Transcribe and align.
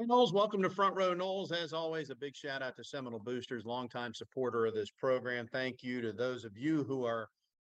Hey, 0.00 0.06
Noles, 0.06 0.32
welcome 0.32 0.62
to 0.62 0.70
Front 0.70 0.96
Row 0.96 1.14
Noles. 1.14 1.52
As 1.52 1.74
always, 1.74 2.08
a 2.08 2.14
big 2.14 2.34
shout 2.34 2.62
out 2.62 2.74
to 2.76 2.82
Seminole 2.82 3.18
Boosters, 3.18 3.66
longtime 3.66 4.14
supporter 4.14 4.64
of 4.64 4.72
this 4.72 4.90
program. 4.90 5.46
Thank 5.46 5.82
you 5.82 6.00
to 6.00 6.10
those 6.10 6.46
of 6.46 6.56
you 6.56 6.84
who 6.84 7.04
are 7.04 7.28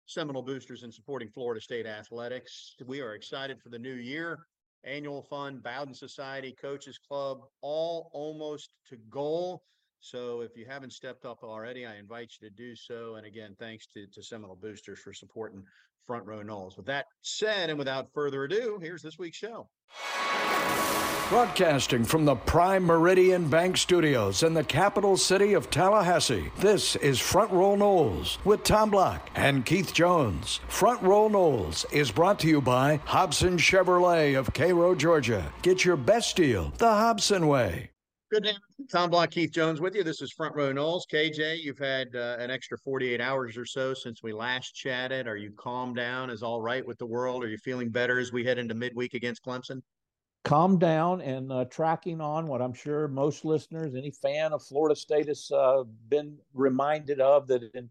Seminole 0.07 0.41
Boosters 0.41 0.85
and 0.85 0.95
supporting 0.95 1.29
Florida 1.29 1.61
State 1.61 1.85
athletics. 1.85 2.77
We 2.87 3.03
are 3.03 3.13
excited 3.15 3.61
for 3.61 3.69
the 3.69 3.79
new 3.79 3.93
year. 3.93 4.47
Annual 4.85 5.21
fund, 5.25 5.63
Bowden 5.63 5.93
Society, 5.93 6.57
Coaches 6.59 6.97
Club, 6.97 7.43
all 7.61 8.09
almost 8.15 8.71
to 8.89 8.97
goal. 9.11 9.63
So 10.05 10.43
if 10.43 10.55
you 10.55 10.67
haven't 10.69 10.93
stepped 10.93 11.25
up 11.25 11.43
already, 11.43 11.87
I 11.87 11.97
invite 11.97 12.33
you 12.39 12.51
to 12.51 12.55
do 12.55 12.77
so. 12.77 13.15
And 13.15 13.25
again, 13.25 13.57
thanks 13.59 13.87
to, 13.95 14.07
to 14.09 14.23
Seminole 14.23 14.59
Boosters 14.61 14.99
for 14.99 15.15
supporting 15.15 15.65
Front 16.07 16.27
Row 16.27 16.43
Noles. 16.43 16.77
With 16.77 16.85
that 16.87 17.07
said, 17.23 17.71
and 17.71 17.79
without 17.79 18.13
further 18.13 18.45
ado, 18.45 18.79
here's 18.83 19.01
this 19.01 19.19
week's 19.19 19.39
show. 19.39 19.67
Broadcasting 21.31 22.05
from 22.05 22.27
the 22.27 22.35
Prime 22.35 22.85
Meridian 22.85 23.49
Bank 23.49 23.79
Studios 23.79 24.43
in 24.43 24.53
the 24.53 24.63
capital 24.63 25.17
city 25.17 25.55
of 25.55 25.71
Tallahassee, 25.71 26.53
this 26.59 26.97
is 26.97 27.19
Front 27.19 27.51
Row 27.51 27.75
Noles 27.75 28.37
with 28.45 28.63
Tom 28.63 28.91
Block 28.91 29.31
and 29.35 29.65
Keith 29.65 29.95
Jones. 29.95 30.61
Front 30.69 31.01
Row 31.01 31.31
Noles 31.31 31.91
is 31.95 32.11
brought 32.11 32.39
to 32.41 32.47
you 32.47 32.61
by 32.61 33.01
Hobson 33.07 33.57
Chevrolet 33.57 34.39
of 34.39 34.53
Cairo, 34.53 34.95
Georgia. 34.95 35.51
Get 35.63 35.83
your 35.83 35.97
best 35.97 36.37
deal 36.37 36.75
the 36.77 36.93
Hobson 36.93 37.47
way. 37.47 37.94
Good 38.35 38.43
day. 38.43 38.57
Tom 38.91 39.11
Block, 39.11 39.31
Keith 39.31 39.53
Jones 39.53 39.81
with 39.81 39.95
you. 39.95 40.03
This 40.03 40.21
is 40.21 40.33
Front 40.33 40.57
Row 40.57 40.73
Noles. 40.73 41.03
KJ, 41.09 41.63
you've 41.63 41.79
had 41.79 42.09
uh, 42.17 42.35
an 42.41 42.51
extra 42.51 42.77
48 42.77 43.21
hours 43.21 43.57
or 43.57 43.65
so 43.65 43.95
since 43.95 44.25
we 44.25 44.33
last 44.33 44.75
chatted. 44.75 45.29
Are 45.29 45.37
you 45.37 45.53
calmed 45.53 45.95
down? 45.95 46.31
Is 46.31 46.43
all 46.43 46.61
right 46.61 46.85
with 46.85 46.99
the 46.99 47.07
world? 47.07 47.45
Are 47.45 47.49
you 47.49 47.59
feeling 47.59 47.91
better 47.91 48.19
as 48.19 48.33
we 48.33 48.45
head 48.45 48.59
into 48.59 48.75
midweek 48.75 49.15
against 49.15 49.45
Clemson? 49.45 49.83
calm 50.43 50.81
down 50.81 51.21
and 51.21 51.53
uh, 51.53 51.65
tracking 51.67 52.21
on 52.21 52.49
what 52.49 52.61
I'm 52.61 52.75
sure 52.75 53.07
most 53.07 53.45
listeners, 53.45 53.95
any 53.95 54.11
fan 54.11 54.53
of 54.53 54.65
Florida 54.65 54.97
State 54.97 55.29
has 55.29 55.49
uh, 55.53 55.85
been 56.09 56.37
reminded 56.55 57.21
of 57.21 57.47
that 57.47 57.63
in 57.73 57.89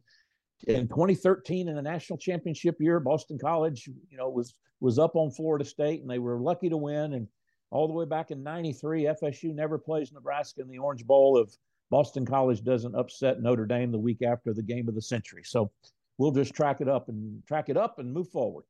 in 0.68 0.90
2013 0.90 1.70
in 1.70 1.76
the 1.76 1.82
national 1.82 2.20
championship 2.20 2.76
year, 2.82 3.00
Boston 3.00 3.40
College, 3.40 3.88
you 4.10 4.18
know, 4.18 4.30
was 4.30 4.56
was 4.82 5.00
up 5.00 5.16
on 5.16 5.32
Florida 5.32 5.64
State 5.64 6.02
and 6.02 6.10
they 6.10 6.20
were 6.20 6.38
lucky 6.38 6.68
to 6.68 6.76
win. 6.76 7.14
And 7.14 7.30
all 7.74 7.88
the 7.88 7.94
way 7.94 8.06
back 8.06 8.32
in 8.32 8.44
'93, 8.44 9.06
FSU 9.06 9.54
never 9.54 9.78
plays 9.78 10.12
Nebraska 10.12 10.62
in 10.62 10.70
the 10.70 10.78
Orange 10.78 11.06
Bowl 11.06 11.40
if 11.40 11.50
Boston 11.90 12.26
College 12.26 12.64
doesn't 12.64 12.96
upset 12.96 13.42
Notre 13.42 13.66
Dame 13.66 13.92
the 13.92 14.00
week 14.00 14.22
after 14.22 14.54
the 14.54 14.62
game 14.62 14.88
of 14.88 14.96
the 14.96 15.02
century. 15.02 15.44
So 15.44 15.72
we'll 16.18 16.32
just 16.32 16.54
track 16.54 16.82
it 16.82 16.88
up 16.88 17.10
and 17.10 17.46
track 17.48 17.70
it 17.70 17.78
up 17.78 18.00
and 18.00 18.14
move 18.14 18.30
forward. 18.30 18.66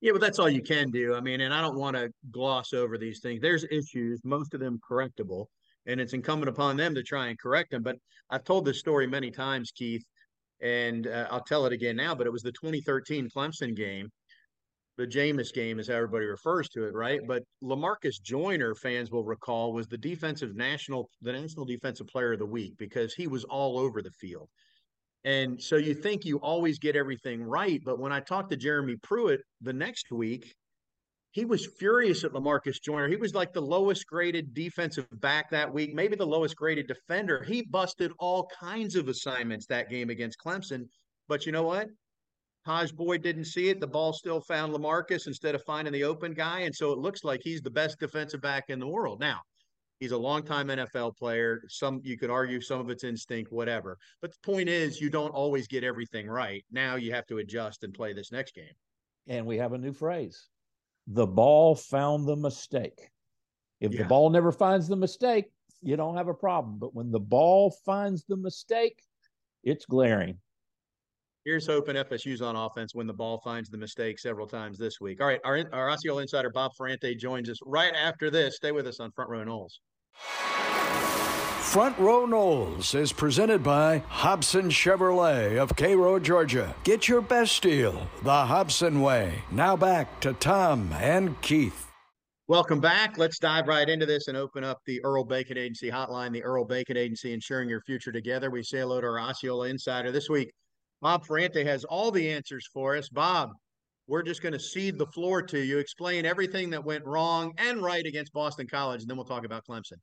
Yeah, 0.00 0.12
but 0.12 0.20
that's 0.20 0.38
all 0.38 0.50
you 0.50 0.62
can 0.62 0.90
do. 0.90 1.14
I 1.14 1.20
mean, 1.20 1.40
and 1.40 1.54
I 1.54 1.60
don't 1.60 1.78
want 1.78 1.96
to 1.96 2.12
gloss 2.30 2.74
over 2.74 2.98
these 2.98 3.20
things. 3.20 3.40
There's 3.40 3.64
issues, 3.70 4.20
most 4.22 4.52
of 4.52 4.60
them 4.60 4.78
correctable, 4.88 5.46
and 5.86 6.00
it's 6.00 6.12
incumbent 6.12 6.50
upon 6.50 6.76
them 6.76 6.94
to 6.94 7.02
try 7.02 7.28
and 7.28 7.38
correct 7.38 7.70
them. 7.70 7.82
But 7.82 7.96
I've 8.30 8.44
told 8.44 8.64
this 8.64 8.80
story 8.80 9.06
many 9.06 9.30
times, 9.30 9.70
Keith, 9.70 10.04
and 10.60 11.06
uh, 11.06 11.28
I'll 11.30 11.44
tell 11.44 11.66
it 11.66 11.72
again 11.72 11.96
now. 11.96 12.14
But 12.14 12.26
it 12.26 12.32
was 12.32 12.42
the 12.42 12.52
2013 12.52 13.30
Clemson 13.34 13.74
game, 13.74 14.10
the 14.96 15.06
Jameis 15.06 15.52
game, 15.52 15.80
as 15.80 15.90
everybody 15.90 16.26
refers 16.26 16.68
to 16.70 16.84
it, 16.84 16.94
right? 16.94 17.20
But 17.26 17.42
Lamarcus 17.62 18.22
Joyner, 18.22 18.74
fans 18.74 19.10
will 19.10 19.24
recall, 19.24 19.72
was 19.72 19.88
the 19.88 19.98
defensive 19.98 20.54
national, 20.54 21.08
the 21.20 21.32
national 21.32 21.64
defensive 21.64 22.06
player 22.06 22.34
of 22.34 22.38
the 22.38 22.46
week 22.46 22.74
because 22.78 23.14
he 23.14 23.26
was 23.26 23.44
all 23.44 23.78
over 23.78 24.02
the 24.02 24.12
field. 24.12 24.48
And 25.24 25.60
so 25.60 25.76
you 25.76 25.94
think 25.94 26.24
you 26.24 26.36
always 26.38 26.78
get 26.78 26.96
everything 26.96 27.42
right. 27.42 27.80
But 27.84 27.98
when 27.98 28.12
I 28.12 28.20
talked 28.20 28.50
to 28.50 28.56
Jeremy 28.56 28.96
Pruitt 29.02 29.40
the 29.62 29.72
next 29.72 30.12
week, 30.12 30.54
he 31.32 31.44
was 31.44 31.66
furious 31.66 32.22
at 32.22 32.32
Lamarcus 32.32 32.80
Joyner. 32.80 33.08
He 33.08 33.16
was 33.16 33.34
like 33.34 33.52
the 33.52 33.60
lowest 33.60 34.06
graded 34.06 34.54
defensive 34.54 35.08
back 35.14 35.50
that 35.50 35.72
week, 35.72 35.92
maybe 35.92 36.14
the 36.14 36.26
lowest 36.26 36.54
graded 36.54 36.86
defender. 36.86 37.42
He 37.42 37.62
busted 37.62 38.12
all 38.20 38.48
kinds 38.60 38.94
of 38.94 39.08
assignments 39.08 39.66
that 39.66 39.90
game 39.90 40.10
against 40.10 40.38
Clemson. 40.38 40.84
But 41.26 41.46
you 41.46 41.50
know 41.50 41.64
what? 41.64 41.88
Tajh 42.66 42.94
Boyd 42.94 43.22
didn't 43.22 43.44
see 43.44 43.68
it. 43.68 43.80
The 43.80 43.86
ball 43.86 44.12
still 44.12 44.40
found 44.40 44.72
Lamarcus 44.72 45.26
instead 45.26 45.54
of 45.54 45.62
finding 45.64 45.92
the 45.92 46.04
open 46.04 46.32
guy. 46.32 46.60
And 46.60 46.74
so 46.74 46.92
it 46.92 46.98
looks 46.98 47.24
like 47.24 47.40
he's 47.42 47.60
the 47.60 47.70
best 47.70 48.00
defensive 48.00 48.40
back 48.40 48.64
in 48.68 48.78
the 48.78 48.86
world. 48.86 49.20
Now, 49.20 49.40
He's 50.00 50.12
a 50.12 50.18
longtime 50.18 50.68
NFL 50.68 51.16
player. 51.16 51.62
Some 51.68 52.00
you 52.04 52.18
could 52.18 52.30
argue 52.30 52.60
some 52.60 52.80
of 52.80 52.90
it's 52.90 53.04
instinct, 53.04 53.52
whatever. 53.52 53.96
But 54.20 54.32
the 54.32 54.38
point 54.42 54.68
is, 54.68 55.00
you 55.00 55.08
don't 55.08 55.30
always 55.30 55.66
get 55.68 55.84
everything 55.84 56.26
right. 56.26 56.64
Now 56.70 56.96
you 56.96 57.12
have 57.12 57.26
to 57.28 57.38
adjust 57.38 57.84
and 57.84 57.94
play 57.94 58.12
this 58.12 58.32
next 58.32 58.54
game. 58.54 58.74
And 59.28 59.46
we 59.46 59.56
have 59.58 59.72
a 59.72 59.78
new 59.78 59.92
phrase: 59.92 60.48
the 61.06 61.26
ball 61.26 61.74
found 61.74 62.26
the 62.26 62.36
mistake. 62.36 63.08
If 63.80 63.92
yeah. 63.92 64.02
the 64.02 64.04
ball 64.08 64.30
never 64.30 64.52
finds 64.52 64.88
the 64.88 64.96
mistake, 64.96 65.46
you 65.80 65.96
don't 65.96 66.16
have 66.16 66.28
a 66.28 66.34
problem. 66.34 66.78
But 66.78 66.94
when 66.94 67.10
the 67.10 67.20
ball 67.20 67.70
finds 67.86 68.24
the 68.24 68.36
mistake, 68.36 69.00
it's 69.62 69.86
glaring. 69.86 70.38
Here's 71.44 71.66
hoping 71.66 71.96
FSU's 71.96 72.40
on 72.40 72.56
offense 72.56 72.94
when 72.94 73.06
the 73.06 73.12
ball 73.12 73.38
finds 73.44 73.68
the 73.68 73.76
mistake 73.76 74.18
several 74.18 74.46
times 74.46 74.78
this 74.78 74.98
week. 74.98 75.20
All 75.20 75.26
right, 75.26 75.40
our, 75.44 75.62
our 75.74 75.90
Osceola 75.90 76.22
insider 76.22 76.48
Bob 76.48 76.72
Ferrante 76.74 77.14
joins 77.16 77.50
us 77.50 77.58
right 77.66 77.92
after 77.94 78.30
this. 78.30 78.56
Stay 78.56 78.72
with 78.72 78.86
us 78.86 78.98
on 78.98 79.10
Front 79.10 79.28
Row 79.28 79.44
Noles. 79.44 79.78
Front 81.60 81.98
Row 81.98 82.26
Noles 82.26 82.94
is 82.94 83.12
presented 83.12 83.62
by 83.62 83.98
Hobson 84.08 84.70
Chevrolet 84.70 85.58
of 85.58 85.76
Cairo, 85.76 86.18
Georgia. 86.18 86.74
Get 86.82 87.08
your 87.08 87.20
best 87.20 87.62
deal 87.62 88.08
the 88.22 88.46
Hobson 88.46 89.02
way. 89.02 89.42
Now 89.50 89.76
back 89.76 90.20
to 90.20 90.32
Tom 90.32 90.94
and 90.94 91.38
Keith. 91.42 91.90
Welcome 92.48 92.80
back. 92.80 93.18
Let's 93.18 93.38
dive 93.38 93.68
right 93.68 93.88
into 93.90 94.06
this 94.06 94.28
and 94.28 94.36
open 94.36 94.64
up 94.64 94.78
the 94.86 95.04
Earl 95.04 95.24
Bacon 95.24 95.58
Agency 95.58 95.90
hotline, 95.90 96.32
the 96.32 96.42
Earl 96.42 96.64
Bacon 96.64 96.96
Agency, 96.96 97.34
ensuring 97.34 97.68
your 97.68 97.82
future 97.82 98.12
together. 98.12 98.50
We 98.50 98.62
say 98.62 98.78
hello 98.78 99.02
to 99.02 99.06
our 99.06 99.20
Osceola 99.20 99.68
insider 99.68 100.10
this 100.10 100.30
week. 100.30 100.50
Bob 101.04 101.26
Ferrante 101.26 101.62
has 101.62 101.84
all 101.84 102.10
the 102.10 102.30
answers 102.30 102.66
for 102.72 102.96
us. 102.96 103.10
Bob, 103.10 103.50
we're 104.06 104.22
just 104.22 104.40
going 104.40 104.54
to 104.54 104.58
cede 104.58 104.96
the 104.96 105.06
floor 105.08 105.42
to 105.42 105.58
you. 105.58 105.76
Explain 105.76 106.24
everything 106.24 106.70
that 106.70 106.82
went 106.82 107.04
wrong 107.04 107.52
and 107.58 107.82
right 107.82 108.06
against 108.06 108.32
Boston 108.32 108.66
College, 108.66 109.02
and 109.02 109.10
then 109.10 109.18
we'll 109.18 109.26
talk 109.26 109.44
about 109.44 109.66
Clemson. 109.68 109.98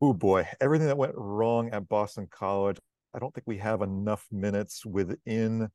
Oh 0.00 0.12
boy, 0.12 0.46
everything 0.60 0.86
that 0.86 0.96
went 0.96 1.14
wrong 1.16 1.68
at 1.70 1.88
Boston 1.88 2.28
College. 2.30 2.78
I 3.12 3.18
don't 3.18 3.34
think 3.34 3.44
we 3.44 3.58
have 3.58 3.82
enough 3.82 4.24
minutes 4.30 4.86
within 4.86 5.68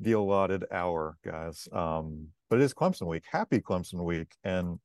the 0.00 0.12
allotted 0.12 0.64
hour, 0.72 1.16
guys. 1.24 1.68
Um, 1.72 2.30
but 2.50 2.58
it 2.58 2.64
is 2.64 2.74
Clemson 2.74 3.06
week. 3.06 3.22
Happy 3.30 3.60
Clemson 3.60 4.02
week. 4.04 4.34
And 4.42 4.80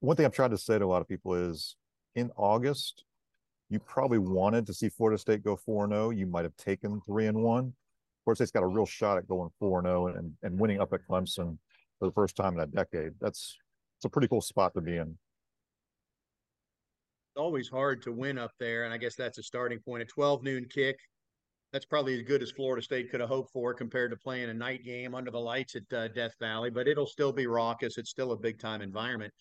one 0.00 0.16
thing 0.16 0.26
I've 0.26 0.32
tried 0.32 0.50
to 0.50 0.58
say 0.58 0.78
to 0.78 0.84
a 0.84 0.86
lot 0.86 1.00
of 1.00 1.08
people 1.08 1.32
is 1.32 1.76
in 2.14 2.30
August, 2.36 3.04
you 3.70 3.78
probably 3.78 4.18
wanted 4.18 4.66
to 4.66 4.74
see 4.74 4.88
Florida 4.88 5.18
State 5.18 5.44
go 5.44 5.56
4 5.56 5.88
0. 5.88 6.10
You 6.10 6.26
might 6.26 6.44
have 6.44 6.56
taken 6.56 7.00
3 7.02 7.26
and 7.26 7.42
1. 7.42 7.72
Florida 8.24 8.36
State's 8.36 8.50
got 8.50 8.62
a 8.62 8.66
real 8.66 8.86
shot 8.86 9.18
at 9.18 9.28
going 9.28 9.50
4 9.58 9.82
0 9.82 10.06
and, 10.08 10.32
and 10.42 10.58
winning 10.58 10.80
up 10.80 10.92
at 10.92 11.00
Clemson 11.08 11.58
for 11.98 12.06
the 12.06 12.12
first 12.12 12.36
time 12.36 12.54
in 12.54 12.60
a 12.60 12.66
decade. 12.66 13.12
That's 13.20 13.56
it's 13.98 14.04
a 14.04 14.08
pretty 14.08 14.28
cool 14.28 14.40
spot 14.40 14.74
to 14.74 14.80
be 14.80 14.96
in. 14.96 15.08
It's 17.28 17.36
always 17.36 17.68
hard 17.68 18.00
to 18.02 18.12
win 18.12 18.38
up 18.38 18.52
there. 18.58 18.84
And 18.84 18.94
I 18.94 18.96
guess 18.96 19.16
that's 19.16 19.38
a 19.38 19.42
starting 19.42 19.80
point. 19.80 20.02
A 20.02 20.06
12 20.06 20.42
noon 20.44 20.66
kick. 20.70 20.98
That's 21.72 21.84
probably 21.84 22.14
as 22.14 22.22
good 22.22 22.42
as 22.42 22.50
Florida 22.50 22.80
State 22.80 23.10
could 23.10 23.20
have 23.20 23.28
hoped 23.28 23.52
for 23.52 23.74
compared 23.74 24.10
to 24.12 24.16
playing 24.16 24.48
a 24.48 24.54
night 24.54 24.84
game 24.84 25.14
under 25.14 25.30
the 25.30 25.40
lights 25.40 25.76
at 25.76 25.92
uh, 25.92 26.08
Death 26.08 26.32
Valley, 26.40 26.70
but 26.70 26.88
it'll 26.88 27.06
still 27.06 27.32
be 27.32 27.46
raucous. 27.46 27.98
It's 27.98 28.08
still 28.08 28.32
a 28.32 28.36
big 28.36 28.58
time 28.58 28.80
environment. 28.80 29.34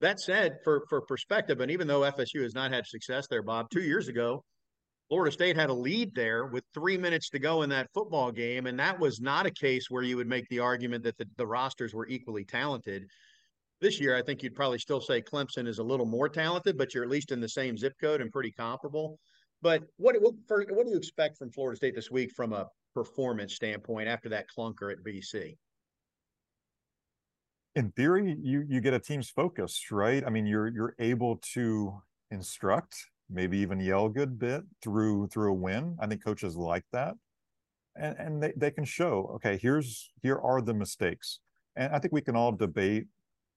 That 0.00 0.20
said, 0.20 0.58
for 0.62 0.84
for 0.88 1.00
perspective, 1.00 1.60
and 1.60 1.70
even 1.70 1.86
though 1.86 2.00
FSU 2.00 2.42
has 2.42 2.54
not 2.54 2.72
had 2.72 2.86
success 2.86 3.26
there, 3.28 3.42
Bob, 3.42 3.70
two 3.70 3.82
years 3.82 4.08
ago, 4.08 4.44
Florida 5.08 5.32
State 5.32 5.56
had 5.56 5.70
a 5.70 5.74
lead 5.74 6.14
there 6.14 6.46
with 6.46 6.64
three 6.74 6.98
minutes 6.98 7.30
to 7.30 7.38
go 7.38 7.62
in 7.62 7.70
that 7.70 7.88
football 7.94 8.32
game, 8.32 8.66
and 8.66 8.78
that 8.78 8.98
was 8.98 9.20
not 9.20 9.46
a 9.46 9.50
case 9.50 9.88
where 9.88 10.02
you 10.02 10.16
would 10.16 10.26
make 10.26 10.48
the 10.48 10.58
argument 10.58 11.04
that 11.04 11.16
the, 11.16 11.26
the 11.36 11.46
rosters 11.46 11.94
were 11.94 12.08
equally 12.08 12.44
talented. 12.44 13.06
This 13.80 14.00
year, 14.00 14.16
I 14.16 14.22
think 14.22 14.42
you'd 14.42 14.54
probably 14.54 14.78
still 14.78 15.00
say 15.00 15.22
Clemson 15.22 15.68
is 15.68 15.78
a 15.78 15.84
little 15.84 16.06
more 16.06 16.28
talented, 16.28 16.76
but 16.76 16.92
you're 16.92 17.04
at 17.04 17.10
least 17.10 17.30
in 17.30 17.40
the 17.40 17.48
same 17.48 17.76
zip 17.76 17.92
code 18.00 18.20
and 18.20 18.32
pretty 18.32 18.50
comparable. 18.50 19.18
But 19.62 19.84
what 19.96 20.16
what, 20.20 20.34
what 20.48 20.84
do 20.84 20.90
you 20.90 20.96
expect 20.96 21.38
from 21.38 21.50
Florida 21.50 21.76
State 21.76 21.94
this 21.94 22.10
week 22.10 22.32
from 22.32 22.52
a 22.52 22.66
performance 22.94 23.54
standpoint 23.54 24.08
after 24.08 24.28
that 24.30 24.46
clunker 24.56 24.92
at 24.92 25.04
BC? 25.04 25.56
In 27.76 27.90
theory 27.90 28.36
you 28.42 28.64
you 28.66 28.80
get 28.80 28.94
a 28.94 28.98
team's 28.98 29.30
focus 29.30 29.80
right? 29.92 30.24
I 30.26 30.30
mean 30.30 30.46
you're 30.46 30.68
you're 30.68 30.96
able 30.98 31.36
to 31.54 32.02
instruct 32.30 32.96
maybe 33.30 33.58
even 33.58 33.78
yell 33.78 34.06
a 34.06 34.10
good 34.10 34.38
bit 34.38 34.64
through 34.82 35.28
through 35.28 35.52
a 35.52 35.54
win. 35.54 35.96
I 36.00 36.06
think 36.06 36.24
coaches 36.24 36.56
like 36.56 36.84
that. 36.92 37.14
And 37.94 38.16
and 38.18 38.42
they, 38.42 38.52
they 38.56 38.70
can 38.70 38.84
show 38.84 39.30
okay 39.36 39.58
here's 39.60 40.10
here 40.22 40.38
are 40.38 40.60
the 40.62 40.74
mistakes. 40.74 41.38
And 41.76 41.94
i 41.94 41.98
think 41.98 42.12
we 42.12 42.22
can 42.22 42.34
all 42.34 42.52
debate 42.52 43.06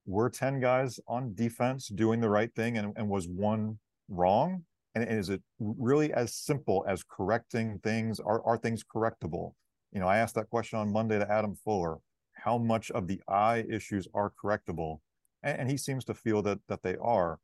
were 0.06 0.30
10 0.30 0.60
guys 0.60 1.00
on 1.08 1.34
defense 1.36 1.88
doing 1.88 2.20
the 2.20 2.30
right 2.30 2.54
thing 2.56 2.78
and, 2.78 2.94
and 2.98 3.08
was 3.10 3.28
one 3.28 3.80
wrong? 4.10 4.64
And 4.96 5.08
is 5.08 5.30
it 5.30 5.42
really 5.60 6.12
as 6.14 6.34
simple 6.34 6.84
as 6.88 7.04
correcting 7.04 7.80
things? 7.84 8.20
Are, 8.20 8.44
are 8.44 8.58
things 8.58 8.84
correctable? 8.84 9.54
You 9.94 10.02
know 10.02 10.08
i 10.08 10.18
asked 10.18 10.36
that 10.36 10.50
question 10.50 10.78
on 10.78 10.92
monday 10.92 11.18
to 11.20 11.32
adam 11.32 11.56
fuller 11.56 12.00
how 12.44 12.58
much 12.58 12.92
of 12.92 13.08
the 13.08 13.22
eye 13.28 13.66
issues 13.70 14.08
are 14.14 14.32
correctable. 14.42 15.00
and, 15.44 15.60
and 15.62 15.70
he 15.70 15.78
seems 15.78 16.06
to 16.06 16.14
feel 16.14 16.42
that 16.44 16.60
that 16.68 16.84
they 16.84 16.96
are. 16.98 17.40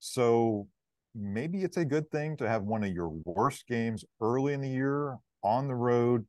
So 0.00 0.68
maybe 1.14 1.62
it's 1.62 1.76
a 1.76 1.84
good 1.84 2.10
thing 2.10 2.36
to 2.38 2.48
have 2.48 2.62
one 2.62 2.84
of 2.84 2.92
your 2.92 3.08
worst 3.24 3.66
games 3.66 4.04
early 4.20 4.52
in 4.52 4.60
the 4.60 4.68
year 4.68 5.18
on 5.42 5.68
the 5.68 5.74
road 5.74 6.26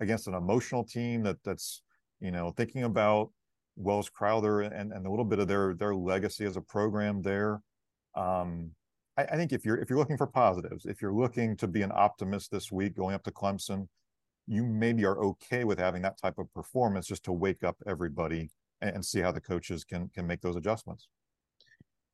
against 0.00 0.28
an 0.28 0.34
emotional 0.34 0.84
team 0.84 1.22
that 1.24 1.36
that's 1.44 1.82
you 2.20 2.30
know 2.30 2.52
thinking 2.56 2.84
about 2.84 3.30
Wells 3.76 4.08
Crowther 4.08 4.62
and, 4.62 4.92
and 4.92 5.06
a 5.06 5.10
little 5.10 5.24
bit 5.24 5.38
of 5.38 5.48
their 5.48 5.74
their 5.74 5.94
legacy 5.94 6.44
as 6.44 6.56
a 6.56 6.60
program 6.60 7.22
there. 7.22 7.62
Um, 8.14 8.72
I, 9.16 9.24
I, 9.24 9.36
think 9.36 9.52
if 9.52 9.64
you're 9.64 9.78
if 9.78 9.88
you're 9.88 9.98
looking 9.98 10.16
for 10.16 10.26
positives, 10.26 10.86
if 10.86 11.00
you're 11.00 11.12
looking 11.12 11.56
to 11.58 11.68
be 11.68 11.82
an 11.82 11.92
optimist 11.94 12.50
this 12.50 12.72
week 12.72 12.96
going 12.96 13.14
up 13.14 13.22
to 13.24 13.30
Clemson, 13.30 13.88
you 14.48 14.64
maybe 14.64 15.04
are 15.04 15.18
okay 15.18 15.64
with 15.64 15.78
having 15.78 16.02
that 16.02 16.18
type 16.20 16.38
of 16.38 16.52
performance 16.54 17.06
just 17.06 17.24
to 17.24 17.32
wake 17.32 17.62
up 17.62 17.76
everybody 17.86 18.50
and, 18.80 18.96
and 18.96 19.04
see 19.04 19.20
how 19.20 19.30
the 19.30 19.40
coaches 19.40 19.84
can 19.84 20.08
can 20.14 20.26
make 20.26 20.40
those 20.40 20.56
adjustments. 20.56 21.08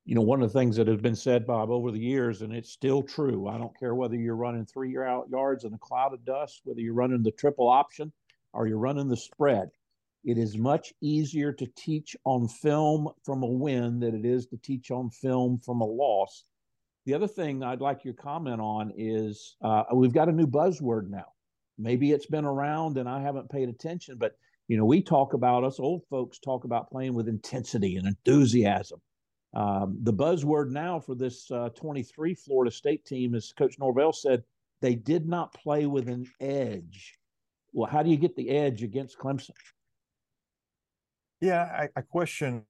You 0.05 0.13
know, 0.13 0.21
one 0.21 0.43
of 0.43 0.53
the 0.53 0.59
things 0.59 0.75
that 0.75 0.87
has 0.87 1.01
been 1.01 1.15
said, 1.15 1.47
Bob, 1.47 1.71
over 1.71 1.89
the 1.89 1.99
years, 1.99 2.43
and 2.43 2.53
it's 2.53 2.71
still 2.71 3.01
true. 3.01 3.47
I 3.47 3.57
don't 3.57 3.77
care 3.79 3.95
whether 3.95 4.15
you're 4.15 4.35
running 4.35 4.65
three 4.65 4.95
out 4.97 5.27
yards 5.31 5.63
in 5.63 5.73
a 5.73 5.79
cloud 5.79 6.13
of 6.13 6.23
dust, 6.25 6.61
whether 6.63 6.79
you're 6.79 6.93
running 6.93 7.23
the 7.23 7.31
triple 7.31 7.67
option 7.67 8.13
or 8.53 8.67
you're 8.67 8.77
running 8.77 9.07
the 9.07 9.17
spread 9.17 9.69
it 10.25 10.39
is 10.39 10.57
much 10.57 10.91
easier 11.01 11.53
to 11.53 11.67
teach 11.77 12.15
on 12.25 12.47
film 12.47 13.09
from 13.23 13.43
a 13.43 13.47
win 13.47 13.99
than 13.99 14.15
it 14.15 14.25
is 14.25 14.47
to 14.47 14.57
teach 14.57 14.89
on 14.89 15.11
film 15.11 15.59
from 15.59 15.81
a 15.81 15.85
loss. 15.85 16.45
The 17.05 17.13
other 17.13 17.27
thing 17.27 17.61
I'd 17.61 17.81
like 17.81 18.03
your 18.03 18.15
comment 18.15 18.59
on 18.59 18.91
is 18.97 19.55
uh, 19.61 19.83
we've 19.93 20.13
got 20.13 20.27
a 20.27 20.31
new 20.31 20.47
buzzword 20.47 21.09
now. 21.09 21.27
Maybe 21.77 22.11
it's 22.11 22.25
been 22.25 22.45
around 22.45 22.97
and 22.97 23.07
I 23.09 23.21
haven't 23.21 23.49
paid 23.49 23.69
attention, 23.69 24.17
but 24.17 24.33
you 24.67 24.77
know 24.77 24.85
we 24.85 25.01
talk 25.01 25.33
about 25.33 25.63
us 25.63 25.79
old 25.79 26.03
folks 26.09 26.39
talk 26.39 26.63
about 26.63 26.89
playing 26.89 27.13
with 27.13 27.27
intensity 27.27 27.97
and 27.97 28.07
enthusiasm. 28.07 28.99
Um, 29.53 29.97
the 30.03 30.13
buzzword 30.13 30.71
now 30.71 30.99
for 30.99 31.15
this 31.15 31.49
uh, 31.49 31.69
23 31.69 32.35
Florida 32.35 32.71
State 32.71 33.05
team, 33.05 33.35
as 33.35 33.53
Coach 33.53 33.79
Norvell 33.79 34.11
said, 34.11 34.43
they 34.81 34.95
did 34.95 35.27
not 35.27 35.53
play 35.53 35.85
with 35.85 36.09
an 36.09 36.29
edge. 36.41 37.17
Well, 37.71 37.89
how 37.89 38.03
do 38.03 38.09
you 38.09 38.17
get 38.17 38.35
the 38.35 38.49
edge 38.49 38.83
against 38.83 39.17
Clemson? 39.17 39.51
Yeah, 41.39 41.63
I, 41.63 41.89
I 41.95 42.01
question 42.01 42.63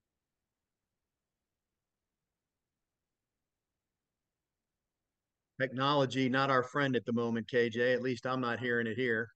technology 5.59 6.29
not 6.29 6.49
our 6.49 6.63
friend 6.63 6.95
at 6.95 7.05
the 7.05 7.13
moment 7.13 7.47
kj 7.47 7.93
at 7.93 8.01
least 8.01 8.25
i'm 8.25 8.41
not 8.41 8.59
hearing 8.59 8.87
it 8.87 8.97
here. 8.97 9.29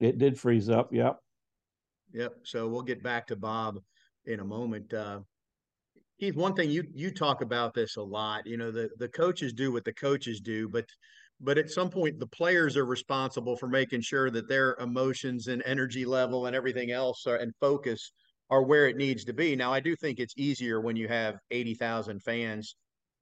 It 0.00 0.18
did 0.18 0.38
freeze 0.38 0.68
up 0.68 0.92
yep. 0.92 1.16
Yep 2.12 2.34
so 2.44 2.68
we'll 2.68 2.82
get 2.82 3.02
back 3.02 3.26
to 3.28 3.36
bob 3.36 3.78
in 4.26 4.40
a 4.40 4.44
moment. 4.44 4.92
Uh 4.94 5.20
keith 6.20 6.36
one 6.36 6.54
thing 6.54 6.70
you 6.70 6.84
you 6.94 7.10
talk 7.10 7.42
about 7.42 7.74
this 7.74 7.96
a 7.96 8.02
lot 8.02 8.46
you 8.46 8.56
know 8.56 8.70
the 8.70 8.88
the 8.98 9.08
coaches 9.08 9.52
do 9.52 9.72
what 9.72 9.84
the 9.84 9.92
coaches 9.92 10.40
do 10.40 10.68
but 10.68 10.84
but 11.40 11.58
at 11.58 11.70
some 11.70 11.88
point 11.88 12.18
the 12.18 12.26
players 12.26 12.76
are 12.76 12.86
responsible 12.86 13.56
for 13.56 13.68
making 13.68 14.00
sure 14.00 14.30
that 14.30 14.48
their 14.48 14.76
emotions 14.80 15.46
and 15.46 15.62
energy 15.64 16.04
level 16.04 16.46
and 16.46 16.56
everything 16.56 16.90
else 16.90 17.26
are 17.26 17.36
and 17.36 17.52
focus 17.60 18.12
are 18.50 18.62
where 18.62 18.88
it 18.88 18.96
needs 18.96 19.24
to 19.24 19.32
be. 19.32 19.54
Now, 19.54 19.72
I 19.72 19.80
do 19.80 19.94
think 19.94 20.18
it's 20.18 20.34
easier 20.36 20.80
when 20.80 20.96
you 20.96 21.08
have 21.08 21.36
80,000 21.50 22.22
fans, 22.22 22.76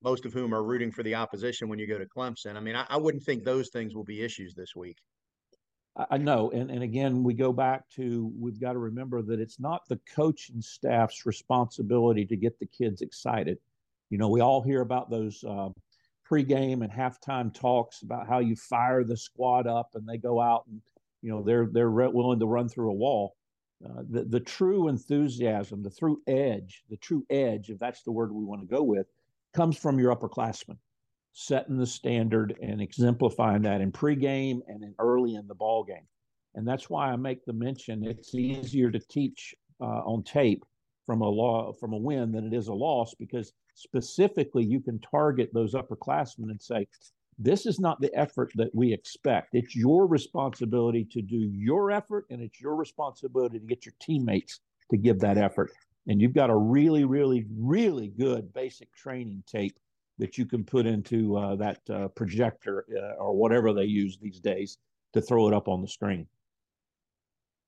most 0.07 0.25
of 0.25 0.33
whom 0.33 0.55
are 0.55 0.63
rooting 0.63 0.93
for 0.93 1.03
the 1.03 1.17
opposition 1.17 1.69
when 1.69 1.81
you 1.81 1.87
go 1.89 1.99
to 1.99 2.07
Clemson. 2.07 2.55
I 2.55 2.61
mean, 2.61 2.77
I, 2.77 2.87
I 2.89 2.97
wouldn't 2.97 3.25
think 3.25 3.43
those 3.43 3.71
things 3.71 3.93
will 3.93 4.05
be 4.05 4.23
issues 4.23 4.55
this 4.55 4.77
week. 4.77 4.99
I 6.11 6.17
know. 6.17 6.51
And, 6.53 6.71
and 6.71 6.83
again, 6.83 7.25
we 7.25 7.35
go 7.35 7.53
back 7.53 7.89
to 7.97 8.31
we've 8.39 8.61
got 8.61 8.75
to 8.75 8.79
remember 8.79 9.21
that 9.23 9.41
it's 9.41 9.59
not 9.59 9.81
the 9.89 9.99
coaching 10.15 10.63
staff's 10.63 11.27
responsibility 11.27 12.25
to 12.27 12.37
get 12.37 12.57
the 12.61 12.67
kids 12.67 13.01
excited. 13.03 13.59
You 14.11 14.19
know, 14.19 14.29
we 14.29 14.41
all 14.41 14.63
hear 14.63 14.83
about 14.83 15.11
those 15.11 15.43
uh, 15.43 15.71
pregame 16.31 16.85
and 16.85 16.93
halftime 16.93 17.53
talks 17.53 18.03
about 18.03 18.29
how 18.29 18.39
you 18.39 18.55
fire 18.55 19.03
the 19.03 19.17
squad 19.17 19.67
up 19.67 19.89
and 19.95 20.07
they 20.07 20.19
go 20.19 20.41
out 20.41 20.65
and, 20.71 20.81
you 21.23 21.31
know, 21.31 21.43
they're, 21.43 21.67
they're 21.73 21.91
willing 21.91 22.39
to 22.39 22.47
run 22.47 22.69
through 22.69 22.91
a 22.91 22.95
wall. 22.95 23.35
Uh, 23.85 24.03
the, 24.09 24.25
the 24.25 24.41
true 24.41 24.87
enthusiasm, 24.89 25.83
the 25.83 25.91
true 25.91 26.21
edge, 26.29 26.85
the 26.91 26.97
true 26.99 27.25
edge, 27.29 27.71
if 27.71 27.79
that's 27.79 28.03
the 28.03 28.13
word 28.13 28.31
we 28.31 28.45
want 28.45 28.61
to 28.61 28.67
go 28.67 28.83
with, 28.83 29.07
comes 29.57 29.79
from 29.79 29.99
your 29.99 30.15
upperclassmen, 30.15 30.77
setting 31.33 31.79
the 31.79 31.87
standard 31.87 32.55
and 32.63 32.81
exemplifying 32.81 33.63
that 33.63 33.81
in 33.81 33.91
pregame 33.91 34.61
and 34.69 34.85
in 34.85 34.95
early 34.99 35.35
in 35.35 35.49
the 35.49 35.55
ball 35.55 35.83
game. 35.83 36.07
And 36.55 36.69
that's 36.69 36.91
why 36.91 37.11
I 37.11 37.17
make 37.17 37.45
the 37.45 37.55
mention 37.55 38.05
it's 38.05 38.35
easier 38.35 38.91
to 38.91 38.99
teach 38.99 39.55
uh, 39.81 40.03
on 40.05 40.23
tape 40.25 40.63
from 41.07 41.23
a 41.23 41.29
law 41.29 41.73
from 41.73 41.93
a 41.95 41.97
win 41.97 42.33
than 42.33 42.47
it 42.47 42.55
is 42.55 42.69
a 42.69 42.75
loss 42.75 43.15
because 43.15 43.53
specifically 43.75 44.65
you 44.65 44.81
can 44.81 44.99
target 45.01 45.51
those 45.53 45.75
upperclassmen 45.75 46.51
and 46.51 46.61
say, 46.61 46.87
this 47.39 47.67
is 47.67 47.79
not 47.79 48.01
the 48.01 48.15
effort 48.15 48.51
that 48.57 48.75
we 48.75 48.93
expect. 48.93 49.51
It's 49.53 49.77
your 49.77 50.07
responsibility 50.07 51.07
to 51.13 51.21
do 51.21 51.37
your 51.37 51.91
effort, 51.91 52.25
and 52.31 52.41
it's 52.41 52.61
your 52.61 52.77
responsibility 52.77 53.59
to 53.59 53.67
get 53.67 53.85
your 53.85 53.95
teammates 54.01 54.61
to 54.91 54.97
give 54.97 55.21
that 55.21 55.37
effort. 55.37 55.71
And 56.09 56.21
you've 56.21 56.35
got 56.35 56.51
a 56.51 56.57
really, 56.57 57.05
really, 57.05 57.47
really 57.57 58.09
good 58.09 58.53
basic 58.53 58.95
training 58.95 59.43
tape 59.47 59.77
that 60.19 60.39
you 60.39 60.47
can 60.47 60.65
put 60.65 60.87
into 60.87 61.37
uh, 61.37 61.57
that 61.57 61.81
uh, 61.91 62.09
projector 62.09 62.87
uh, 62.97 63.23
or 63.23 63.35
whatever 63.35 63.73
they 63.73 63.85
use 63.85 64.19
these 64.21 64.41
days 64.41 64.79
to 65.13 65.21
throw 65.21 65.49
it 65.49 65.55
up 65.55 65.69
on 65.69 65.83
the 65.83 65.89
screen 65.89 66.27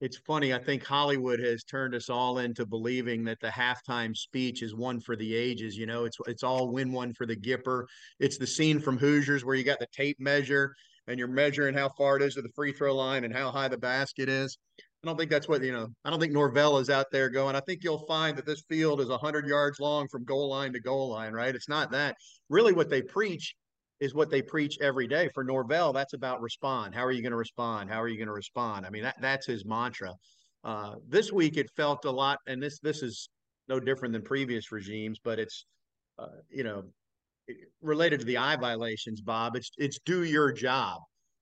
it's 0.01 0.17
funny. 0.17 0.55
I 0.55 0.59
think 0.59 0.85
Hollywood 0.85 1.41
has 1.41 1.65
turned 1.65 1.95
us 1.95 2.09
all 2.09 2.39
into 2.39 2.65
believing 2.65 3.25
that 3.25 3.41
the 3.41 3.49
halftime 3.49 4.17
speech 4.17 4.63
is 4.63 4.75
one 4.75 5.01
for 5.01 5.17
the 5.17 5.35
ages. 5.35 5.77
You 5.77 5.87
know, 5.87 6.05
it's 6.05 6.19
it's 6.27 6.43
all 6.43 6.71
win 6.71 6.93
one 6.93 7.13
for 7.15 7.27
the 7.27 7.37
Gipper. 7.37 7.85
It's 8.21 8.39
the 8.39 8.47
scene 8.47 8.79
from 8.81 8.97
Hoosiers 8.97 9.45
where 9.45 9.57
you 9.57 9.65
got 9.65 9.81
the 9.81 9.89
tape 9.93 10.21
measure 10.21 10.75
and 11.09 11.19
you're 11.19 11.27
measuring 11.27 11.75
how 11.75 11.89
far 11.89 12.17
it 12.17 12.23
is 12.23 12.35
to 12.35 12.43
the 12.43 12.53
free 12.55 12.73
throw 12.73 12.95
line 12.95 13.25
and 13.25 13.35
how 13.35 13.51
high 13.51 13.69
the 13.69 13.79
basket 13.79 14.29
is. 14.29 14.59
I 15.03 15.07
don't 15.07 15.17
think 15.17 15.31
that's 15.31 15.49
what 15.49 15.63
you 15.63 15.73
know. 15.73 15.89
I 16.05 16.11
don't 16.11 16.19
think 16.19 16.33
Norvell 16.33 16.79
is 16.79 16.91
out 16.91 17.07
there 17.13 17.31
going. 17.31 17.55
I 17.55 17.61
think 17.61 17.85
you'll 17.85 18.05
find 18.07 18.37
that 18.37 18.47
this 18.47 18.63
field 18.69 19.01
is 19.01 19.09
hundred 19.09 19.47
yards 19.47 19.79
long 19.79 20.09
from 20.09 20.25
goal 20.25 20.49
line 20.49 20.73
to 20.73 20.81
goal 20.81 21.11
line. 21.11 21.33
Right? 21.33 21.55
It's 21.55 21.69
not 21.69 21.93
that. 21.93 22.17
Really, 22.49 22.73
what 22.73 22.91
they 22.91 23.03
preach 23.03 23.55
is 24.01 24.15
what 24.15 24.31
they 24.31 24.43
preach 24.43 24.77
every 24.81 25.07
day. 25.07 25.29
For 25.35 25.45
Norvell, 25.45 25.93
that's 25.93 26.15
about 26.15 26.41
respond. 26.41 26.95
How 26.95 27.05
are 27.05 27.13
you 27.13 27.23
going 27.23 27.33
to 27.33 27.39
respond? 27.39 27.91
How 27.91 28.03
are 28.03 28.09
you 28.09 28.17
going 28.17 28.29
to 28.29 28.35
respond? 28.35 28.87
I 28.87 28.91
mean, 28.91 29.03
that, 29.03 29.17
that's 29.21 29.47
his 29.47 29.65
mantra. 29.65 30.13
Uh, 30.65 30.95
this 31.09 31.33
week, 31.33 31.57
it 31.57 31.71
felt 31.77 32.05
a 32.05 32.11
lot, 32.11 32.39
and 32.49 32.61
this 32.61 32.81
this 32.81 33.03
is 33.03 33.29
no 33.69 33.79
different 33.79 34.13
than 34.13 34.23
previous 34.23 34.73
regimes, 34.73 35.21
but 35.23 35.39
it's 35.39 35.65
uh, 36.19 36.27
you 36.51 36.65
know 36.65 36.83
related 37.81 38.19
to 38.21 38.27
the 38.27 38.37
eye 38.37 38.57
violations, 38.57 39.21
Bob. 39.21 39.55
It's 39.55 39.71
it's 39.79 40.01
do 40.05 40.25
your 40.25 40.53
job. 40.53 41.01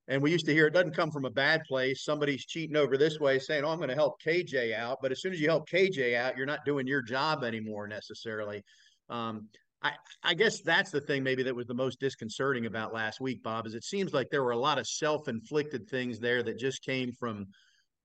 And 0.08 0.22
we 0.22 0.30
used 0.30 0.46
to 0.46 0.52
hear 0.52 0.66
it 0.66 0.72
doesn't 0.72 0.94
come 0.94 1.10
from 1.10 1.24
a 1.24 1.30
bad 1.30 1.62
place. 1.66 2.04
Somebody's 2.04 2.46
cheating 2.46 2.76
over 2.76 2.96
this 2.96 3.18
way, 3.18 3.38
saying, 3.38 3.64
"Oh, 3.64 3.70
I'm 3.70 3.78
going 3.78 3.88
to 3.88 3.94
help 3.94 4.22
KJ 4.22 4.74
out." 4.74 4.98
But 5.02 5.12
as 5.12 5.20
soon 5.20 5.32
as 5.32 5.40
you 5.40 5.48
help 5.48 5.68
KJ 5.68 6.14
out, 6.14 6.36
you're 6.36 6.46
not 6.46 6.64
doing 6.64 6.86
your 6.86 7.02
job 7.02 7.42
anymore 7.42 7.88
necessarily. 7.88 8.62
Um, 9.08 9.48
I, 9.82 9.92
I 10.22 10.34
guess 10.34 10.62
that's 10.62 10.90
the 10.90 11.00
thing 11.00 11.22
maybe 11.22 11.42
that 11.42 11.54
was 11.54 11.66
the 11.66 11.74
most 11.74 12.00
disconcerting 12.00 12.66
about 12.66 12.94
last 12.94 13.20
week, 13.20 13.42
Bob, 13.42 13.66
is 13.66 13.74
it 13.74 13.84
seems 13.84 14.12
like 14.12 14.30
there 14.30 14.42
were 14.42 14.52
a 14.52 14.58
lot 14.58 14.78
of 14.78 14.86
self-inflicted 14.86 15.88
things 15.88 16.18
there 16.18 16.42
that 16.42 16.58
just 16.58 16.82
came 16.82 17.12
from 17.12 17.46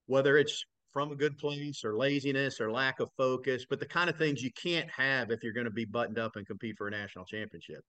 whether 0.08 0.38
it's 0.38 0.64
from 0.92 1.12
a 1.12 1.16
good 1.16 1.38
place 1.38 1.84
or 1.84 1.98
laziness 1.98 2.60
or 2.60 2.72
lack 2.72 3.00
of 3.00 3.10
focus, 3.18 3.66
but 3.70 3.80
the 3.80 3.86
kind 3.86 4.10
of 4.10 4.18
things 4.18 4.42
you 4.42 4.52
can't 4.62 4.90
have 4.92 5.32
if 5.32 5.42
you're 5.42 5.54
going 5.54 5.66
to 5.66 5.72
be 5.72 5.86
buttoned 5.86 6.20
up 6.20 6.36
and 6.36 6.46
compete 6.46 6.76
for 6.78 6.88
a 6.88 6.92
national 6.92 7.26
championship. 7.26 7.82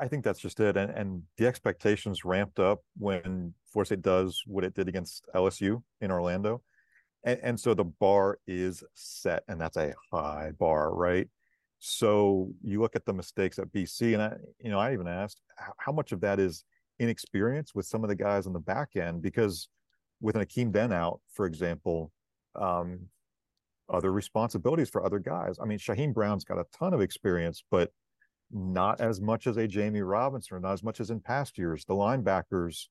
I 0.00 0.08
think 0.08 0.24
that's 0.24 0.40
just 0.40 0.60
it. 0.60 0.76
And, 0.76 0.90
and 0.90 1.22
the 1.36 1.46
expectations 1.46 2.24
ramped 2.24 2.58
up 2.58 2.80
when 2.96 3.54
Florida 3.72 3.88
State 3.88 4.02
does 4.02 4.42
what 4.46 4.64
it 4.64 4.74
did 4.74 4.88
against 4.88 5.24
LSU 5.34 5.82
in 6.00 6.10
Orlando. 6.10 6.62
And, 7.24 7.40
and 7.42 7.60
so 7.60 7.74
the 7.74 7.84
bar 7.84 8.38
is 8.46 8.82
set, 8.94 9.42
and 9.48 9.60
that's 9.60 9.76
a 9.76 9.94
high 10.12 10.52
bar, 10.58 10.94
right? 10.94 11.28
So 11.78 12.50
you 12.62 12.80
look 12.80 12.96
at 12.96 13.04
the 13.04 13.12
mistakes 13.12 13.58
at 13.58 13.72
BC, 13.72 14.14
and 14.14 14.22
I, 14.22 14.36
you 14.58 14.70
know, 14.70 14.78
I 14.78 14.92
even 14.92 15.08
asked 15.08 15.40
how 15.78 15.92
much 15.92 16.12
of 16.12 16.20
that 16.22 16.40
is 16.40 16.64
inexperience 16.98 17.74
with 17.74 17.86
some 17.86 18.02
of 18.02 18.08
the 18.08 18.16
guys 18.16 18.46
on 18.46 18.52
the 18.52 18.58
back 18.58 18.96
end, 18.96 19.22
because 19.22 19.68
with 20.20 20.36
an 20.36 20.44
Akeem 20.44 20.72
Dent 20.72 20.92
out, 20.92 21.20
for 21.32 21.46
example, 21.46 22.10
um, 22.54 23.00
other 23.88 24.12
responsibilities 24.12 24.90
for 24.90 25.04
other 25.04 25.18
guys. 25.18 25.58
I 25.60 25.66
mean, 25.66 25.78
Shyheim 25.78 26.12
Brown's 26.12 26.44
got 26.44 26.58
a 26.58 26.64
ton 26.76 26.94
of 26.94 27.00
experience, 27.00 27.62
but 27.70 27.92
not 28.50 29.00
as 29.00 29.20
much 29.20 29.46
as 29.46 29.56
a 29.56 29.66
Jammie 29.66 30.08
Robinson, 30.08 30.62
not 30.62 30.72
as 30.72 30.82
much 30.82 31.00
as 31.00 31.10
in 31.10 31.20
past 31.20 31.58
years. 31.58 31.84
The 31.84 31.94
linebackers, 31.94 32.86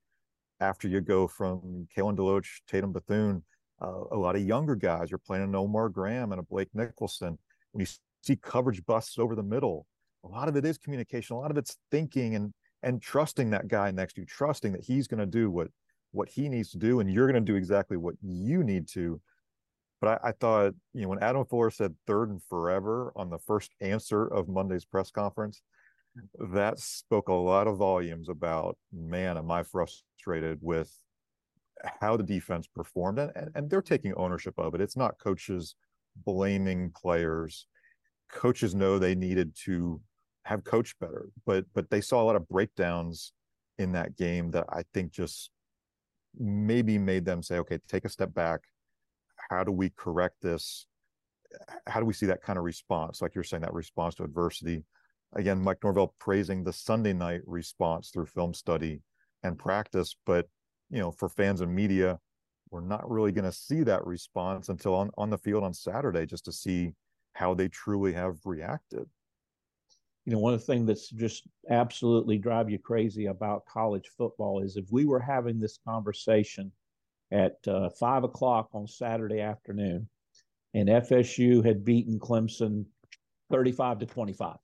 after 0.60 0.88
you 0.88 1.02
go 1.02 1.28
from 1.28 1.88
Kalen 1.96 2.16
DeLoach, 2.16 2.48
Tatum 2.68 2.92
Bethune, 2.92 3.44
uh, 3.82 4.04
a 4.12 4.16
lot 4.16 4.36
of 4.36 4.42
younger 4.42 4.76
guys. 4.76 5.12
You're 5.12 5.18
playing 5.18 5.44
an 5.44 5.56
Omar 5.56 5.90
Graham 5.90 6.32
and 6.32 6.40
a 6.40 6.44
Blake 6.44 6.70
Nicholson. 6.74 7.38
When 7.72 7.82
you 7.82 7.88
see 8.26 8.36
coverage 8.36 8.84
busts 8.86 9.20
over 9.20 9.36
the 9.36 9.44
middle. 9.44 9.86
A 10.24 10.28
lot 10.28 10.48
of 10.48 10.56
it 10.56 10.66
is 10.66 10.78
communication. 10.78 11.36
A 11.36 11.40
lot 11.40 11.52
of 11.52 11.58
it's 11.58 11.78
thinking 11.92 12.36
and 12.36 12.54
and 12.84 13.02
trusting 13.02 13.50
that 13.50 13.68
guy 13.68 13.90
next 13.92 14.14
to 14.14 14.22
you, 14.22 14.28
trusting 14.28 14.72
that 14.74 14.84
he's 14.84 15.08
going 15.08 15.20
to 15.20 15.26
do 15.26 15.50
what 15.50 15.68
what 16.12 16.30
he 16.30 16.50
needs 16.50 16.72
to 16.72 16.78
do, 16.78 17.00
and 17.00 17.12
you're 17.12 17.30
going 17.30 17.44
to 17.44 17.52
do 17.52 17.58
exactly 17.58 17.98
what 17.98 18.16
you 18.22 18.64
need 18.64 18.88
to. 18.90 19.20
But 20.02 20.22
I, 20.24 20.30
I 20.30 20.32
thought, 20.34 20.74
you 20.94 21.04
know, 21.04 21.10
when 21.10 21.24
Adam 21.24 21.46
Fuller 21.46 21.72
said 21.72 21.96
third 22.06 22.30
and 22.30 22.42
forever 22.50 23.12
on 23.16 23.30
the 23.30 23.40
first 23.40 23.72
answer 23.82 24.28
of 24.28 24.50
Monday's 24.50 24.86
press 24.86 25.12
conference, 25.12 25.62
that 26.40 26.80
spoke 26.80 27.28
a 27.28 27.34
lot 27.34 27.68
of 27.68 27.78
volumes 27.78 28.30
about, 28.30 28.78
man, 28.94 29.38
am 29.38 29.52
I 29.52 29.64
frustrated 29.64 30.60
with 30.62 30.92
how 32.02 32.18
the 32.18 32.24
defense 32.24 32.68
performed. 32.68 33.20
And, 33.20 33.50
and 33.56 33.70
they're 33.70 33.82
taking 33.82 34.14
ownership 34.16 34.56
of 34.58 34.76
it. 34.76 34.82
It's 34.82 34.98
not 34.98 35.20
coaches 35.20 35.76
blaming 36.26 36.92
players. 36.92 37.68
Coaches 38.32 38.74
know 38.74 38.98
they 38.98 39.16
needed 39.16 39.56
to 39.66 40.02
have 40.46 40.64
coached 40.64 41.00
better, 41.00 41.30
but 41.46 41.66
but 41.74 41.90
they 41.90 42.02
saw 42.02 42.22
a 42.22 42.26
lot 42.26 42.36
of 42.36 42.48
breakdowns 42.48 43.34
in 43.78 43.92
that 43.94 44.16
game 44.16 44.52
that 44.52 44.66
I 44.70 44.84
think 44.94 45.12
just 45.12 45.50
maybe 46.38 46.98
made 46.98 47.26
them 47.26 47.42
say, 47.42 47.58
okay, 47.60 47.80
take 47.88 48.06
a 48.06 48.10
step 48.10 48.34
back. 48.34 48.62
How 49.50 49.64
do 49.64 49.72
we 49.72 49.92
correct 49.92 50.42
this? 50.42 50.88
How 51.88 52.00
do 52.00 52.06
we 52.06 52.14
see 52.14 52.26
that 52.26 52.42
kind 52.42 52.58
of 52.58 52.66
response? 52.66 53.22
Like 53.22 53.36
you're 53.36 53.44
saying, 53.44 53.62
that 53.62 53.74
response 53.74 54.16
to 54.16 54.24
adversity. 54.24 54.84
Again, 55.36 55.62
Mike 55.62 55.84
Norvell 55.84 56.16
praising 56.20 56.64
the 56.64 56.74
Sunday 56.74 57.14
night 57.14 57.42
response 57.46 58.10
through 58.10 58.26
film 58.28 58.54
study 58.54 59.02
and 59.44 59.58
practice, 59.58 60.16
but 60.26 60.48
you 60.90 61.00
know, 61.00 61.12
for 61.12 61.30
fans 61.30 61.62
and 61.62 61.74
media, 61.74 62.20
we're 62.72 62.82
not 62.82 63.10
really 63.10 63.32
going 63.32 63.46
to 63.46 63.52
see 63.52 63.84
that 63.84 64.06
response 64.06 64.70
until 64.70 64.96
on, 64.96 65.12
on 65.18 65.30
the 65.30 65.38
field 65.38 65.64
on 65.64 65.74
Saturday 65.74 66.26
just 66.26 66.46
to 66.46 66.52
see 66.52 66.94
how 67.34 67.54
they 67.54 67.68
truly 67.68 68.14
have 68.14 68.38
reacted. 68.46 69.06
You 70.26 70.34
know, 70.34 70.40
one 70.40 70.54
of 70.54 70.60
the 70.60 70.66
things 70.66 70.88
that's 70.88 71.10
just 71.10 71.48
absolutely 71.70 72.38
drive 72.38 72.70
you 72.70 72.80
crazy 72.80 73.28
about 73.28 73.66
college 73.66 74.10
football 74.18 74.62
is 74.62 74.76
if 74.76 74.86
we 74.92 75.06
were 75.06 75.20
having 75.20 75.60
this 75.60 75.78
conversation 75.88 76.72
at 77.36 77.68
uh, 77.68 77.90
five 77.90 78.24
o'clock 78.24 78.70
on 78.74 78.88
Saturday 78.88 79.42
afternoon 79.42 80.08
and 80.74 80.88
FSU 80.88 81.64
had 81.66 81.84
beaten 81.84 82.18
Clemson 82.18 82.86
35 83.52 84.00
to 84.00 84.06
25, 84.06 84.56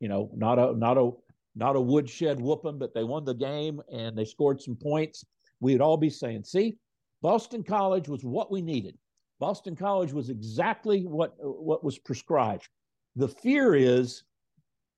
you 0.00 0.08
know, 0.08 0.30
not 0.34 0.58
a, 0.58 0.76
not 0.76 0.98
a, 0.98 1.10
not 1.54 1.76
a 1.76 1.80
woodshed 1.80 2.40
whooping, 2.40 2.78
but 2.78 2.94
they 2.94 3.04
won 3.04 3.24
the 3.24 3.34
game 3.34 3.80
and 3.92 4.18
they 4.18 4.24
scored 4.24 4.60
some 4.60 4.76
points. 4.76 5.24
We'd 5.60 5.80
all 5.80 5.96
be 5.96 6.10
saying, 6.10 6.44
see, 6.44 6.76
Boston 7.22 7.62
College 7.62 8.08
was 8.08 8.24
what 8.24 8.50
we 8.50 8.60
needed. 8.60 8.98
Boston 9.38 9.76
College 9.76 10.12
was 10.12 10.30
exactly 10.30 11.06
what 11.06 11.34
what 11.38 11.82
was 11.82 11.98
prescribed. 11.98 12.68
The 13.16 13.28
fear 13.28 13.74
is 13.74 14.24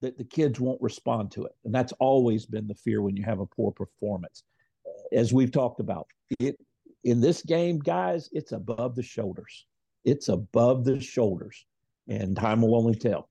that 0.00 0.19
the 0.19 0.25
kids 0.25 0.59
won't 0.59 0.83
respond 0.83 1.31
to 1.33 1.45
it, 1.45 1.52
and 1.64 1.73
that's 1.73 1.92
always 2.00 2.45
been 2.45 2.66
the 2.66 2.75
fear 2.75 3.02
when 3.02 3.16
you 3.16 3.23
have 3.23 3.38
a 3.38 3.47
poor 3.47 3.71
performance. 3.71 4.42
As 5.12 5.33
we've 5.33 5.52
talked 5.52 5.78
about, 5.78 6.09
it 6.40 6.57
in 7.04 7.21
this 7.21 7.42
game, 7.42 7.78
guys, 7.78 8.28
it's 8.32 8.52
above 8.52 8.94
the 8.94 9.02
shoulders. 9.02 9.66
It's 10.04 10.28
above 10.28 10.85
the 10.85 11.00
shoulders, 11.00 11.64
and 12.09 12.37
time 12.37 12.62
will 12.62 12.76
only 12.76 12.94
tell. 12.94 13.28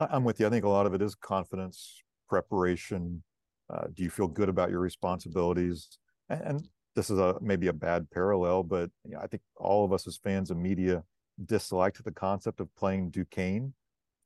I'm 0.00 0.24
with 0.24 0.40
you. 0.40 0.46
I 0.46 0.50
think 0.50 0.64
a 0.64 0.68
lot 0.68 0.86
of 0.86 0.94
it 0.94 1.02
is 1.02 1.14
confidence, 1.14 2.02
preparation. 2.28 3.22
Uh, 3.72 3.86
do 3.94 4.02
you 4.02 4.10
feel 4.10 4.26
good 4.26 4.48
about 4.48 4.70
your 4.70 4.80
responsibilities? 4.80 5.88
And, 6.28 6.40
and 6.42 6.68
this 6.94 7.08
is 7.08 7.18
a 7.18 7.36
maybe 7.40 7.68
a 7.68 7.72
bad 7.72 8.10
parallel, 8.10 8.64
but 8.64 8.90
you 9.04 9.12
know, 9.12 9.20
I 9.20 9.26
think 9.26 9.42
all 9.56 9.84
of 9.84 9.92
us 9.92 10.06
as 10.06 10.18
fans 10.18 10.50
of 10.50 10.56
media 10.56 11.04
disliked 11.46 12.02
the 12.04 12.12
concept 12.12 12.60
of 12.60 12.74
playing 12.74 13.10
Duquesne 13.10 13.72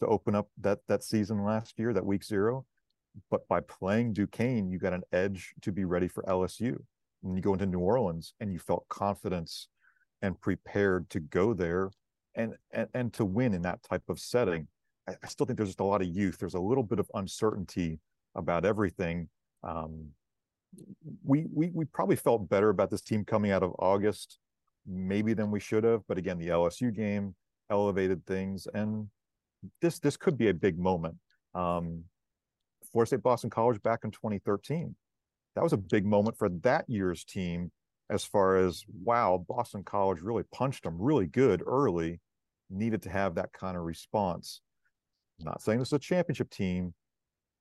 to 0.01 0.07
open 0.07 0.35
up 0.35 0.49
that 0.61 0.81
that 0.89 1.05
season 1.05 1.45
last 1.45 1.79
year, 1.79 1.93
that 1.93 2.05
week 2.05 2.25
zero. 2.25 2.65
But 3.31 3.47
by 3.49 3.61
playing 3.61 4.13
Duquesne, 4.13 4.71
you 4.71 4.79
got 4.79 4.93
an 4.93 5.03
edge 5.13 5.55
to 5.63 5.73
be 5.73 5.85
ready 5.85 6.09
for 6.09 6.23
LSU. 6.25 6.79
When 7.21 7.37
you 7.37 7.43
go 7.43 7.53
into 7.55 7.67
New 7.67 7.81
Orleans 7.81 8.35
and 8.41 8.53
you 8.53 8.59
felt 8.59 8.89
confidence 8.89 9.69
and 10.23 10.41
prepared 10.41 11.11
to 11.11 11.21
go 11.21 11.55
there 11.55 11.91
and 12.35 12.55
and, 12.73 12.89
and 12.95 13.13
to 13.15 13.25
win 13.25 13.55
in 13.55 13.63
that 13.63 13.83
type 13.83 14.05
of 14.09 14.21
setting. 14.21 14.69
I, 15.09 15.15
I 15.23 15.29
still 15.29 15.47
think 15.47 15.57
there's 15.57 15.71
just 15.71 15.81
a 15.81 15.85
lot 15.85 16.03
of 16.03 16.09
youth. 16.09 16.39
There's 16.39 16.55
a 16.55 16.61
little 16.61 16.85
bit 16.85 16.99
of 16.99 17.11
uncertainty 17.15 17.99
about 18.35 18.65
everything. 18.65 19.29
Um, 19.63 20.11
we 21.25 21.47
we 21.53 21.71
we 21.73 21.85
probably 21.87 22.17
felt 22.17 22.49
better 22.49 22.69
about 22.69 22.91
this 22.91 23.03
team 23.03 23.25
coming 23.25 23.51
out 23.51 23.63
of 23.63 23.75
August, 23.79 24.39
maybe 24.87 25.35
than 25.35 25.51
we 25.51 25.61
should 25.61 25.85
have. 25.85 26.03
But 26.07 26.19
again, 26.19 26.39
the 26.39 26.49
LSU 26.49 26.95
game 26.95 27.35
elevated 27.71 28.25
things, 28.27 28.67
and 28.73 29.09
this 29.81 29.99
this 29.99 30.17
could 30.17 30.37
be 30.37 30.49
a 30.49 30.55
big 30.55 30.79
moment. 30.79 31.17
Um, 31.55 32.05
Florida 32.93 33.09
State 33.09 33.23
Boston 33.23 33.51
College 33.51 33.83
back 33.83 34.01
in 34.05 34.11
2013, 34.11 34.95
that 35.57 35.63
was 35.63 35.73
a 35.73 35.79
big 35.79 36.05
moment 36.05 36.39
for 36.39 36.51
that 36.63 36.85
year's 36.87 37.25
team. 37.25 37.73
As 38.09 38.25
far 38.25 38.57
as 38.57 38.85
wow, 39.03 39.45
Boston 39.49 39.83
College 39.83 40.21
really 40.21 40.45
punched 40.53 40.85
them 40.85 40.97
really 41.01 41.27
good 41.27 41.63
early, 41.67 42.21
needed 42.71 43.03
to 43.03 43.11
have 43.11 43.35
that 43.35 43.53
kind 43.53 43.77
of 43.77 43.83
response. 43.83 44.61
I'm 45.41 45.47
not 45.47 45.63
saying 45.63 45.81
this 45.81 45.89
is 45.89 45.95
a 45.95 45.99
championship 45.99 46.51
team, 46.51 46.95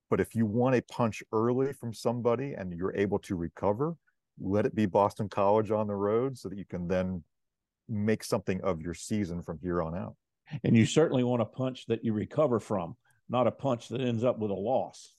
but 0.08 0.20
if 0.20 0.34
you 0.34 0.46
want 0.46 0.76
a 0.76 0.82
punch 0.82 1.22
early 1.32 1.72
from 1.72 1.92
somebody 1.92 2.52
and 2.52 2.72
you're 2.72 2.94
able 2.94 3.18
to 3.20 3.34
recover, 3.34 3.96
let 4.38 4.66
it 4.66 4.74
be 4.74 4.86
Boston 4.86 5.28
College 5.28 5.70
on 5.70 5.88
the 5.88 5.94
road 5.94 6.38
so 6.38 6.48
that 6.48 6.58
you 6.58 6.66
can 6.66 6.86
then 6.86 7.24
make 7.88 8.22
something 8.22 8.60
of 8.60 8.80
your 8.80 8.94
season 8.94 9.42
from 9.42 9.58
here 9.62 9.82
on 9.82 9.96
out. 9.96 10.14
And 10.62 10.76
you 10.76 10.86
certainly 10.86 11.24
want 11.24 11.42
a 11.42 11.46
punch 11.46 11.86
that 11.86 12.04
you 12.04 12.12
recover 12.12 12.60
from, 12.60 12.94
not 13.28 13.46
a 13.46 13.50
punch 13.50 13.88
that 13.88 14.00
ends 14.00 14.22
up 14.22 14.38
with 14.38 14.50
a 14.50 14.54
loss. 14.54 15.14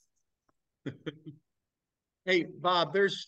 hey, 2.27 2.46
Bob, 2.62 2.93
there's 2.93 3.27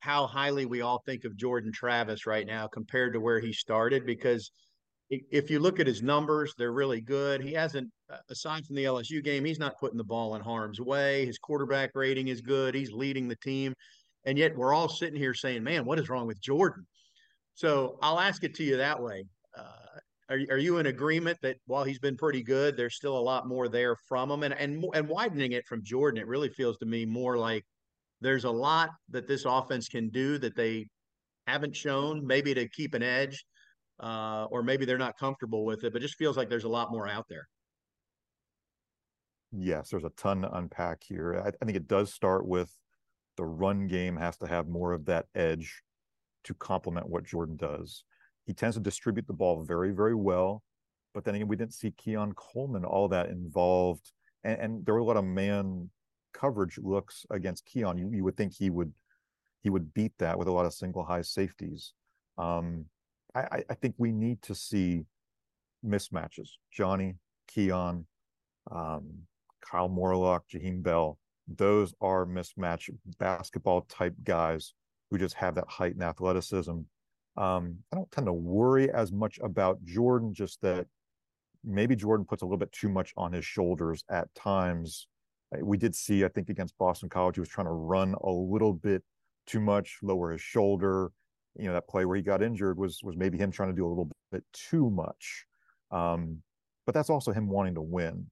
how 0.00 0.26
highly 0.26 0.66
we 0.66 0.80
all 0.80 1.00
think 1.06 1.24
of 1.24 1.36
Jordan 1.36 1.70
Travis 1.72 2.26
right 2.26 2.46
now 2.46 2.66
compared 2.66 3.12
to 3.12 3.20
where 3.20 3.38
he 3.38 3.52
started 3.52 4.04
because– 4.04 4.50
if 5.10 5.50
you 5.50 5.58
look 5.58 5.80
at 5.80 5.86
his 5.86 6.02
numbers, 6.02 6.54
they're 6.58 6.72
really 6.72 7.00
good. 7.00 7.42
He 7.42 7.52
hasn't, 7.52 7.90
uh, 8.12 8.18
aside 8.30 8.66
from 8.66 8.76
the 8.76 8.84
LSU 8.84 9.24
game, 9.24 9.44
he's 9.44 9.58
not 9.58 9.78
putting 9.78 9.96
the 9.96 10.04
ball 10.04 10.34
in 10.34 10.42
harm's 10.42 10.80
way. 10.80 11.24
His 11.24 11.38
quarterback 11.38 11.92
rating 11.94 12.28
is 12.28 12.42
good. 12.42 12.74
He's 12.74 12.92
leading 12.92 13.26
the 13.26 13.36
team. 13.36 13.72
And 14.24 14.36
yet 14.36 14.56
we're 14.56 14.74
all 14.74 14.88
sitting 14.88 15.18
here 15.18 15.32
saying, 15.32 15.62
man, 15.62 15.86
what 15.86 15.98
is 15.98 16.10
wrong 16.10 16.26
with 16.26 16.40
Jordan? 16.40 16.86
So 17.54 17.98
I'll 18.02 18.20
ask 18.20 18.44
it 18.44 18.54
to 18.56 18.64
you 18.64 18.76
that 18.76 19.02
way. 19.02 19.24
Uh, 19.56 19.62
are, 20.28 20.38
are 20.50 20.58
you 20.58 20.78
in 20.78 20.86
agreement 20.86 21.38
that 21.42 21.56
while 21.66 21.84
he's 21.84 21.98
been 21.98 22.16
pretty 22.16 22.42
good, 22.42 22.76
there's 22.76 22.96
still 22.96 23.18
a 23.18 23.20
lot 23.20 23.48
more 23.48 23.68
there 23.68 23.96
from 24.08 24.30
him? 24.30 24.42
And, 24.42 24.54
and, 24.54 24.84
and 24.94 25.08
widening 25.08 25.52
it 25.52 25.66
from 25.66 25.82
Jordan, 25.82 26.20
it 26.20 26.26
really 26.26 26.50
feels 26.50 26.76
to 26.78 26.86
me 26.86 27.06
more 27.06 27.36
like 27.36 27.64
there's 28.20 28.44
a 28.44 28.50
lot 28.50 28.90
that 29.10 29.26
this 29.26 29.44
offense 29.46 29.88
can 29.88 30.10
do 30.10 30.38
that 30.38 30.56
they 30.56 30.88
haven't 31.46 31.74
shown, 31.74 32.26
maybe 32.26 32.52
to 32.54 32.68
keep 32.68 32.94
an 32.94 33.02
edge 33.02 33.44
uh, 34.00 34.46
or 34.50 34.62
maybe 34.62 34.84
they're 34.84 34.98
not 34.98 35.18
comfortable 35.18 35.64
with 35.64 35.84
it, 35.84 35.92
but 35.92 36.02
just 36.02 36.16
feels 36.16 36.36
like 36.36 36.48
there's 36.48 36.64
a 36.64 36.68
lot 36.68 36.90
more 36.90 37.08
out 37.08 37.26
there. 37.28 37.48
Yes, 39.50 39.88
there's 39.90 40.04
a 40.04 40.10
ton 40.10 40.42
to 40.42 40.52
unpack 40.52 41.02
here. 41.02 41.42
I, 41.44 41.48
I 41.48 41.64
think 41.64 41.76
it 41.76 41.88
does 41.88 42.12
start 42.12 42.46
with 42.46 42.70
the 43.36 43.46
run 43.46 43.86
game 43.86 44.16
has 44.16 44.36
to 44.38 44.46
have 44.46 44.68
more 44.68 44.92
of 44.92 45.06
that 45.06 45.26
edge 45.34 45.82
to 46.44 46.54
complement 46.54 47.08
what 47.08 47.24
Jordan 47.24 47.56
does. 47.56 48.04
He 48.48 48.54
tends 48.54 48.76
to 48.76 48.82
distribute 48.82 49.26
the 49.26 49.34
ball 49.34 49.62
very, 49.62 49.92
very 49.92 50.14
well. 50.14 50.62
But 51.12 51.22
then 51.22 51.34
again, 51.34 51.48
we 51.48 51.56
didn't 51.56 51.74
see 51.74 51.90
Keon 51.90 52.32
Coleman 52.32 52.82
all 52.82 53.06
that 53.08 53.28
involved. 53.28 54.10
And, 54.42 54.58
and 54.58 54.86
there 54.86 54.94
were 54.94 55.00
a 55.00 55.04
lot 55.04 55.18
of 55.18 55.24
man 55.26 55.90
coverage 56.32 56.78
looks 56.78 57.26
against 57.30 57.66
Keon. 57.66 57.98
You, 57.98 58.10
you 58.10 58.24
would 58.24 58.38
think 58.38 58.54
he 58.54 58.70
would 58.70 58.90
he 59.62 59.68
would 59.68 59.92
beat 59.92 60.12
that 60.18 60.38
with 60.38 60.48
a 60.48 60.52
lot 60.52 60.64
of 60.64 60.72
single 60.72 61.04
high 61.04 61.20
safeties. 61.20 61.92
Um, 62.38 62.86
I, 63.34 63.64
I 63.68 63.74
think 63.74 63.96
we 63.98 64.12
need 64.12 64.40
to 64.42 64.54
see 64.54 65.04
mismatches. 65.84 66.48
Johnny, 66.72 67.16
Keon, 67.48 68.06
um, 68.70 69.10
Kyle 69.60 69.90
Morlock, 69.90 70.44
Jaheim 70.48 70.82
Bell. 70.82 71.18
Those 71.48 71.92
are 72.00 72.24
mismatch 72.24 72.88
basketball 73.18 73.82
type 73.82 74.14
guys 74.24 74.72
who 75.10 75.18
just 75.18 75.34
have 75.34 75.56
that 75.56 75.68
height 75.68 75.94
and 75.94 76.02
athleticism. 76.02 76.78
Um, 77.38 77.76
I 77.92 77.96
don't 77.96 78.10
tend 78.10 78.26
to 78.26 78.32
worry 78.32 78.90
as 78.90 79.12
much 79.12 79.38
about 79.38 79.82
Jordan, 79.84 80.34
just 80.34 80.60
that 80.62 80.86
maybe 81.64 81.94
Jordan 81.94 82.26
puts 82.26 82.42
a 82.42 82.44
little 82.44 82.58
bit 82.58 82.72
too 82.72 82.88
much 82.88 83.14
on 83.16 83.32
his 83.32 83.44
shoulders 83.44 84.02
at 84.10 84.34
times. 84.34 85.06
We 85.60 85.78
did 85.78 85.94
see, 85.94 86.24
I 86.24 86.28
think, 86.28 86.50
against 86.50 86.76
Boston 86.78 87.08
College, 87.08 87.36
he 87.36 87.40
was 87.40 87.48
trying 87.48 87.68
to 87.68 87.72
run 87.72 88.14
a 88.22 88.30
little 88.30 88.74
bit 88.74 89.02
too 89.46 89.60
much, 89.60 89.98
lower 90.02 90.32
his 90.32 90.40
shoulder. 90.40 91.12
You 91.56 91.66
know 91.66 91.72
that 91.72 91.88
play 91.88 92.04
where 92.04 92.16
he 92.16 92.22
got 92.22 92.42
injured 92.42 92.76
was 92.76 93.00
was 93.02 93.16
maybe 93.16 93.38
him 93.38 93.50
trying 93.50 93.70
to 93.70 93.74
do 93.74 93.86
a 93.86 93.88
little 93.88 94.10
bit 94.30 94.44
too 94.52 94.90
much. 94.90 95.46
Um, 95.90 96.42
but 96.86 96.94
that's 96.94 97.10
also 97.10 97.32
him 97.32 97.48
wanting 97.48 97.74
to 97.76 97.82
win. 97.82 98.26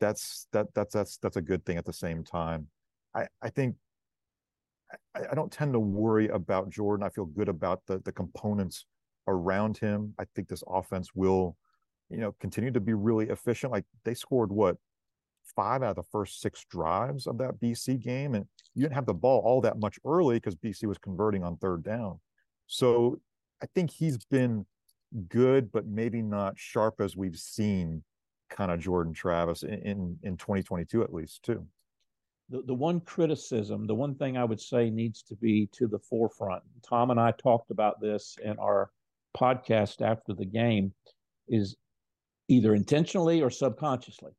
That's 0.00 0.46
that 0.52 0.68
that's 0.74 0.94
that's 0.94 1.16
that's 1.18 1.36
a 1.36 1.42
good 1.42 1.64
thing 1.64 1.78
at 1.78 1.84
the 1.84 1.92
same 1.92 2.24
time. 2.24 2.68
I 3.14 3.26
i 3.42 3.50
think 3.50 3.76
I, 5.14 5.20
I 5.30 5.34
don't 5.34 5.52
tend 5.52 5.72
to 5.72 5.80
worry 5.80 6.28
about 6.28 6.70
jordan. 6.70 7.04
I 7.04 7.10
feel 7.10 7.26
good 7.26 7.48
about 7.48 7.82
the 7.86 7.98
the 7.98 8.12
components 8.12 8.86
around 9.28 9.78
him. 9.78 10.14
I 10.18 10.24
think 10.34 10.48
this 10.48 10.64
offense 10.68 11.10
will 11.14 11.56
you 12.10 12.18
know 12.18 12.34
continue 12.40 12.70
to 12.70 12.80
be 12.80 12.94
really 12.94 13.28
efficient. 13.28 13.72
Like 13.72 13.84
they 14.04 14.14
scored 14.14 14.52
what 14.52 14.76
five 15.56 15.82
out 15.82 15.90
of 15.90 15.96
the 15.96 16.10
first 16.10 16.40
six 16.40 16.64
drives 16.70 17.26
of 17.26 17.36
that 17.36 17.60
bc 17.60 18.00
game 18.00 18.36
and 18.36 18.46
you 18.74 18.82
didn't 18.82 18.94
have 18.94 19.06
the 19.06 19.12
ball 19.12 19.42
all 19.44 19.60
that 19.60 19.76
much 19.76 19.98
early 20.06 20.36
because 20.36 20.54
bc 20.54 20.84
was 20.84 20.98
converting 20.98 21.42
on 21.42 21.56
third 21.56 21.82
down. 21.82 22.20
So 22.68 23.20
I 23.62 23.66
think 23.74 23.90
he's 23.90 24.18
been 24.24 24.66
good, 25.28 25.70
but 25.70 25.86
maybe 25.86 26.22
not 26.22 26.58
sharp 26.58 27.00
as 27.00 27.16
we've 27.16 27.36
seen 27.36 28.02
kind 28.50 28.70
of 28.70 28.80
Jordan 28.80 29.12
Travis 29.12 29.62
in, 29.62 29.74
in, 29.74 30.18
in 30.22 30.36
2022 30.36 31.02
at 31.02 31.12
least 31.12 31.42
too. 31.42 31.66
The, 32.48 32.62
the 32.62 32.74
one 32.74 33.00
criticism, 33.00 33.86
the 33.86 33.94
one 33.94 34.14
thing 34.14 34.36
I 34.36 34.44
would 34.44 34.60
say 34.60 34.90
needs 34.90 35.22
to 35.24 35.36
be 35.36 35.68
to 35.72 35.86
the 35.86 35.98
forefront. 35.98 36.62
Tom 36.86 37.10
and 37.10 37.18
I 37.20 37.32
talked 37.32 37.70
about 37.70 38.00
this 38.00 38.36
in 38.42 38.58
our 38.58 38.90
podcast 39.36 40.02
after 40.02 40.34
the 40.34 40.44
game 40.44 40.92
is 41.48 41.76
either 42.48 42.74
intentionally 42.74 43.42
or 43.42 43.50
subconsciously. 43.50 44.32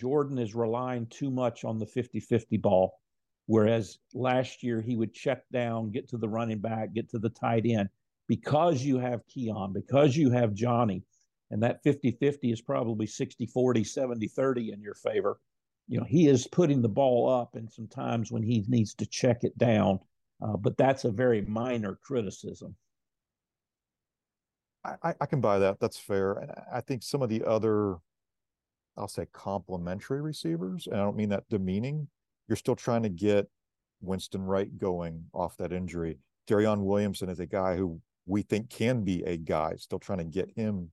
Jordan 0.00 0.38
is 0.38 0.54
relying 0.54 1.06
too 1.06 1.30
much 1.30 1.64
on 1.64 1.78
the 1.78 1.86
50 1.86 2.20
50 2.20 2.56
ball, 2.58 3.00
whereas 3.46 3.98
last 4.14 4.62
year 4.62 4.80
he 4.80 4.96
would 4.96 5.12
check 5.12 5.42
down, 5.52 5.90
get 5.90 6.08
to 6.10 6.18
the 6.18 6.28
running 6.28 6.58
back, 6.58 6.92
get 6.94 7.08
to 7.10 7.18
the 7.18 7.30
tight 7.30 7.64
end. 7.66 7.88
Because 8.28 8.84
you 8.84 8.98
have 8.98 9.26
Keon, 9.26 9.72
because 9.72 10.14
you 10.14 10.30
have 10.30 10.52
Johnny, 10.52 11.02
and 11.50 11.62
that 11.62 11.82
50 11.82 12.12
50 12.12 12.52
is 12.52 12.60
probably 12.60 13.06
60 13.06 13.46
40, 13.46 13.84
70 13.84 14.28
30 14.28 14.72
in 14.72 14.80
your 14.82 14.94
favor. 14.94 15.40
You 15.88 15.98
know, 15.98 16.06
he 16.06 16.28
is 16.28 16.46
putting 16.46 16.82
the 16.82 16.88
ball 16.88 17.28
up, 17.28 17.54
and 17.54 17.70
sometimes 17.70 18.30
when 18.30 18.42
he 18.42 18.64
needs 18.68 18.94
to 18.94 19.06
check 19.06 19.42
it 19.42 19.56
down, 19.56 19.98
uh, 20.42 20.56
but 20.56 20.76
that's 20.76 21.04
a 21.04 21.10
very 21.10 21.42
minor 21.42 21.98
criticism. 22.02 22.76
I, 24.84 25.14
I 25.20 25.26
can 25.26 25.40
buy 25.40 25.58
that. 25.58 25.80
That's 25.80 25.98
fair. 25.98 26.34
And 26.34 26.52
I 26.72 26.80
think 26.80 27.02
some 27.02 27.22
of 27.22 27.28
the 27.28 27.44
other, 27.44 27.96
I'll 28.96 29.08
say, 29.08 29.26
complementary 29.32 30.20
receivers, 30.20 30.86
and 30.86 30.96
I 30.96 31.04
don't 31.04 31.16
mean 31.16 31.30
that 31.30 31.48
demeaning. 31.48 32.08
You're 32.48 32.56
still 32.56 32.76
trying 32.76 33.02
to 33.02 33.08
get 33.08 33.48
Winston 34.00 34.42
Wright 34.42 34.78
going 34.78 35.24
off 35.34 35.56
that 35.56 35.72
injury. 35.72 36.18
Darion 36.46 36.84
Williamson 36.84 37.28
is 37.28 37.40
a 37.40 37.46
guy 37.46 37.76
who 37.76 38.00
we 38.26 38.42
think 38.42 38.70
can 38.70 39.04
be 39.04 39.22
a 39.24 39.36
guy. 39.36 39.74
Still 39.76 39.98
trying 39.98 40.18
to 40.18 40.24
get 40.24 40.50
him 40.54 40.90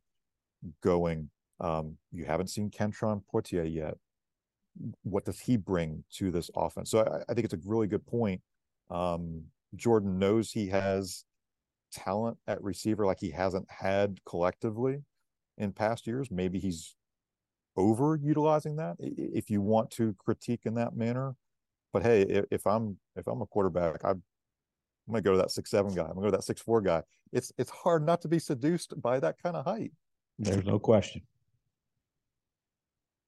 going. 0.82 1.30
Um, 1.60 1.98
you 2.12 2.26
haven't 2.26 2.50
seen 2.50 2.70
Kentron 2.70 3.22
Poitier 3.34 3.72
yet. 3.72 3.96
What 5.04 5.26
does 5.26 5.40
he 5.40 5.58
bring 5.58 6.04
to 6.16 6.32
this 6.32 6.50
offense? 6.56 6.92
So 6.92 7.00
I, 7.00 7.32
I 7.32 7.34
think 7.34 7.46
it's 7.46 7.54
a 7.54 7.60
really 7.66 7.88
good 7.88 8.06
point. 8.06 8.42
Um, 8.90 9.44
Jordan 9.76 10.20
knows 10.20 10.52
he 10.52 10.68
has 10.68 11.26
talent 11.92 12.38
at 12.48 12.62
receiver 12.62 13.06
like 13.06 13.20
he 13.20 13.32
hasn't 13.32 13.70
had 13.70 14.20
collectively 14.26 15.04
in 15.58 15.72
past 15.72 16.08
years. 16.08 16.30
Maybe 16.30 16.60
he's 16.60 16.96
overutilizing 17.78 18.78
that 18.78 18.96
if 19.00 19.50
you 19.50 19.62
want 19.62 19.92
to 19.92 20.16
critique 20.18 20.62
in 20.66 20.76
that 20.76 20.96
manner. 20.96 21.36
But 21.94 22.04
hey, 22.04 22.22
if, 22.24 22.46
if 22.52 22.68
I'm 22.68 22.98
if 23.16 23.28
I'm 23.28 23.42
a 23.42 23.46
quarterback, 23.46 24.04
I, 24.04 24.12
I'm 24.12 24.22
gonna 25.08 25.22
go 25.22 25.32
to 25.32 25.38
that 25.38 25.52
six 25.52 25.72
seven 25.72 25.94
guy. 25.94 26.04
I'm 26.04 26.10
gonna 26.10 26.22
go 26.22 26.32
to 26.32 26.38
that 26.38 26.44
six 26.44 26.62
four 26.62 26.82
guy. 26.82 27.04
It's 27.32 27.52
it's 27.58 27.72
hard 27.72 28.06
not 28.06 28.22
to 28.22 28.28
be 28.28 28.40
seduced 28.40 29.00
by 29.02 29.20
that 29.20 29.42
kind 29.42 29.56
of 29.56 29.66
height. 29.66 29.92
There's 30.38 30.66
no 30.66 30.80
question. 30.80 31.22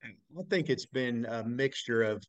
I 0.04 0.44
think 0.50 0.70
it's 0.70 0.86
been 0.86 1.26
a 1.26 1.44
mixture 1.44 2.04
of 2.04 2.24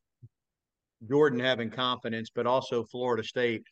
Jordan 1.07 1.39
having 1.39 1.69
confidence, 1.69 2.29
but 2.33 2.47
also 2.47 2.83
Florida 2.83 3.23
State 3.23 3.63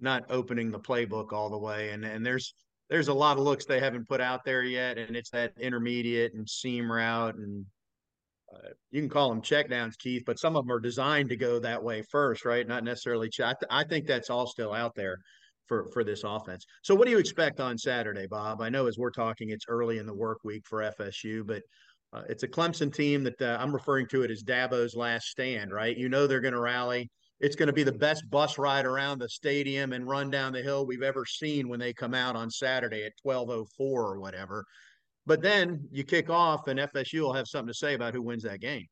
not 0.00 0.24
opening 0.30 0.70
the 0.70 0.80
playbook 0.80 1.32
all 1.32 1.50
the 1.50 1.58
way. 1.58 1.90
And 1.90 2.04
and 2.04 2.24
there's 2.24 2.54
there's 2.90 3.08
a 3.08 3.14
lot 3.14 3.38
of 3.38 3.44
looks 3.44 3.64
they 3.64 3.80
haven't 3.80 4.08
put 4.08 4.20
out 4.20 4.44
there 4.44 4.62
yet, 4.62 4.98
and 4.98 5.16
it's 5.16 5.30
that 5.30 5.52
intermediate 5.58 6.34
and 6.34 6.48
seam 6.48 6.90
route, 6.90 7.36
and 7.36 7.64
uh, 8.54 8.68
you 8.90 9.00
can 9.00 9.08
call 9.08 9.30
them 9.30 9.40
checkdowns, 9.40 9.96
Keith, 9.98 10.22
but 10.26 10.38
some 10.38 10.54
of 10.56 10.64
them 10.64 10.72
are 10.72 10.80
designed 10.80 11.30
to 11.30 11.36
go 11.36 11.58
that 11.58 11.82
way 11.82 12.02
first, 12.10 12.44
right? 12.44 12.68
Not 12.68 12.84
necessarily. 12.84 13.28
Ch- 13.30 13.40
I, 13.40 13.54
th- 13.54 13.70
I 13.70 13.84
think 13.84 14.06
that's 14.06 14.30
all 14.30 14.46
still 14.46 14.72
out 14.72 14.94
there 14.94 15.18
for 15.66 15.88
for 15.92 16.04
this 16.04 16.24
offense. 16.24 16.66
So, 16.82 16.94
what 16.94 17.06
do 17.06 17.10
you 17.10 17.18
expect 17.18 17.58
on 17.60 17.78
Saturday, 17.78 18.26
Bob? 18.26 18.60
I 18.60 18.68
know 18.68 18.86
as 18.86 18.98
we're 18.98 19.10
talking, 19.10 19.50
it's 19.50 19.64
early 19.68 19.98
in 19.98 20.06
the 20.06 20.14
work 20.14 20.38
week 20.44 20.64
for 20.68 20.80
FSU, 20.80 21.46
but 21.46 21.62
uh, 22.14 22.22
it's 22.28 22.44
a 22.44 22.48
Clemson 22.48 22.94
team 22.94 23.24
that 23.24 23.42
uh, 23.42 23.58
I'm 23.60 23.72
referring 23.72 24.06
to 24.08 24.22
it 24.22 24.30
as 24.30 24.42
Dabo's 24.42 24.94
last 24.94 25.26
stand, 25.26 25.72
right? 25.72 25.96
You 25.96 26.08
know 26.08 26.26
they're 26.26 26.40
going 26.40 26.54
to 26.54 26.60
rally 26.60 27.10
it's 27.40 27.56
going 27.56 27.66
to 27.66 27.72
be 27.72 27.82
the 27.82 27.92
best 27.92 28.28
bus 28.30 28.58
ride 28.58 28.86
around 28.86 29.18
the 29.18 29.28
stadium 29.28 29.92
and 29.92 30.06
run 30.06 30.30
down 30.30 30.52
the 30.52 30.62
hill 30.62 30.86
we've 30.86 31.02
ever 31.02 31.26
seen 31.26 31.68
when 31.68 31.80
they 31.80 31.92
come 31.92 32.14
out 32.14 32.36
on 32.36 32.50
Saturday 32.50 33.04
at 33.04 33.12
1204 33.22 34.02
or 34.02 34.20
whatever. 34.20 34.64
But 35.26 35.42
then 35.42 35.86
you 35.90 36.04
kick 36.04 36.30
off 36.30 36.68
and 36.68 36.78
FSU 36.78 37.20
will 37.20 37.32
have 37.32 37.48
something 37.48 37.68
to 37.68 37.74
say 37.74 37.94
about 37.94 38.14
who 38.14 38.22
wins 38.22 38.44
that 38.44 38.60
game. 38.60 38.86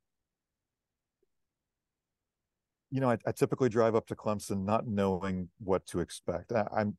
You 2.91 3.01
know, 3.01 3.11
I, 3.11 3.19
I 3.27 3.33
typically 3.33 3.69
drive 3.69 3.95
up 3.95 4.07
to 4.09 4.17
Clemson 4.17 4.65
not 4.65 4.87
knowing 4.87 5.49
what 5.59 5.87
to 5.87 6.01
expect. 6.01 6.53
I, 6.53 6.67
I'm 6.77 6.97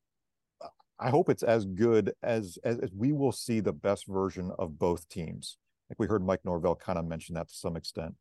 I 0.99 1.09
hope 1.09 1.29
it's 1.29 1.43
as 1.43 1.65
good 1.65 2.13
as, 2.23 2.57
as, 2.63 2.79
as 2.79 2.91
we 2.93 3.11
will 3.11 3.31
see 3.31 3.59
the 3.59 3.73
best 3.73 4.07
version 4.07 4.51
of 4.57 4.79
both 4.79 5.09
teams. 5.09 5.57
Like 5.89 5.99
we 5.99 6.07
heard 6.07 6.25
Mike 6.25 6.41
Norvell 6.43 6.75
kind 6.75 6.97
of 6.97 7.05
mention 7.05 7.35
that 7.35 7.49
to 7.49 7.55
some 7.55 7.75
extent. 7.75 8.15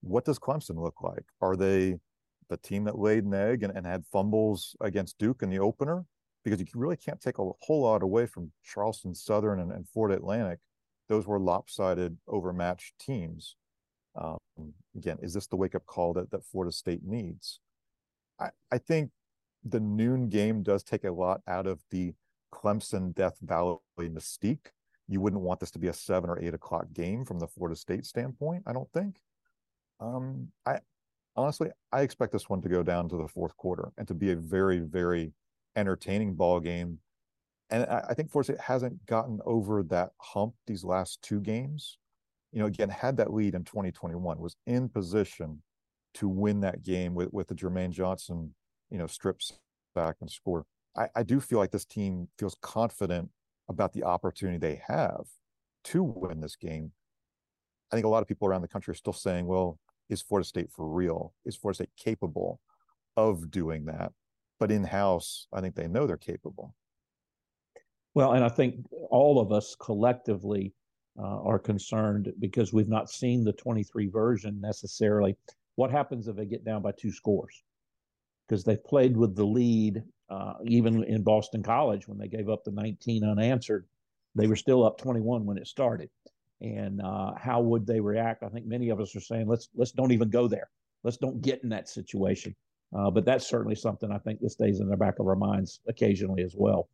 What 0.00 0.24
does 0.24 0.38
Clemson 0.38 0.82
look 0.82 1.02
like? 1.02 1.24
Are 1.40 1.56
they 1.56 1.98
the 2.48 2.56
team 2.56 2.84
that 2.84 2.98
laid 2.98 3.24
an 3.24 3.34
egg 3.34 3.62
and, 3.62 3.76
and 3.76 3.86
had 3.86 4.04
fumbles 4.06 4.74
against 4.80 5.18
Duke 5.18 5.42
in 5.42 5.50
the 5.50 5.58
opener, 5.58 6.04
because 6.44 6.60
you 6.60 6.66
really 6.74 6.96
can't 6.96 7.20
take 7.20 7.38
a 7.38 7.50
whole 7.60 7.82
lot 7.82 8.02
away 8.02 8.26
from 8.26 8.52
Charleston 8.64 9.14
Southern 9.14 9.60
and, 9.60 9.72
and 9.72 9.88
Florida 9.88 10.16
Atlantic. 10.16 10.60
Those 11.08 11.26
were 11.26 11.40
lopsided, 11.40 12.16
overmatched 12.26 12.98
teams. 12.98 13.56
Um, 14.14 14.38
again, 14.96 15.18
is 15.20 15.34
this 15.34 15.46
the 15.46 15.56
wake 15.56 15.74
up 15.74 15.86
call 15.86 16.12
that, 16.14 16.30
that 16.30 16.44
Florida 16.44 16.72
State 16.72 17.04
needs? 17.04 17.60
I, 18.40 18.50
I 18.70 18.78
think 18.78 19.10
the 19.64 19.80
noon 19.80 20.28
game 20.28 20.62
does 20.62 20.82
take 20.82 21.04
a 21.04 21.12
lot 21.12 21.40
out 21.46 21.66
of 21.66 21.80
the 21.90 22.14
Clemson 22.52 23.14
Death 23.14 23.38
Valley 23.42 23.78
mystique. 23.98 24.68
You 25.08 25.20
wouldn't 25.20 25.42
want 25.42 25.60
this 25.60 25.70
to 25.72 25.78
be 25.78 25.88
a 25.88 25.92
seven 25.92 26.28
or 26.28 26.38
eight 26.38 26.54
o'clock 26.54 26.86
game 26.92 27.24
from 27.24 27.38
the 27.38 27.46
Florida 27.48 27.76
State 27.76 28.04
standpoint, 28.04 28.64
I 28.66 28.72
don't 28.72 28.90
think. 28.92 29.20
Um, 30.00 30.48
I 30.66 30.78
honestly, 31.34 31.70
I 31.92 32.02
expect 32.02 32.32
this 32.32 32.48
one 32.48 32.60
to 32.62 32.68
go 32.68 32.82
down 32.82 33.08
to 33.08 33.16
the 33.16 33.28
fourth 33.28 33.56
quarter 33.56 33.90
and 33.96 34.06
to 34.08 34.14
be 34.14 34.32
a 34.32 34.36
very, 34.36 34.78
very 34.78 35.32
entertaining 35.76 36.34
ball 36.34 36.60
game. 36.60 36.98
And 37.70 37.84
I, 37.84 38.06
I 38.10 38.14
think 38.14 38.30
Florida 38.30 38.52
State 38.52 38.64
hasn't 38.64 39.04
gotten 39.06 39.40
over 39.44 39.82
that 39.84 40.10
hump 40.20 40.54
these 40.66 40.84
last 40.84 41.22
two 41.22 41.40
games. 41.40 41.98
You 42.52 42.60
know, 42.60 42.66
again, 42.66 42.88
had 42.88 43.16
that 43.18 43.32
lead 43.32 43.54
in 43.54 43.64
2021, 43.64 44.38
was 44.38 44.56
in 44.66 44.88
position 44.88 45.62
to 46.14 46.28
win 46.28 46.60
that 46.60 46.82
game 46.82 47.14
with 47.14 47.32
with 47.32 47.48
the 47.48 47.54
Jermaine 47.54 47.90
Johnson, 47.90 48.54
you 48.90 48.98
know, 48.98 49.06
strips 49.06 49.52
back 49.94 50.16
and 50.20 50.30
score. 50.30 50.64
I, 50.96 51.08
I 51.14 51.22
do 51.22 51.40
feel 51.40 51.58
like 51.58 51.70
this 51.70 51.84
team 51.84 52.28
feels 52.38 52.56
confident 52.60 53.30
about 53.68 53.92
the 53.92 54.04
opportunity 54.04 54.58
they 54.58 54.82
have 54.86 55.26
to 55.84 56.02
win 56.02 56.40
this 56.40 56.56
game. 56.56 56.92
I 57.92 57.96
think 57.96 58.06
a 58.06 58.08
lot 58.08 58.22
of 58.22 58.28
people 58.28 58.48
around 58.48 58.62
the 58.62 58.68
country 58.68 58.92
are 58.92 58.96
still 58.96 59.12
saying, 59.12 59.46
well, 59.46 59.78
is 60.08 60.22
Florida 60.22 60.46
State 60.46 60.70
for 60.70 60.86
real? 60.86 61.32
Is 61.44 61.56
Florida 61.56 61.76
State 61.76 61.90
capable 61.96 62.60
of 63.16 63.50
doing 63.50 63.86
that? 63.86 64.12
But 64.58 64.70
in 64.70 64.84
house, 64.84 65.46
I 65.52 65.60
think 65.60 65.74
they 65.74 65.88
know 65.88 66.06
they're 66.06 66.16
capable. 66.16 66.74
Well, 68.14 68.32
and 68.32 68.44
I 68.44 68.48
think 68.48 68.84
all 69.10 69.40
of 69.40 69.52
us 69.52 69.76
collectively 69.78 70.74
uh, 71.18 71.42
are 71.42 71.58
concerned 71.58 72.32
because 72.40 72.72
we've 72.72 72.88
not 72.88 73.10
seen 73.10 73.44
the 73.44 73.52
23 73.52 74.08
version 74.08 74.60
necessarily. 74.60 75.36
What 75.76 75.90
happens 75.90 76.26
if 76.26 76.36
they 76.36 76.46
get 76.46 76.64
down 76.64 76.82
by 76.82 76.92
two 76.92 77.12
scores? 77.12 77.62
Because 78.48 78.64
they 78.64 78.76
played 78.76 79.16
with 79.16 79.36
the 79.36 79.44
lead, 79.44 80.02
uh, 80.30 80.54
even 80.64 81.04
in 81.04 81.22
Boston 81.22 81.62
College 81.62 82.08
when 82.08 82.18
they 82.18 82.28
gave 82.28 82.48
up 82.48 82.64
the 82.64 82.72
19 82.72 83.24
unanswered, 83.24 83.86
they 84.34 84.46
were 84.46 84.56
still 84.56 84.84
up 84.84 84.98
21 84.98 85.44
when 85.44 85.58
it 85.58 85.66
started 85.66 86.08
and 86.60 87.00
uh, 87.00 87.32
how 87.36 87.60
would 87.60 87.86
they 87.86 88.00
react? 88.00 88.42
I 88.42 88.48
think 88.48 88.66
many 88.66 88.88
of 88.88 89.00
us 89.00 89.14
are 89.14 89.20
saying 89.20 89.46
let's 89.46 89.68
let's 89.74 89.92
don't 89.92 90.12
even 90.12 90.30
go 90.30 90.48
there. 90.48 90.68
Let's 91.04 91.16
don't 91.16 91.40
get 91.40 91.62
in 91.62 91.68
that 91.70 91.88
situation. 91.88 92.54
Uh, 92.96 93.10
but 93.10 93.24
that's 93.24 93.46
certainly 93.46 93.74
something 93.74 94.10
I 94.10 94.18
think 94.18 94.40
that 94.40 94.50
stays 94.50 94.80
in 94.80 94.88
the 94.88 94.96
back 94.96 95.18
of 95.18 95.26
our 95.26 95.36
minds 95.36 95.80
occasionally 95.86 96.42
as 96.42 96.54
well. 96.56 96.88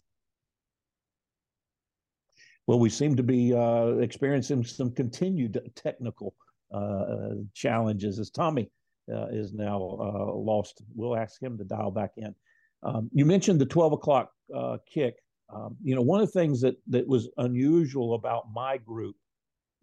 Well, 2.67 2.81
we 2.81 2.91
seem 2.91 3.15
to 3.17 3.23
be 3.23 3.55
uh, 3.55 3.99
experiencing 3.99 4.65
some 4.65 4.91
continued 4.91 5.61
technical 5.77 6.35
uh, 6.73 7.37
challenges 7.55 8.19
as 8.19 8.31
Tommy 8.31 8.71
is 9.09 9.53
now 9.53 9.77
uh, 9.77 10.35
lost. 10.35 10.83
We'll 10.95 11.17
ask 11.17 11.43
him 11.43 11.59
to 11.59 11.65
dial 11.65 11.91
back 11.91 12.13
in. 12.17 12.35
Um, 12.83 13.11
you 13.13 13.25
mentioned 13.25 13.61
the 13.61 13.67
12 13.67 13.93
o'clock 13.95 14.33
kick. 14.93 15.17
Um, 15.55 15.77
you 15.83 15.95
know, 15.95 16.03
one 16.03 16.21
of 16.21 16.27
the 16.27 16.39
things 16.39 16.61
that 16.63 16.77
that 16.89 17.07
was 17.07 17.29
unusual 17.37 18.15
about 18.15 18.45
my 18.55 18.79
group 18.79 19.17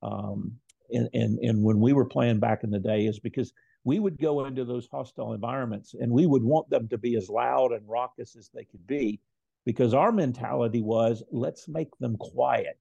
um, 0.01 0.53
and, 0.91 1.09
and, 1.13 1.39
and 1.39 1.63
when 1.63 1.79
we 1.79 1.93
were 1.93 2.05
playing 2.05 2.39
back 2.39 2.63
in 2.63 2.69
the 2.69 2.79
day 2.79 3.05
is 3.05 3.19
because 3.19 3.53
we 3.83 3.99
would 3.99 4.19
go 4.19 4.45
into 4.45 4.65
those 4.65 4.87
hostile 4.91 5.33
environments 5.33 5.93
and 5.93 6.11
we 6.11 6.25
would 6.25 6.43
want 6.43 6.69
them 6.69 6.87
to 6.89 6.97
be 6.97 7.15
as 7.15 7.29
loud 7.29 7.71
and 7.71 7.87
raucous 7.87 8.35
as 8.35 8.49
they 8.53 8.63
could 8.63 8.85
be 8.87 9.19
because 9.65 9.93
our 9.93 10.11
mentality 10.11 10.81
was 10.81 11.23
let's 11.31 11.67
make 11.67 11.95
them 11.99 12.17
quiet 12.17 12.77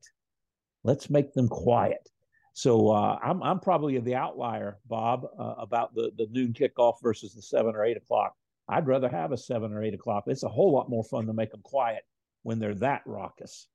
let's 0.83 1.09
make 1.09 1.33
them 1.33 1.49
quiet 1.49 2.09
so 2.61 2.91
uh, 2.91 3.19
I'm, 3.23 3.43
I'm 3.43 3.61
probably 3.61 3.99
the 3.99 4.15
outlier 4.15 4.79
bob 4.87 5.27
uh, 5.39 5.55
about 5.59 5.95
the, 5.95 6.13
the 6.17 6.27
noon 6.31 6.53
kickoff 6.53 6.95
versus 7.03 7.35
the 7.35 7.43
seven 7.43 7.75
or 7.75 7.85
eight 7.85 7.97
o'clock 7.97 8.35
i'd 8.69 8.87
rather 8.87 9.09
have 9.09 9.33
a 9.33 9.37
seven 9.37 9.73
or 9.73 9.83
eight 9.83 9.95
o'clock 9.95 10.25
it's 10.27 10.43
a 10.43 10.49
whole 10.49 10.73
lot 10.73 10.91
more 10.91 11.05
fun 11.05 11.27
to 11.27 11.33
make 11.33 11.51
them 11.51 11.63
quiet 11.63 12.05
when 12.43 12.59
they're 12.59 12.75
that 12.75 13.03
raucous. 13.07 13.69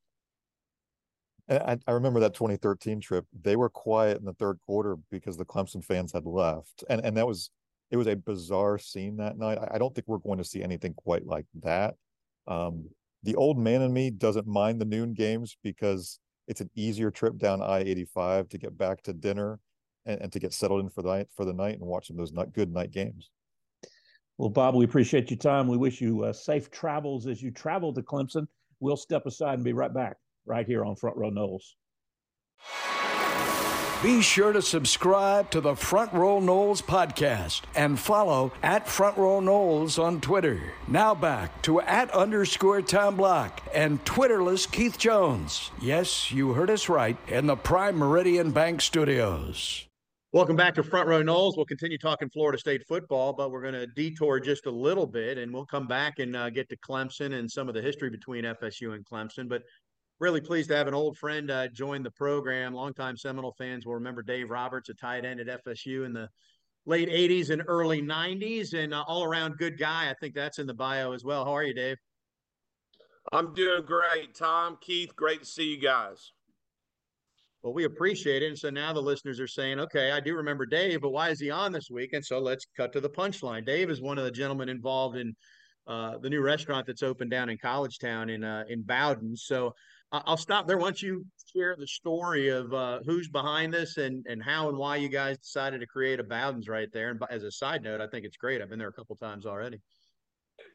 I, 1.47 1.77
I, 1.85 1.91
remember 1.91 2.19
that 2.21 2.33
2013 2.33 2.99
trip. 2.99 3.25
They 3.39 3.55
were 3.55 3.69
quiet 3.69 4.17
in 4.17 4.25
the 4.25 4.33
third 4.33 4.59
quarter 4.65 4.95
because 5.11 5.37
the 5.37 5.45
Clemson 5.45 5.83
fans 5.83 6.11
had 6.11 6.25
left, 6.25 6.83
and 6.89 7.05
and 7.05 7.15
that 7.17 7.27
was 7.27 7.51
it 7.91 7.97
was 7.97 8.07
a 8.07 8.15
bizarre 8.15 8.79
scene 8.79 9.17
that 9.17 9.37
night. 9.37 9.59
I, 9.59 9.75
I 9.75 9.77
don't 9.77 9.93
think 9.93 10.07
we're 10.07 10.17
going 10.17 10.39
to 10.39 10.43
see 10.43 10.63
anything 10.63 10.95
quite 10.95 11.25
like 11.25 11.45
that. 11.61 11.93
Um, 12.47 12.89
the 13.21 13.35
old 13.35 13.59
man 13.59 13.83
in 13.83 13.93
me 13.93 14.09
doesn't 14.09 14.47
mind 14.47 14.81
the 14.81 14.85
noon 14.85 15.13
games 15.13 15.55
because 15.61 16.19
it's 16.47 16.61
an 16.61 16.69
easier 16.75 17.11
trip 17.11 17.37
down 17.37 17.61
I-85 17.61 18.49
to 18.49 18.57
get 18.57 18.77
back 18.77 19.01
to 19.03 19.13
dinner 19.13 19.59
and, 20.05 20.21
and 20.21 20.31
to 20.31 20.39
get 20.39 20.53
settled 20.53 20.81
in 20.81 20.89
for 20.89 21.01
the 21.01 21.09
night 21.09 21.27
for 21.35 21.45
the 21.45 21.53
night 21.53 21.79
and 21.79 21.87
watching 21.87 22.15
those 22.15 22.31
not 22.31 22.53
good 22.53 22.71
night 22.71 22.91
games. 22.91 23.29
Well, 24.37 24.49
Bob, 24.49 24.75
we 24.75 24.85
appreciate 24.85 25.31
your 25.31 25.37
time. 25.37 25.67
We 25.67 25.77
wish 25.77 26.01
you 26.01 26.23
uh, 26.23 26.33
safe 26.33 26.69
travels 26.69 27.25
as 27.25 27.41
you 27.41 27.51
travel 27.51 27.93
to 27.93 28.01
Clemson. 28.01 28.47
We'll 28.79 28.97
step 28.97 29.25
aside 29.25 29.55
and 29.55 29.63
be 29.63 29.73
right 29.73 29.93
back 29.93 30.17
right 30.45 30.67
here 30.67 30.83
on 30.83 30.95
Front 30.95 31.17
Row 31.17 31.31
Noles. 31.31 31.75
Be 34.03 34.21
sure 34.21 34.51
to 34.51 34.61
subscribe 34.61 35.49
to 35.51 35.61
the 35.61 35.73
Front 35.73 36.11
Row 36.13 36.39
Noles 36.39 36.83
podcast 36.83 37.61
and 37.75 37.97
follow 37.97 38.51
at 38.61 38.87
Front 38.87 39.17
Row 39.17 39.39
Noles 39.39 39.97
on 39.97 40.19
Twitter. 40.19 40.73
Now 40.87 41.15
back 41.15 41.61
to 41.63 41.79
at 41.79 42.11
underscore 42.11 42.81
Tom 42.81 43.15
Block 43.15 43.61
and 43.73 44.03
Twitterless 44.03 44.69
Keith 44.69 44.99
Jones. 44.99 45.71
Yes, 45.81 46.29
you 46.29 46.53
heard 46.53 46.69
us 46.69 46.89
right 46.89 47.17
in 47.29 47.47
the 47.47 47.55
Prime 47.55 47.97
Meridian 47.97 48.51
Bank 48.51 48.81
Studios. 48.81 49.87
Welcome 50.33 50.57
back 50.57 50.75
to 50.75 50.83
Front 50.83 51.07
Row 51.07 51.23
Noles. 51.23 51.53
We'll 51.55 51.65
continue 51.65 51.97
talking 51.97 52.29
Florida 52.29 52.57
State 52.57 52.85
football, 52.85 53.31
but 53.31 53.49
we're 53.49 53.61
going 53.61 53.73
to 53.73 53.87
detour 53.87 54.41
just 54.41 54.65
a 54.65 54.71
little 54.71 55.07
bit 55.07 55.37
and 55.37 55.53
we'll 55.53 55.65
come 55.65 55.87
back 55.87 56.19
and 56.19 56.35
uh, 56.35 56.49
get 56.49 56.67
to 56.67 56.77
Clemson 56.77 57.35
and 57.39 57.49
some 57.49 57.69
of 57.69 57.73
the 57.73 57.81
history 57.81 58.09
between 58.09 58.43
FSU 58.43 58.93
and 58.93 59.05
Clemson. 59.05 59.47
But 59.47 59.63
really 60.19 60.41
pleased 60.41 60.69
to 60.69 60.75
have 60.75 60.87
an 60.87 60.93
old 60.93 61.17
friend 61.17 61.51
uh, 61.51 61.67
join 61.67 62.03
the 62.03 62.11
program. 62.11 62.73
Longtime 62.73 63.17
Seminole 63.17 63.55
fans 63.57 63.85
will 63.85 63.95
remember 63.95 64.23
Dave 64.23 64.49
Roberts, 64.49 64.89
a 64.89 64.93
tight 64.93 65.25
end 65.25 65.39
at 65.39 65.63
FSU 65.65 66.05
in 66.05 66.13
the 66.13 66.29
late 66.85 67.09
80s 67.09 67.49
and 67.49 67.63
early 67.67 68.01
90s, 68.01 68.73
and 68.73 68.93
uh, 68.93 69.03
all 69.07 69.23
around 69.23 69.57
good 69.57 69.77
guy. 69.77 70.09
I 70.09 70.13
think 70.19 70.35
that's 70.35 70.59
in 70.59 70.67
the 70.67 70.73
bio 70.73 71.11
as 71.13 71.23
well. 71.23 71.43
How 71.45 71.55
are 71.55 71.63
you, 71.63 71.73
Dave? 71.73 71.97
I'm 73.31 73.53
doing 73.53 73.83
great. 73.85 74.35
Tom, 74.35 74.77
Keith, 74.81 75.15
great 75.15 75.39
to 75.39 75.45
see 75.45 75.75
you 75.75 75.81
guys. 75.81 76.31
Well, 77.63 77.73
we 77.73 77.85
appreciate 77.85 78.43
it. 78.43 78.47
And 78.47 78.57
so 78.57 78.69
now 78.69 78.93
the 78.93 79.01
listeners 79.01 79.39
are 79.39 79.47
saying, 79.47 79.79
okay, 79.79 80.11
I 80.11 80.19
do 80.19 80.35
remember 80.35 80.67
Dave, 80.67 81.01
but 81.01 81.09
why 81.09 81.29
is 81.29 81.39
he 81.39 81.49
on 81.49 81.71
this 81.71 81.89
week? 81.89 82.13
And 82.13 82.23
so 82.23 82.37
let's 82.37 82.67
cut 82.77 82.93
to 82.93 83.01
the 83.01 83.09
punchline. 83.09 83.65
Dave 83.65 83.89
is 83.89 84.01
one 84.01 84.19
of 84.19 84.23
the 84.23 84.31
gentlemen 84.31 84.69
involved 84.69 85.17
in 85.17 85.35
uh, 85.87 86.19
the 86.19 86.29
new 86.29 86.41
restaurant 86.41 86.85
that's 86.85 87.01
opened 87.01 87.31
down 87.31 87.49
in 87.49 87.57
Collegetown 87.57 88.31
in 88.31 88.43
uh, 88.43 88.65
in 88.69 88.83
Bowden. 88.83 89.35
So 89.35 89.73
I'll 90.11 90.37
stop 90.37 90.67
there. 90.67 90.77
Once 90.77 91.01
you 91.01 91.25
share 91.53 91.75
the 91.75 91.87
story 91.87 92.49
of 92.49 92.73
uh, 92.73 92.99
who's 93.05 93.27
behind 93.27 93.73
this 93.73 93.97
and 93.97 94.25
and 94.27 94.41
how 94.41 94.69
and 94.69 94.77
why 94.77 94.95
you 94.97 95.09
guys 95.09 95.37
decided 95.37 95.79
to 95.81 95.87
create 95.87 96.19
a 96.19 96.23
Bowden's 96.23 96.69
right 96.69 96.89
there. 96.93 97.09
And 97.09 97.21
as 97.29 97.43
a 97.43 97.51
side 97.51 97.83
note, 97.83 98.01
I 98.01 98.07
think 98.07 98.25
it's 98.25 98.37
great. 98.37 98.61
I've 98.61 98.69
been 98.69 98.79
there 98.79 98.87
a 98.87 98.93
couple 98.93 99.15
times 99.15 99.45
already. 99.45 99.81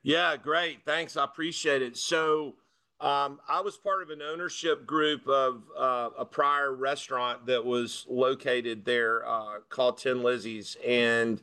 Yeah, 0.03 0.37
great. 0.37 0.81
Thanks. 0.85 1.17
I 1.17 1.25
appreciate 1.25 1.83
it. 1.83 1.97
So 1.97 2.55
um, 3.01 3.41
I 3.49 3.61
was 3.61 3.79
part 3.79 4.03
of 4.03 4.11
an 4.11 4.21
ownership 4.21 4.87
group 4.87 5.27
of 5.27 5.63
uh, 5.79 6.11
a 6.19 6.25
prior 6.25 6.75
restaurant 6.75 7.47
that 7.47 7.65
was 7.65 8.07
located 8.09 8.85
there 8.85 9.27
uh, 9.27 9.61
called 9.71 9.99
Tin 9.99 10.23
Lizzy's, 10.23 10.77
and 10.87 11.43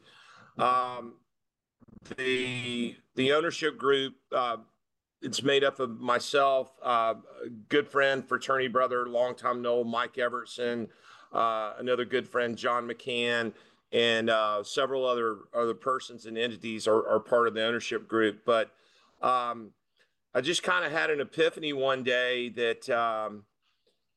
um, 0.60 1.16
the 2.16 2.96
the 3.16 3.34
ownership 3.34 3.78
group 3.78 4.14
uh, 4.32 4.58
it's 5.22 5.42
made 5.42 5.64
up 5.64 5.80
of 5.80 6.00
myself, 6.00 6.72
uh, 6.84 7.16
good 7.70 7.88
friend, 7.88 8.28
fraternity 8.28 8.68
brother, 8.68 9.08
longtime 9.08 9.62
Nole, 9.62 9.84
Mike 9.84 10.18
Everson, 10.18 10.88
uh, 11.34 11.74
another 11.80 12.06
good 12.06 12.28
friend, 12.28 12.58
John 12.58 12.88
McCann, 12.88 13.54
and 13.92 14.30
uh, 14.30 14.64
several 14.64 15.06
other 15.06 15.38
other 15.54 15.74
persons 15.74 16.26
and 16.26 16.38
entities 16.38 16.88
are, 16.88 17.08
are 17.08 17.20
part 17.20 17.48
of 17.48 17.54
the 17.54 17.66
ownership 17.66 18.08
group. 18.08 18.42
But 18.46 18.72
um, 19.22 19.72
I 20.34 20.42
just 20.42 20.62
kind 20.62 20.86
of 20.86 20.92
had 20.92 21.10
an 21.10 21.20
epiphany 21.20 21.74
one 21.74 22.04
day 22.04 22.50
that 22.50 22.90
um, 22.90 23.46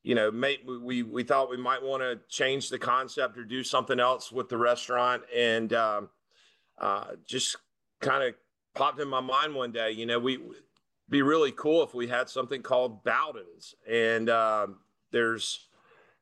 you 0.03 0.15
know 0.15 0.31
may, 0.31 0.59
we 0.67 1.03
we 1.03 1.23
thought 1.23 1.51
we 1.51 1.57
might 1.57 1.83
want 1.83 2.03
to 2.03 2.19
change 2.29 2.69
the 2.69 2.79
concept 2.79 3.39
or 3.39 3.45
do 3.45 3.65
something 3.65 4.01
else 4.01 4.31
with 4.31 4.49
the 4.49 4.59
restaurant, 4.59 5.23
and 5.35 5.73
um, 5.73 6.11
uh, 6.79 7.13
just 7.27 7.57
kind 8.01 8.23
of 8.23 8.35
popped 8.75 9.01
in 9.01 9.09
my 9.09 9.21
mind 9.21 9.55
one 9.55 9.73
day. 9.73 9.93
You 9.93 10.07
know, 10.07 10.19
we 10.19 10.41
be 11.11 11.23
really 11.23 11.53
cool 11.53 11.83
if 11.83 11.92
we 11.92 12.07
had 12.09 12.29
something 12.29 12.62
called 12.62 13.05
Bowden's. 13.05 13.75
And 13.88 14.31
um, 14.31 14.79
there's, 15.11 15.68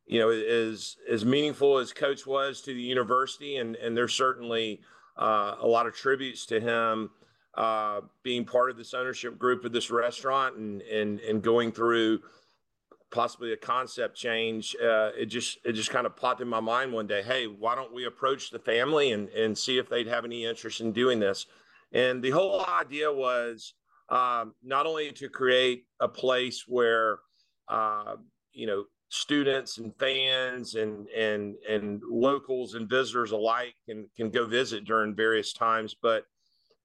you 0.07 0.19
know, 0.19 0.31
as 0.31 0.97
as 1.11 1.25
meaningful 1.25 1.79
as 1.79 1.93
Coach 1.93 2.27
was 2.27 2.63
to 2.63 2.75
the 2.75 2.83
university, 2.83 3.57
and 3.57 3.77
and 3.77 3.97
there's 3.97 4.15
certainly 4.15 4.81
uh, 5.17 5.57
a 5.61 5.67
lot 5.67 5.87
of 5.87 5.95
tributes 5.95 6.47
to 6.47 6.61
him 6.61 7.11
uh, 7.55 8.01
being 8.23 8.45
part 8.45 8.71
of 8.71 8.77
this 8.77 8.95
ownership 8.95 9.39
group 9.39 9.65
of 9.65 9.73
this 9.73 9.91
restaurant 9.91 10.57
and 10.57 10.81
and 10.83 11.21
and 11.21 11.43
going 11.43 11.73
through 11.73 12.21
possibly 13.11 13.53
a 13.53 13.57
concept 13.57 14.17
change. 14.17 14.77
Uh, 14.77 15.11
it 15.19 15.27
just 15.27 15.59
it 15.65 15.73
just 15.73 15.91
kind 15.91 16.07
of 16.07 16.17
popped 16.17 16.41
in 16.41 16.49
my 16.49 16.61
mind 16.61 16.93
one 16.93 17.07
day. 17.07 17.23
Hey, 17.23 17.47
why 17.47 17.75
don't 17.75 17.93
we 17.93 18.07
approach 18.07 18.51
the 18.51 18.59
family 18.59 19.13
and 19.13 19.29
and 19.31 19.57
see 19.59 19.77
if 19.79 19.89
they'd 19.89 20.07
have 20.07 20.25
any 20.25 20.47
interest 20.47 20.81
in 20.81 20.93
doing 20.93 21.21
this? 21.21 21.47
And 21.93 22.23
the 22.23 22.31
whole 22.31 22.65
idea 22.67 23.13
was 23.13 23.75
um, 24.11 24.55
not 24.63 24.87
only 24.87 25.13
to 25.13 25.29
create 25.29 25.85
a 26.01 26.09
place 26.09 26.65
where 26.67 27.19
uh, 27.69 28.17
you 28.53 28.67
know 28.67 28.85
students 29.11 29.79
and 29.79 29.95
fans 29.99 30.75
and 30.75 31.09
and 31.09 31.55
and 31.69 32.03
locals 32.11 32.75
and 32.75 32.89
visitors 32.89 33.33
alike 33.33 33.75
can 33.89 34.09
can 34.17 34.31
go 34.31 34.47
visit 34.47 34.85
during 34.85 35.15
various 35.15 35.53
times, 35.53 35.95
but 36.01 36.25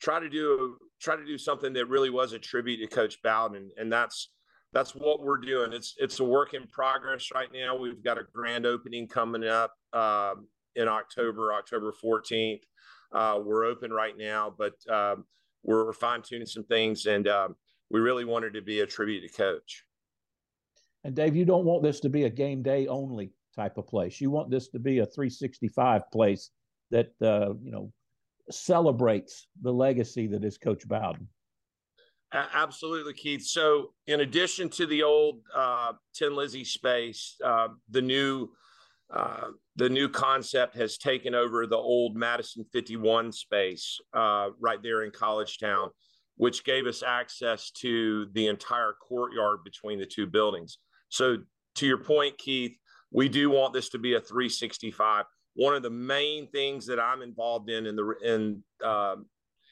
try 0.02 0.20
to 0.20 0.30
do 0.30 0.78
try 1.02 1.16
to 1.16 1.26
do 1.26 1.38
something 1.38 1.74
that 1.74 1.88
really 1.88 2.10
was 2.10 2.34
a 2.34 2.40
tribute 2.40 2.78
to 2.78 2.88
Coach 2.88 3.22
Bowden, 3.24 3.70
and 3.78 3.92
that's 3.92 4.30
that's 4.74 4.96
what 4.96 5.22
we're 5.22 5.38
doing. 5.38 5.72
It's 5.74 5.96
it's 5.98 6.20
a 6.20 6.24
work 6.24 6.54
in 6.54 6.68
progress 6.68 7.30
right 7.34 7.50
now. 7.54 7.76
We've 7.78 8.04
got 8.04 8.18
a 8.18 8.24
grand 8.34 8.66
opening 8.66 9.08
coming 9.08 9.46
up 9.46 9.74
um, 9.94 10.48
in 10.76 10.88
October, 10.88 11.54
October 11.54 11.94
14th. 12.04 12.62
Uh, 13.14 13.40
we're 13.44 13.66
open 13.66 13.92
right 13.92 14.18
now, 14.18 14.54
but 14.58 14.74
um, 14.92 15.26
we're, 15.64 15.86
we're 15.86 15.94
fine 15.94 16.22
tuning 16.22 16.46
some 16.46 16.64
things, 16.64 17.06
and 17.06 17.28
um, 17.28 17.56
we 17.90 18.00
really 18.00 18.26
wanted 18.26 18.54
to 18.54 18.62
be 18.62 18.82
a 18.82 18.86
tribute 18.86 19.22
to 19.22 19.34
Coach. 19.34 19.84
And 21.04 21.16
Dave, 21.16 21.36
you 21.36 21.46
don't 21.46 21.66
want 21.66 21.84
this 21.84 22.00
to 22.02 22.10
be 22.10 22.24
a 22.24 22.30
game 22.30 22.62
day 22.62 22.88
only 22.88 23.32
type 23.56 23.78
of 23.78 23.88
place. 23.88 24.22
You 24.22 24.32
want 24.32 24.50
this 24.50 24.70
to 24.70 24.80
be 24.80 25.00
a 25.00 25.06
365 25.06 26.10
place 26.12 26.52
that 26.92 27.12
uh, 27.22 27.54
you 27.62 27.72
know 27.72 27.92
celebrates 28.50 29.48
the 29.62 29.72
legacy 29.72 30.28
that 30.28 30.44
is 30.44 30.58
Coach 30.58 30.88
Bowden. 30.88 31.28
Absolutely, 32.34 33.14
Keith. 33.14 33.46
So, 33.46 33.94
in 34.08 34.22
addition 34.22 34.68
to 34.70 34.88
the 34.88 35.04
old 35.04 35.42
uh, 35.54 35.94
Tin 36.16 36.36
Lizzy 36.36 36.64
space, 36.64 37.36
uh, 37.44 37.68
the 37.90 38.02
new 38.02 38.50
uh, 39.14 39.50
the 39.76 39.90
new 39.90 40.10
concept 40.10 40.76
has 40.76 40.98
taken 40.98 41.36
over 41.36 41.68
the 41.68 41.78
old 41.78 42.16
Madison 42.16 42.66
51 42.74 43.32
space 43.32 44.00
uh, 44.14 44.50
right 44.60 44.82
there 44.82 45.04
in 45.04 45.12
Collegetown, 45.12 45.90
which 46.38 46.64
gave 46.64 46.88
us 46.88 47.04
access 47.04 47.70
to 47.72 48.28
the 48.34 48.48
entire 48.48 48.94
courtyard 49.08 49.60
between 49.64 50.00
the 50.00 50.06
two 50.06 50.26
buildings. 50.26 50.80
So, 51.10 51.38
to 51.76 51.88
your 51.88 52.00
point, 52.00 52.38
Keith, 52.38 52.76
we 53.12 53.30
do 53.30 53.50
want 53.50 53.74
this 53.74 53.90
to 53.90 54.00
be 54.00 54.16
a 54.16 54.20
365. 54.20 55.26
One 55.56 55.76
of 55.76 55.84
the 55.84 55.90
main 55.90 56.48
things 56.48 56.86
that 56.88 57.00
I'm 57.00 57.22
involved 57.22 57.70
in 57.70 57.86
in 57.86 57.96
the 57.96 58.16
in 58.24 58.64
uh, 58.84 59.18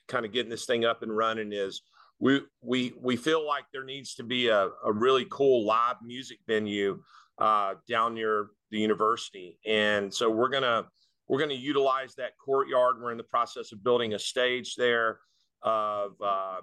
kind 0.08 0.26
of 0.26 0.32
getting 0.32 0.52
this 0.52 0.66
thing 0.66 0.86
up 0.86 1.02
and 1.02 1.16
running 1.16 1.52
is 1.52 1.82
we 2.20 2.42
we 2.62 2.94
we 3.02 3.16
feel 3.16 3.46
like 3.46 3.66
there 3.74 3.84
needs 3.84 4.14
to 4.16 4.24
be 4.24 4.50
a, 4.50 4.70
a 4.86 4.92
really 4.92 5.26
cool 5.30 5.66
live 5.66 5.96
music 6.04 6.38
venue 6.48 7.02
uh, 7.42 7.74
down 7.90 8.14
near 8.14 8.52
the 8.70 8.78
university. 8.78 9.58
And 9.66 10.14
so 10.14 10.30
we're 10.30 10.50
gonna 10.50 10.86
we're 11.28 11.40
gonna 11.40 11.56
utilize 11.56 12.14
that 12.16 12.34
courtyard. 12.38 13.02
We're 13.02 13.12
in 13.12 13.18
the 13.18 13.24
process 13.24 13.72
of 13.72 13.84
building 13.84 14.14
a 14.14 14.20
stage 14.20 14.76
there, 14.76 15.20
of 15.64 16.12
uh, 16.24 16.58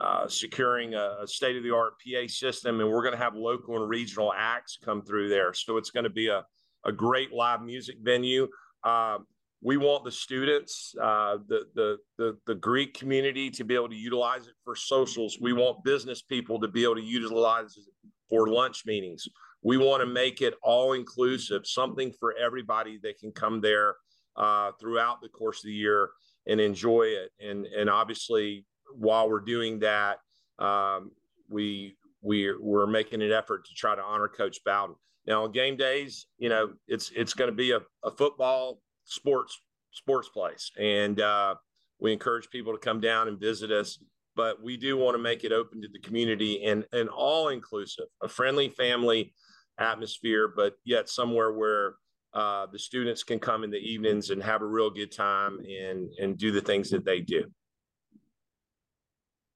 uh, 0.00 0.28
securing 0.28 0.94
a, 0.94 1.26
state 1.26 1.56
of 1.56 1.64
the 1.64 1.74
art 1.74 1.94
PA 1.98 2.28
system, 2.28 2.80
and 2.80 2.88
we're 2.88 3.02
gonna 3.02 3.16
have 3.16 3.34
local 3.34 3.76
and 3.76 3.88
regional 3.88 4.32
acts 4.36 4.78
come 4.82 5.02
through 5.02 5.28
there. 5.28 5.52
So 5.52 5.76
it's 5.76 5.90
gonna 5.90 6.08
be 6.08 6.28
a 6.28 6.44
a 6.84 6.92
great 6.92 7.32
live 7.32 7.62
music 7.62 7.96
venue. 8.00 8.48
Uh, 8.84 9.18
we 9.64 9.76
want 9.76 10.04
the 10.04 10.10
students, 10.10 10.92
uh, 11.00 11.38
the, 11.48 11.62
the, 11.74 11.98
the 12.18 12.38
the 12.46 12.54
Greek 12.54 12.94
community 12.94 13.50
to 13.50 13.64
be 13.64 13.74
able 13.74 13.88
to 13.88 13.96
utilize 13.96 14.46
it 14.46 14.54
for 14.64 14.76
socials. 14.76 15.38
We 15.40 15.52
want 15.52 15.82
business 15.82 16.22
people 16.22 16.60
to 16.60 16.68
be 16.68 16.84
able 16.84 16.96
to 16.96 17.02
utilize 17.02 17.76
it 17.76 17.84
for 18.28 18.46
lunch 18.46 18.84
meetings 18.86 19.26
we 19.62 19.76
want 19.76 20.00
to 20.00 20.06
make 20.06 20.42
it 20.42 20.54
all 20.62 20.92
inclusive, 20.92 21.66
something 21.66 22.12
for 22.18 22.34
everybody 22.36 22.98
that 23.02 23.18
can 23.18 23.30
come 23.32 23.60
there 23.60 23.96
uh, 24.36 24.72
throughout 24.80 25.20
the 25.20 25.28
course 25.28 25.58
of 25.58 25.68
the 25.68 25.72
year 25.72 26.10
and 26.46 26.60
enjoy 26.60 27.04
it. 27.04 27.30
And 27.40 27.66
and 27.66 27.88
obviously, 27.88 28.66
while 28.94 29.28
we're 29.28 29.40
doing 29.40 29.78
that, 29.80 30.18
um, 30.58 31.12
we 31.48 31.96
we're 32.22 32.60
we're 32.60 32.86
making 32.86 33.22
an 33.22 33.32
effort 33.32 33.64
to 33.66 33.74
try 33.74 33.94
to 33.94 34.02
honor 34.02 34.28
Coach 34.28 34.58
Bowden. 34.64 34.96
Now 35.26 35.44
on 35.44 35.52
game 35.52 35.76
days, 35.76 36.26
you 36.38 36.48
know, 36.48 36.72
it's 36.88 37.12
it's 37.14 37.34
going 37.34 37.50
to 37.50 37.56
be 37.56 37.70
a, 37.70 37.80
a 38.02 38.10
football 38.10 38.80
sports 39.04 39.60
sports 39.92 40.28
place, 40.28 40.70
and 40.78 41.20
uh, 41.20 41.54
we 42.00 42.12
encourage 42.12 42.50
people 42.50 42.72
to 42.72 42.78
come 42.78 43.00
down 43.00 43.28
and 43.28 43.38
visit 43.38 43.70
us. 43.70 43.98
But 44.34 44.62
we 44.62 44.78
do 44.78 44.96
want 44.96 45.14
to 45.14 45.22
make 45.22 45.44
it 45.44 45.52
open 45.52 45.82
to 45.82 45.88
the 45.92 46.00
community 46.00 46.64
and 46.64 46.84
and 46.92 47.08
all 47.08 47.48
inclusive, 47.48 48.06
a 48.22 48.28
friendly 48.28 48.68
family 48.68 49.34
atmosphere, 49.82 50.52
but 50.54 50.74
yet 50.84 51.08
somewhere 51.08 51.52
where 51.52 51.94
uh, 52.34 52.66
the 52.72 52.78
students 52.78 53.22
can 53.22 53.38
come 53.38 53.64
in 53.64 53.70
the 53.70 53.78
evenings 53.78 54.30
and 54.30 54.42
have 54.42 54.62
a 54.62 54.66
real 54.66 54.90
good 54.90 55.12
time 55.12 55.58
and 55.60 56.10
and 56.18 56.38
do 56.38 56.50
the 56.50 56.60
things 56.60 56.88
that 56.90 57.04
they 57.04 57.20
do. 57.20 57.44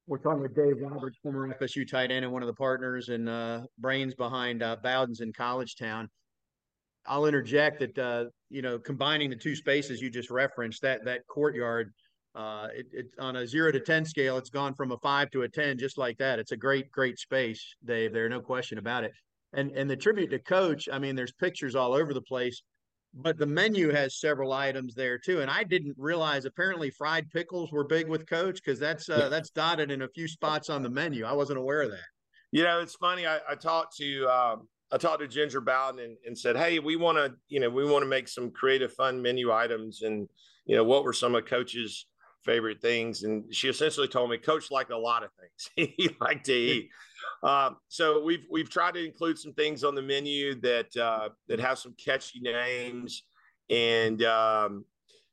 We're 0.06 0.18
talking 0.18 0.42
with 0.42 0.54
Dave 0.54 0.76
Roberts, 0.80 1.18
former 1.22 1.52
FSU 1.54 1.88
tight 1.88 2.12
end 2.12 2.24
and 2.24 2.32
one 2.32 2.42
of 2.42 2.46
the 2.46 2.54
partners 2.54 3.08
and 3.08 3.28
uh, 3.28 3.62
brains 3.78 4.14
behind 4.14 4.62
uh, 4.62 4.76
Bowden's 4.82 5.20
in 5.20 5.32
Collegetown. 5.32 6.06
I'll 7.06 7.26
interject 7.26 7.80
that 7.80 7.98
uh, 7.98 8.24
you 8.50 8.62
know 8.62 8.78
combining 8.78 9.30
the 9.30 9.36
two 9.36 9.56
spaces 9.56 10.00
you 10.00 10.10
just 10.10 10.30
referenced 10.30 10.82
that 10.82 11.04
that 11.04 11.26
courtyard 11.26 11.92
uh, 12.34 12.68
it, 12.74 12.86
it, 12.92 13.06
on 13.18 13.36
a 13.36 13.46
zero 13.46 13.72
to 13.72 13.80
ten 13.80 14.04
scale 14.04 14.36
it's 14.36 14.50
gone 14.50 14.74
from 14.74 14.92
a 14.92 14.98
five 14.98 15.30
to 15.30 15.42
a 15.42 15.48
ten 15.48 15.78
just 15.78 15.98
like 15.98 16.18
that 16.18 16.38
it's 16.38 16.52
a 16.52 16.56
great 16.56 16.90
great 16.90 17.18
space 17.18 17.74
Dave 17.84 18.12
there 18.12 18.28
no 18.28 18.40
question 18.40 18.78
about 18.78 19.04
it 19.04 19.12
and 19.56 19.72
and 19.72 19.90
the 19.90 19.96
tribute 19.96 20.30
to 20.30 20.38
coach 20.38 20.88
I 20.92 20.98
mean 20.98 21.16
there's 21.16 21.32
pictures 21.32 21.74
all 21.74 21.94
over 21.94 22.14
the 22.14 22.22
place 22.22 22.62
but 23.18 23.38
the 23.38 23.46
menu 23.46 23.90
has 23.90 24.20
several 24.20 24.52
items 24.52 24.94
there 24.94 25.18
too. 25.18 25.40
And 25.40 25.50
i 25.50 25.64
didn't 25.64 25.94
realize 25.98 26.44
apparently 26.44 26.90
fried 26.90 27.30
pickles 27.30 27.72
were 27.72 27.84
big 27.84 28.08
with 28.08 28.28
coach 28.28 28.60
because 28.62 28.78
that's 28.78 29.08
uh, 29.08 29.28
that's 29.28 29.50
dotted 29.50 29.90
in 29.90 30.02
a 30.02 30.08
few 30.08 30.28
spots 30.28 30.70
on 30.70 30.82
the 30.82 30.90
menu. 30.90 31.24
I 31.24 31.32
wasn't 31.32 31.58
aware 31.58 31.82
of 31.82 31.90
that. 31.90 32.06
You 32.52 32.62
know 32.62 32.80
it's 32.80 32.94
funny 32.94 33.26
i, 33.26 33.38
I 33.48 33.54
talked 33.54 33.96
to 33.96 34.26
um, 34.28 34.68
i 34.92 34.96
talked 34.96 35.20
to 35.20 35.28
ginger 35.28 35.60
bowden 35.60 36.00
and, 36.00 36.16
and 36.24 36.38
said 36.38 36.56
hey 36.56 36.78
we 36.78 36.96
want 36.96 37.18
to 37.18 37.34
you 37.48 37.58
know 37.60 37.68
we 37.68 37.84
want 37.84 38.02
to 38.02 38.08
make 38.08 38.28
some 38.28 38.50
creative 38.50 38.92
fun 38.92 39.20
menu 39.20 39.52
items 39.52 40.02
and 40.02 40.28
you 40.64 40.76
know 40.76 40.84
what 40.84 41.04
were 41.04 41.12
some 41.12 41.34
of 41.34 41.44
coach's 41.46 42.06
favorite 42.46 42.80
things? 42.80 43.24
And 43.24 43.52
she 43.54 43.68
essentially 43.68 44.08
told 44.08 44.30
me 44.30 44.38
coach 44.38 44.70
liked 44.70 44.92
a 44.92 44.96
lot 44.96 45.24
of 45.24 45.30
things. 45.32 45.92
He 45.98 46.08
liked 46.20 46.46
to 46.46 46.54
eat 46.54 46.88
um, 47.42 47.76
so 47.88 48.22
we've 48.22 48.44
we've 48.50 48.70
tried 48.70 48.94
to 48.94 49.04
include 49.04 49.38
some 49.38 49.52
things 49.52 49.84
on 49.84 49.94
the 49.94 50.02
menu 50.02 50.54
that 50.60 50.96
uh, 50.96 51.28
that 51.48 51.60
have 51.60 51.78
some 51.78 51.94
catchy 52.02 52.40
names, 52.40 53.24
and 53.70 54.22
um, 54.22 54.84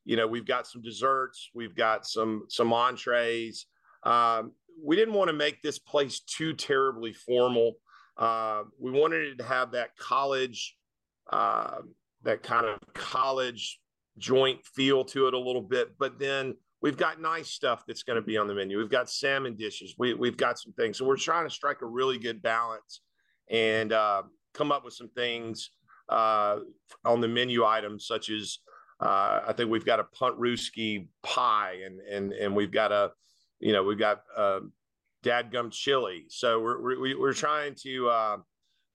you 0.05 0.15
know 0.15 0.27
we've 0.27 0.45
got 0.45 0.67
some 0.67 0.81
desserts, 0.81 1.49
we've 1.53 1.75
got 1.75 2.05
some 2.05 2.43
some 2.49 2.73
entrees. 2.73 3.65
Um, 4.03 4.51
we 4.83 4.95
didn't 4.95 5.13
want 5.13 5.29
to 5.29 5.33
make 5.33 5.61
this 5.61 5.79
place 5.79 6.19
too 6.21 6.53
terribly 6.53 7.13
formal. 7.13 7.73
Uh, 8.17 8.63
we 8.79 8.91
wanted 8.91 9.23
it 9.23 9.37
to 9.37 9.43
have 9.43 9.71
that 9.71 9.95
college, 9.97 10.75
uh, 11.31 11.77
that 12.23 12.43
kind 12.43 12.65
of 12.65 12.79
college 12.93 13.79
joint 14.17 14.63
feel 14.65 15.03
to 15.05 15.27
it 15.27 15.33
a 15.33 15.39
little 15.39 15.61
bit, 15.61 15.97
but 15.97 16.19
then 16.19 16.55
We've 16.83 16.97
got 16.97 17.21
nice 17.21 17.49
stuff 17.49 17.85
that's 17.87 18.03
going 18.03 18.17
to 18.17 18.21
be 18.21 18.37
on 18.37 18.45
the 18.45 18.53
menu. 18.53 18.77
We've 18.77 18.89
got 18.89 19.09
salmon 19.09 19.55
dishes. 19.55 19.95
We, 19.97 20.13
we've 20.13 20.35
got 20.35 20.59
some 20.59 20.73
things. 20.73 20.97
So 20.97 21.05
we're 21.05 21.15
trying 21.15 21.45
to 21.45 21.49
strike 21.49 21.81
a 21.81 21.85
really 21.85 22.19
good 22.19 22.41
balance 22.41 22.99
and 23.49 23.93
uh, 23.93 24.23
come 24.53 24.69
up 24.69 24.83
with 24.83 24.93
some 24.93 25.09
things 25.15 25.71
uh, 26.09 26.57
on 27.05 27.21
the 27.21 27.27
menu 27.29 27.63
items, 27.63 28.05
such 28.05 28.29
as 28.29 28.59
uh, 28.99 29.39
I 29.47 29.53
think 29.55 29.71
we've 29.71 29.85
got 29.85 30.01
a 30.01 30.03
Puntrooski 30.03 31.07
pie, 31.23 31.77
and 31.85 32.01
and 32.01 32.33
and 32.33 32.55
we've 32.55 32.71
got 32.71 32.91
a, 32.91 33.11
you 33.59 33.71
know, 33.71 33.83
we've 33.83 33.97
got 33.97 34.23
uh, 34.35 34.59
dadgum 35.23 35.71
chili. 35.71 36.25
So 36.27 36.61
we're 36.61 36.81
we're, 36.81 37.19
we're 37.19 37.33
trying 37.33 37.75
to 37.83 38.09
uh, 38.09 38.37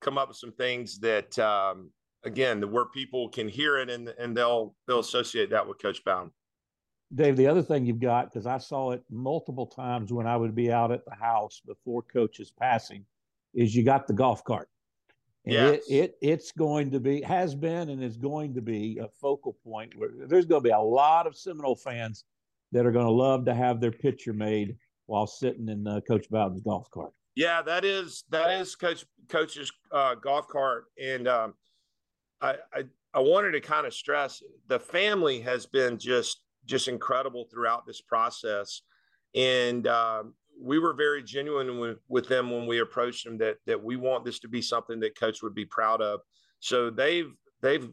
come 0.03 0.18
up 0.18 0.29
with 0.29 0.37
some 0.37 0.53
things 0.53 0.98
that 1.01 1.38
um, 1.38 1.90
again 2.24 2.70
where 2.70 2.87
people 2.87 3.31
can 3.31 3.48
hear 3.48 3.79
it 3.79 3.88
and 3.88 4.09
and 4.18 4.37
they'll 4.37 4.74
they'll 4.87 5.01
associate 5.01 5.51
that 5.51 5.66
with 5.66 5.81
Coach 5.81 6.05
Bowden. 6.05 6.31
Dave, 7.14 7.36
the 7.36 7.46
other 7.46 7.62
thing 7.62 7.86
you've 7.86 8.00
got, 8.00 8.32
because 8.32 8.46
I 8.46 8.58
saw 8.58 8.92
it 8.92 9.02
multiple 9.10 9.66
times 9.66 10.12
when 10.12 10.26
I 10.26 10.36
would 10.36 10.54
be 10.54 10.70
out 10.70 10.92
at 10.92 11.04
the 11.04 11.14
house 11.14 11.62
before 11.64 12.02
coaches 12.02 12.50
passing, 12.50 13.04
is 13.54 13.74
you 13.74 13.82
got 13.82 14.06
the 14.06 14.12
golf 14.12 14.44
cart. 14.44 14.68
And 15.44 15.54
yes. 15.54 15.80
it, 15.88 15.94
it 15.94 16.18
it's 16.20 16.52
going 16.52 16.90
to 16.90 17.00
be 17.00 17.22
has 17.22 17.54
been 17.54 17.88
and 17.88 18.02
is 18.02 18.18
going 18.18 18.54
to 18.54 18.60
be 18.60 18.98
a 18.98 19.08
focal 19.08 19.56
point 19.64 19.96
where 19.96 20.10
there's 20.26 20.44
going 20.44 20.62
to 20.62 20.68
be 20.68 20.74
a 20.74 20.78
lot 20.78 21.26
of 21.26 21.36
Seminole 21.36 21.76
fans 21.76 22.24
that 22.72 22.84
are 22.84 22.92
going 22.92 23.06
to 23.06 23.12
love 23.12 23.46
to 23.46 23.54
have 23.54 23.80
their 23.80 23.92
picture 23.92 24.34
made 24.34 24.76
while 25.06 25.26
sitting 25.26 25.68
in 25.68 25.86
uh, 25.86 26.00
Coach 26.06 26.28
Bowden's 26.28 26.60
golf 26.60 26.90
cart. 26.90 27.12
Yeah, 27.34 27.62
that 27.62 27.84
is 27.84 28.24
that 28.28 28.50
is 28.60 28.74
Coach 28.74 29.06
Coach's 29.28 29.72
uh, 29.90 30.16
golf 30.16 30.48
cart, 30.48 30.86
and 31.02 31.26
um, 31.26 31.54
I, 32.42 32.56
I 32.74 32.84
I 33.14 33.20
wanted 33.20 33.52
to 33.52 33.60
kind 33.60 33.86
of 33.86 33.94
stress 33.94 34.42
the 34.66 34.78
family 34.78 35.40
has 35.40 35.64
been 35.64 35.98
just 35.98 36.42
just 36.68 36.87
incredible 36.87 37.46
throughout 37.50 37.87
this 37.87 38.00
process. 38.00 38.83
And 39.35 39.87
um, 39.88 40.35
we 40.61 40.78
were 40.78 40.92
very 40.92 41.22
genuine 41.22 41.78
with, 41.78 41.98
with 42.09 42.28
them 42.28 42.50
when 42.50 42.66
we 42.66 42.81
approached 42.81 43.24
them 43.24 43.38
that 43.38 43.57
that 43.66 43.83
we 43.83 43.96
want 43.96 44.24
this 44.24 44.38
to 44.40 44.48
be 44.48 44.62
something 44.62 45.00
that 45.00 45.18
coach 45.18 45.42
would 45.42 45.54
be 45.54 45.64
proud 45.64 46.00
of. 46.00 46.20
So 46.61 46.90
they've 46.90 47.33
they've 47.62 47.88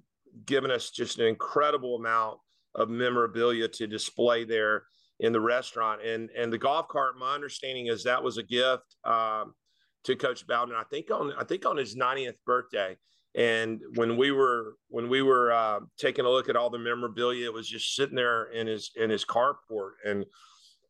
given 0.45 0.71
us 0.71 0.91
just 0.91 1.19
an 1.19 1.25
incredible 1.25 1.95
amount 1.95 2.39
of 2.75 2.89
memorabilia 2.89 3.67
to 3.69 3.87
display 3.87 4.43
there 4.43 4.83
in 5.19 5.31
the 5.31 5.41
restaurant. 5.41 6.01
And 6.03 6.29
and 6.37 6.51
the 6.51 6.57
golf 6.57 6.87
cart, 6.87 7.17
my 7.17 7.33
understanding 7.33 7.87
is 7.87 8.03
that 8.03 8.23
was 8.23 8.37
a 8.37 8.43
gift 8.43 8.95
um, 9.05 9.53
to 10.03 10.15
Coach 10.15 10.45
Bowden. 10.45 10.75
I 10.75 10.83
think 10.83 11.11
on 11.11 11.33
I 11.37 11.43
think 11.43 11.65
on 11.65 11.77
his 11.77 11.95
90th 11.95 12.37
birthday. 12.45 12.97
And 13.35 13.81
when 13.95 14.15
we 14.15 14.31
were 14.31 14.77
when 14.87 15.09
we 15.09 15.21
were 15.21 15.51
uh, 15.51 15.81
taking 15.97 16.25
a 16.25 16.29
look 16.29 16.47
at 16.47 16.55
all 16.55 16.69
the 16.69 16.79
memorabilia, 16.79 17.45
it 17.45 17.53
was 17.53 17.67
just 17.67 17.95
sitting 17.95 18.15
there 18.15 18.45
in 18.45 18.65
his 18.65 18.91
in 18.95 19.09
his 19.09 19.25
carport, 19.25 19.93
and 20.05 20.25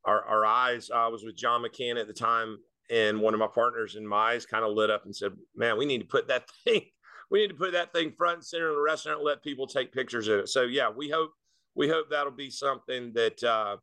our, 0.05 0.23
our 0.25 0.45
eyes. 0.45 0.91
I 0.93 1.07
was 1.07 1.23
with 1.23 1.35
John 1.35 1.63
McCann 1.63 1.99
at 1.99 2.05
the 2.05 2.13
time, 2.13 2.57
and 2.91 3.19
one 3.19 3.33
of 3.33 3.39
my 3.39 3.47
partners, 3.47 3.95
and 3.95 4.07
my 4.07 4.33
eyes 4.33 4.45
kind 4.45 4.63
of 4.63 4.73
lit 4.73 4.91
up 4.91 5.05
and 5.05 5.15
said, 5.15 5.31
"Man, 5.55 5.75
we 5.77 5.87
need 5.87 6.01
to 6.01 6.05
put 6.05 6.27
that 6.27 6.47
thing. 6.63 6.83
We 7.31 7.41
need 7.41 7.47
to 7.47 7.55
put 7.55 7.73
that 7.73 7.91
thing 7.91 8.13
front 8.15 8.35
and 8.35 8.45
center 8.45 8.69
in 8.69 8.75
the 8.75 8.81
restaurant. 8.81 9.19
And 9.19 9.25
let 9.25 9.41
people 9.41 9.65
take 9.65 9.91
pictures 9.91 10.27
of 10.27 10.41
it." 10.41 10.49
So 10.49 10.63
yeah, 10.63 10.89
we 10.95 11.09
hope 11.09 11.31
we 11.73 11.89
hope 11.89 12.09
that'll 12.09 12.31
be 12.31 12.49
something 12.49 13.11
that. 13.13 13.43
Uh, 13.43 13.77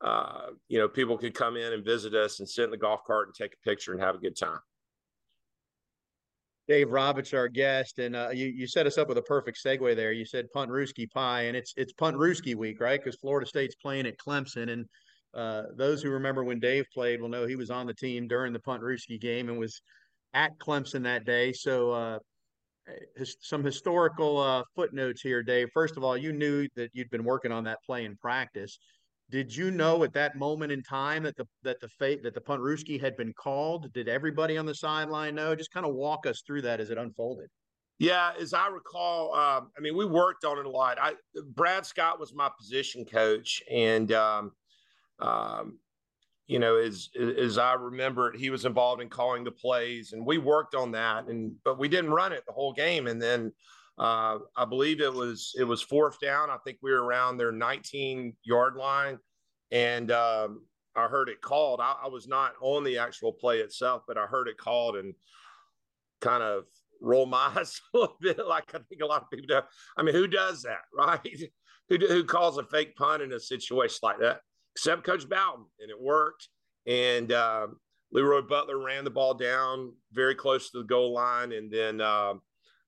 uh, 0.00 0.50
you 0.68 0.78
know, 0.78 0.86
people 0.86 1.18
could 1.18 1.34
come 1.34 1.56
in 1.56 1.72
and 1.72 1.84
visit 1.84 2.14
us 2.14 2.38
and 2.38 2.48
sit 2.48 2.62
in 2.62 2.70
the 2.70 2.76
golf 2.76 3.00
cart 3.04 3.26
and 3.26 3.34
take 3.34 3.54
a 3.54 3.68
picture 3.68 3.92
and 3.92 4.00
have 4.00 4.14
a 4.14 4.18
good 4.18 4.36
time. 4.36 4.60
Dave 6.68 6.90
Roberts, 6.90 7.32
our 7.32 7.48
guest, 7.48 7.98
and 7.98 8.14
uh, 8.14 8.28
you 8.30 8.46
you 8.46 8.66
set 8.66 8.86
us 8.86 8.98
up 8.98 9.08
with 9.08 9.16
a 9.16 9.22
perfect 9.22 9.58
segue 9.64 9.96
there. 9.96 10.12
You 10.12 10.26
said 10.26 10.46
Puntrooski 10.54 11.10
pie, 11.10 11.42
and 11.42 11.56
it's 11.56 11.72
it's 11.76 11.94
Puntrooski 11.94 12.54
week, 12.54 12.78
right? 12.80 13.02
Because 13.02 13.18
Florida 13.18 13.48
State's 13.48 13.74
playing 13.74 14.06
at 14.06 14.18
Clemson, 14.18 14.70
and 14.70 14.86
uh, 15.34 15.62
those 15.76 16.02
who 16.02 16.10
remember 16.10 16.44
when 16.44 16.60
Dave 16.60 16.84
played 16.92 17.22
will 17.22 17.30
know 17.30 17.46
he 17.46 17.56
was 17.56 17.70
on 17.70 17.86
the 17.86 17.94
team 17.94 18.28
during 18.28 18.52
the 18.52 18.58
Puntrooski 18.58 19.18
game 19.18 19.48
and 19.48 19.58
was 19.58 19.80
at 20.34 20.58
Clemson 20.58 21.02
that 21.04 21.24
day. 21.24 21.54
So 21.54 21.90
uh, 21.90 22.18
his, 23.16 23.36
some 23.40 23.64
historical 23.64 24.38
uh, 24.38 24.62
footnotes 24.74 25.22
here, 25.22 25.42
Dave. 25.42 25.68
First 25.72 25.96
of 25.96 26.04
all, 26.04 26.18
you 26.18 26.32
knew 26.34 26.68
that 26.76 26.90
you'd 26.92 27.10
been 27.10 27.24
working 27.24 27.52
on 27.52 27.64
that 27.64 27.78
play 27.86 28.04
in 28.04 28.16
practice 28.16 28.78
did 29.30 29.54
you 29.54 29.70
know 29.70 30.02
at 30.04 30.12
that 30.14 30.36
moment 30.36 30.72
in 30.72 30.82
time 30.82 31.22
that 31.24 31.36
the 31.36 31.46
that 31.62 31.80
the 31.80 31.88
fate 31.88 32.22
that 32.22 32.34
the 32.34 32.40
Puntrooski 32.40 33.00
had 33.00 33.16
been 33.16 33.32
called? 33.34 33.92
Did 33.92 34.08
everybody 34.08 34.56
on 34.56 34.66
the 34.66 34.74
sideline 34.74 35.34
know? 35.34 35.54
Just 35.54 35.72
kind 35.72 35.84
of 35.84 35.94
walk 35.94 36.26
us 36.26 36.42
through 36.46 36.62
that 36.62 36.80
as 36.80 36.90
it 36.90 36.98
unfolded. 36.98 37.48
Yeah, 37.98 38.30
as 38.40 38.54
I 38.54 38.68
recall, 38.68 39.34
um, 39.34 39.70
I 39.76 39.80
mean, 39.80 39.96
we 39.96 40.06
worked 40.06 40.44
on 40.44 40.58
it 40.58 40.66
a 40.66 40.70
lot. 40.70 40.98
I 41.00 41.14
Brad 41.54 41.84
Scott 41.84 42.20
was 42.20 42.32
my 42.32 42.48
position 42.56 43.04
coach, 43.04 43.60
and 43.70 44.12
um, 44.12 44.52
um, 45.18 45.78
you 46.46 46.58
know, 46.58 46.76
as 46.76 47.10
as 47.18 47.58
I 47.58 47.74
remember 47.74 48.32
it, 48.32 48.38
he 48.38 48.50
was 48.50 48.64
involved 48.64 49.02
in 49.02 49.10
calling 49.10 49.44
the 49.44 49.50
plays, 49.50 50.12
and 50.12 50.24
we 50.24 50.38
worked 50.38 50.74
on 50.74 50.92
that. 50.92 51.26
And 51.26 51.52
but 51.64 51.78
we 51.78 51.88
didn't 51.88 52.12
run 52.12 52.32
it 52.32 52.44
the 52.46 52.52
whole 52.52 52.72
game, 52.72 53.08
and 53.08 53.20
then 53.20 53.52
uh, 53.98 54.38
I 54.56 54.64
believe 54.64 55.00
it 55.00 55.12
was 55.12 55.54
it 55.58 55.64
was 55.64 55.82
fourth 55.82 56.20
down. 56.20 56.50
I 56.50 56.56
think 56.64 56.78
we 56.82 56.92
were 56.92 57.02
around 57.02 57.36
their 57.36 57.50
19 57.50 58.34
yard 58.44 58.76
line, 58.76 59.18
and 59.72 60.12
um, 60.12 60.62
I 60.94 61.08
heard 61.08 61.28
it 61.28 61.40
called. 61.40 61.80
I, 61.80 61.96
I, 62.04 62.08
was 62.08 62.28
not 62.28 62.52
on 62.60 62.84
the 62.84 62.98
actual 62.98 63.32
play 63.32 63.58
itself, 63.58 64.02
but 64.06 64.16
I 64.16 64.26
heard 64.26 64.46
it 64.46 64.56
called 64.56 64.96
and 64.96 65.14
kind 66.20 66.44
of 66.44 66.64
roll 67.00 67.26
my 67.26 67.52
eyes 67.56 67.80
a 67.92 67.98
little 67.98 68.16
bit, 68.20 68.38
like 68.46 68.72
I 68.74 68.78
think 68.88 69.02
a 69.02 69.06
lot 69.06 69.22
of 69.22 69.30
people 69.30 69.46
do. 69.48 69.60
I 69.96 70.02
mean, 70.02 70.14
who 70.14 70.28
does 70.28 70.62
that, 70.62 70.82
right? 70.94 71.20
who 71.88 71.96
who 71.96 72.22
calls 72.22 72.56
a 72.58 72.64
fake 72.64 72.94
punt 72.94 73.22
in 73.22 73.32
a 73.32 73.40
situation 73.40 73.98
like 74.02 74.20
that? 74.20 74.42
Except 74.76 75.02
Coach 75.02 75.28
Bowden, 75.28 75.66
and 75.80 75.90
it 75.90 76.00
worked. 76.00 76.48
And 76.86 77.32
uh, 77.32 77.66
Leroy 78.12 78.42
Butler 78.42 78.78
ran 78.78 79.02
the 79.02 79.10
ball 79.10 79.34
down 79.34 79.92
very 80.12 80.36
close 80.36 80.70
to 80.70 80.78
the 80.78 80.84
goal 80.84 81.12
line, 81.12 81.50
and 81.50 81.68
then. 81.68 82.00
Uh, 82.00 82.34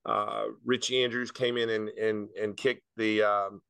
uh, 0.07 0.45
Richie 0.65 1.03
Andrews 1.03 1.31
came 1.31 1.57
in 1.57 1.71
and 1.71 1.89
and 1.91 2.29
and 2.41 2.57
kicked 2.57 2.85
the 2.97 3.23
um, 3.23 3.61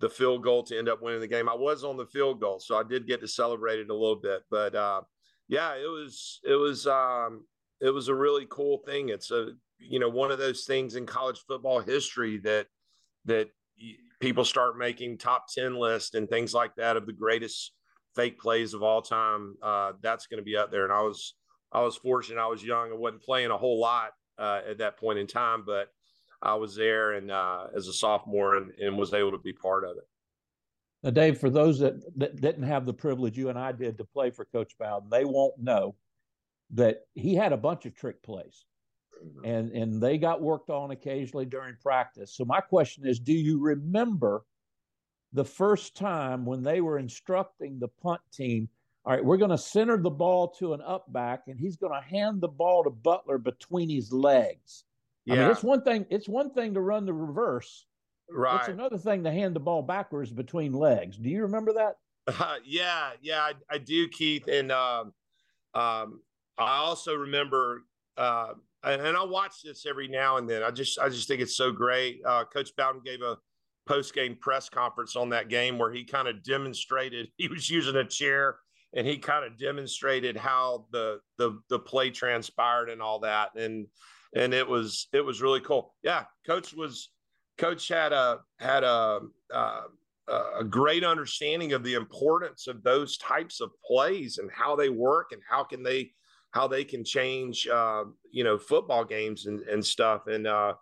the 0.00 0.08
field 0.08 0.42
goal 0.42 0.62
to 0.64 0.78
end 0.78 0.88
up 0.88 1.02
winning 1.02 1.20
the 1.20 1.28
game. 1.28 1.48
I 1.48 1.54
was 1.54 1.84
on 1.84 1.96
the 1.96 2.06
field 2.06 2.40
goal, 2.40 2.58
so 2.58 2.76
I 2.76 2.82
did 2.82 3.06
get 3.06 3.20
to 3.20 3.28
celebrate 3.28 3.78
it 3.78 3.90
a 3.90 3.94
little 3.94 4.16
bit. 4.16 4.42
But 4.50 4.74
uh, 4.74 5.02
yeah, 5.48 5.74
it 5.74 5.88
was 5.88 6.40
it 6.44 6.54
was 6.54 6.86
um, 6.86 7.44
it 7.80 7.90
was 7.90 8.08
a 8.08 8.14
really 8.14 8.46
cool 8.50 8.78
thing. 8.78 9.10
It's 9.10 9.30
a 9.30 9.52
you 9.78 9.98
know 9.98 10.08
one 10.08 10.30
of 10.30 10.38
those 10.38 10.64
things 10.64 10.96
in 10.96 11.06
college 11.06 11.40
football 11.46 11.80
history 11.80 12.38
that 12.38 12.66
that 13.26 13.48
people 14.20 14.44
start 14.44 14.78
making 14.78 15.18
top 15.18 15.46
10 15.52 15.74
lists 15.74 16.14
and 16.14 16.28
things 16.28 16.54
like 16.54 16.74
that 16.76 16.96
of 16.96 17.06
the 17.06 17.12
greatest 17.12 17.72
fake 18.14 18.38
plays 18.38 18.72
of 18.72 18.82
all 18.82 19.02
time 19.02 19.56
uh, 19.62 19.92
that's 20.00 20.26
going 20.26 20.38
to 20.38 20.44
be 20.44 20.56
up 20.56 20.70
there 20.70 20.84
and 20.84 20.92
i 20.92 21.00
was 21.00 21.34
i 21.72 21.80
was 21.80 21.96
fortunate 21.96 22.40
i 22.40 22.46
was 22.46 22.62
young 22.62 22.90
i 22.90 22.94
wasn't 22.94 23.20
playing 23.22 23.50
a 23.50 23.56
whole 23.56 23.80
lot 23.80 24.10
uh, 24.38 24.60
at 24.68 24.78
that 24.78 24.98
point 24.98 25.18
in 25.18 25.26
time 25.26 25.62
but 25.64 25.88
i 26.42 26.54
was 26.54 26.74
there 26.74 27.12
and 27.12 27.30
uh, 27.30 27.66
as 27.76 27.88
a 27.88 27.92
sophomore 27.92 28.56
and, 28.56 28.72
and, 28.80 28.96
was 28.96 29.14
able 29.14 29.30
to 29.30 29.38
be 29.38 29.52
part 29.52 29.84
of 29.84 29.96
it 29.96 30.08
now 31.02 31.10
dave 31.10 31.38
for 31.38 31.50
those 31.50 31.78
that, 31.78 32.00
that 32.16 32.40
didn't 32.40 32.64
have 32.64 32.86
the 32.86 32.94
privilege 32.94 33.36
you 33.36 33.48
and 33.48 33.58
i 33.58 33.72
did 33.72 33.98
to 33.98 34.04
play 34.04 34.30
for 34.30 34.44
coach 34.46 34.72
bowden 34.78 35.08
they 35.10 35.24
won't 35.24 35.58
know 35.58 35.94
that 36.70 37.02
he 37.14 37.34
had 37.34 37.52
a 37.52 37.56
bunch 37.56 37.86
of 37.86 37.94
trick 37.94 38.22
plays 38.22 38.64
Mm-hmm. 39.24 39.44
and 39.44 39.70
and 39.72 40.02
they 40.02 40.18
got 40.18 40.42
worked 40.42 40.70
on 40.70 40.90
occasionally 40.90 41.46
during 41.46 41.76
practice. 41.80 42.34
So 42.34 42.44
my 42.44 42.60
question 42.60 43.06
is, 43.06 43.18
do 43.18 43.32
you 43.32 43.60
remember 43.60 44.44
the 45.32 45.44
first 45.44 45.96
time 45.96 46.44
when 46.44 46.62
they 46.62 46.80
were 46.80 46.98
instructing 46.98 47.78
the 47.78 47.88
punt 47.88 48.20
team? 48.32 48.68
All 49.04 49.12
right, 49.12 49.24
we're 49.24 49.36
going 49.36 49.50
to 49.50 49.58
center 49.58 49.98
the 49.98 50.10
ball 50.10 50.48
to 50.58 50.72
an 50.72 50.80
up 50.80 51.12
back, 51.12 51.42
and 51.46 51.58
he's 51.58 51.76
going 51.76 51.92
to 51.92 52.00
hand 52.00 52.40
the 52.40 52.48
ball 52.48 52.84
to 52.84 52.90
Butler 52.90 53.38
between 53.38 53.90
his 53.90 54.12
legs. 54.12 54.84
Yeah. 55.26 55.34
I 55.34 55.38
mean, 55.38 55.50
it's 55.50 55.62
one 55.62 55.82
thing. 55.82 56.06
It's 56.10 56.28
one 56.28 56.50
thing 56.50 56.74
to 56.74 56.80
run 56.80 57.04
the 57.04 57.12
reverse. 57.12 57.86
Right. 58.30 58.60
It's 58.60 58.68
another 58.68 58.96
thing 58.96 59.24
to 59.24 59.30
hand 59.30 59.54
the 59.54 59.60
ball 59.60 59.82
backwards 59.82 60.30
between 60.30 60.72
legs. 60.72 61.18
Do 61.18 61.28
you 61.28 61.42
remember 61.42 61.74
that? 61.74 61.96
Uh, 62.26 62.56
yeah, 62.64 63.10
yeah, 63.20 63.40
I, 63.40 63.52
I, 63.70 63.76
do, 63.76 64.08
Keith. 64.08 64.48
And 64.48 64.72
um, 64.72 65.12
um, 65.74 66.22
I 66.56 66.78
also 66.78 67.14
remember 67.14 67.82
uh, 68.16 68.54
and 68.84 69.16
I 69.16 69.24
watch 69.24 69.62
this 69.62 69.86
every 69.86 70.08
now 70.08 70.36
and 70.36 70.48
then. 70.48 70.62
I 70.62 70.70
just 70.70 70.98
I 70.98 71.08
just 71.08 71.28
think 71.28 71.40
it's 71.40 71.56
so 71.56 71.72
great. 71.72 72.20
Uh, 72.26 72.44
Coach 72.44 72.70
Bowden 72.76 73.00
gave 73.04 73.22
a 73.22 73.38
post 73.86 74.14
game 74.14 74.36
press 74.40 74.68
conference 74.68 75.16
on 75.16 75.30
that 75.30 75.48
game 75.48 75.78
where 75.78 75.92
he 75.92 76.04
kind 76.04 76.28
of 76.28 76.42
demonstrated 76.42 77.28
he 77.36 77.48
was 77.48 77.68
using 77.70 77.96
a 77.96 78.04
chair 78.04 78.56
and 78.94 79.06
he 79.06 79.18
kind 79.18 79.44
of 79.44 79.58
demonstrated 79.58 80.36
how 80.36 80.86
the 80.92 81.20
the 81.38 81.58
the 81.68 81.78
play 81.78 82.10
transpired 82.10 82.88
and 82.88 83.02
all 83.02 83.18
that 83.20 83.50
and 83.56 83.86
and 84.34 84.52
it 84.52 84.68
was 84.68 85.08
it 85.12 85.24
was 85.24 85.42
really 85.42 85.60
cool. 85.60 85.94
Yeah, 86.02 86.24
coach 86.46 86.74
was 86.74 87.10
coach 87.58 87.88
had 87.88 88.12
a 88.12 88.40
had 88.58 88.84
a 88.84 89.20
uh, 89.52 89.82
a 90.28 90.64
great 90.64 91.04
understanding 91.04 91.72
of 91.72 91.84
the 91.84 91.94
importance 91.94 92.66
of 92.66 92.82
those 92.82 93.18
types 93.18 93.60
of 93.60 93.70
plays 93.84 94.38
and 94.38 94.50
how 94.50 94.74
they 94.74 94.88
work 94.88 95.32
and 95.32 95.42
how 95.48 95.62
can 95.62 95.82
they 95.82 96.10
how 96.50 96.68
they 96.68 96.84
can 96.84 97.04
change, 97.04 97.66
uh, 97.66 98.04
you 98.30 98.44
know, 98.44 98.56
football 98.56 99.04
games 99.04 99.46
and, 99.46 99.60
and 99.62 99.84
stuff. 99.84 100.28
And 100.28 100.46
uh, 100.46 100.74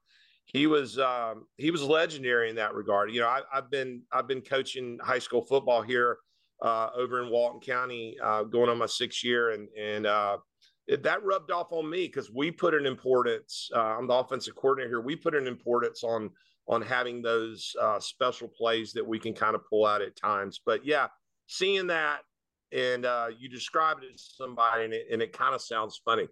he 0.44 0.66
was 0.66 0.98
um, 0.98 1.46
he 1.57 1.70
was 1.70 1.83
legendary 1.83 2.51
in 2.51 2.57
that 2.57 2.75
regard. 2.75 3.11
You 3.11 3.20
know, 3.20 3.29
I, 3.29 3.40
have 3.53 3.70
been 3.70 4.03
I've 4.12 4.29
been 4.29 4.42
coaching 4.42 4.98
high 5.03 5.18
school 5.18 5.42
football 5.42 5.83
here 5.83 6.18
uh, 6.62 6.90
over 6.96 7.22
in 7.22 7.31
Walton 7.31 7.61
County, 7.61 8.16
uh, 8.22 8.44
going 8.44 8.70
on 8.70 8.79
my 8.79 8.87
sixth 8.87 9.22
year, 9.25 9.51
and 9.51 9.68
and 9.79 10.07
uh, 10.07 10.38
it, 10.87 11.03
that 11.03 11.22
rubbed 11.25 11.51
off 11.51 11.72
on 11.72 11.88
me 11.88 12.07
because 12.07 12.31
we 12.31 12.51
put 12.51 12.75
an 12.75 12.87
importance. 12.87 13.68
Uh, 13.75 13.81
I'm 13.81 14.07
the 14.07 14.14
offensive 14.14 14.55
coordinator 14.55 14.88
here. 14.88 15.01
We 15.01 15.16
put 15.16 15.35
an 15.35 15.46
importance 15.46 16.03
on 16.05 16.31
on 16.68 16.81
having 16.81 17.22
those 17.22 17.75
special 17.98 18.48
plays 18.48 18.92
that 18.92 19.07
we 19.07 19.18
can 19.18 19.35
kind 19.35 19.57
of 19.57 19.62
pull 19.68 19.85
out 19.85 20.01
at 20.01 20.14
times. 20.14 20.61
But 20.64 20.87
yeah, 20.87 21.09
seeing 21.46 21.88
that 21.88 22.20
and 22.72 23.05
uh, 23.05 23.27
you 23.38 23.48
described 23.48 24.05
it 24.05 24.16
to 24.16 24.22
somebody, 24.22 24.85
and 24.85 24.94
it, 24.94 25.07
and 25.12 25.22
it 25.22 25.33
kind 25.33 25.55
of 25.55 25.61
sounds 25.61 26.01
funny, 26.05 26.27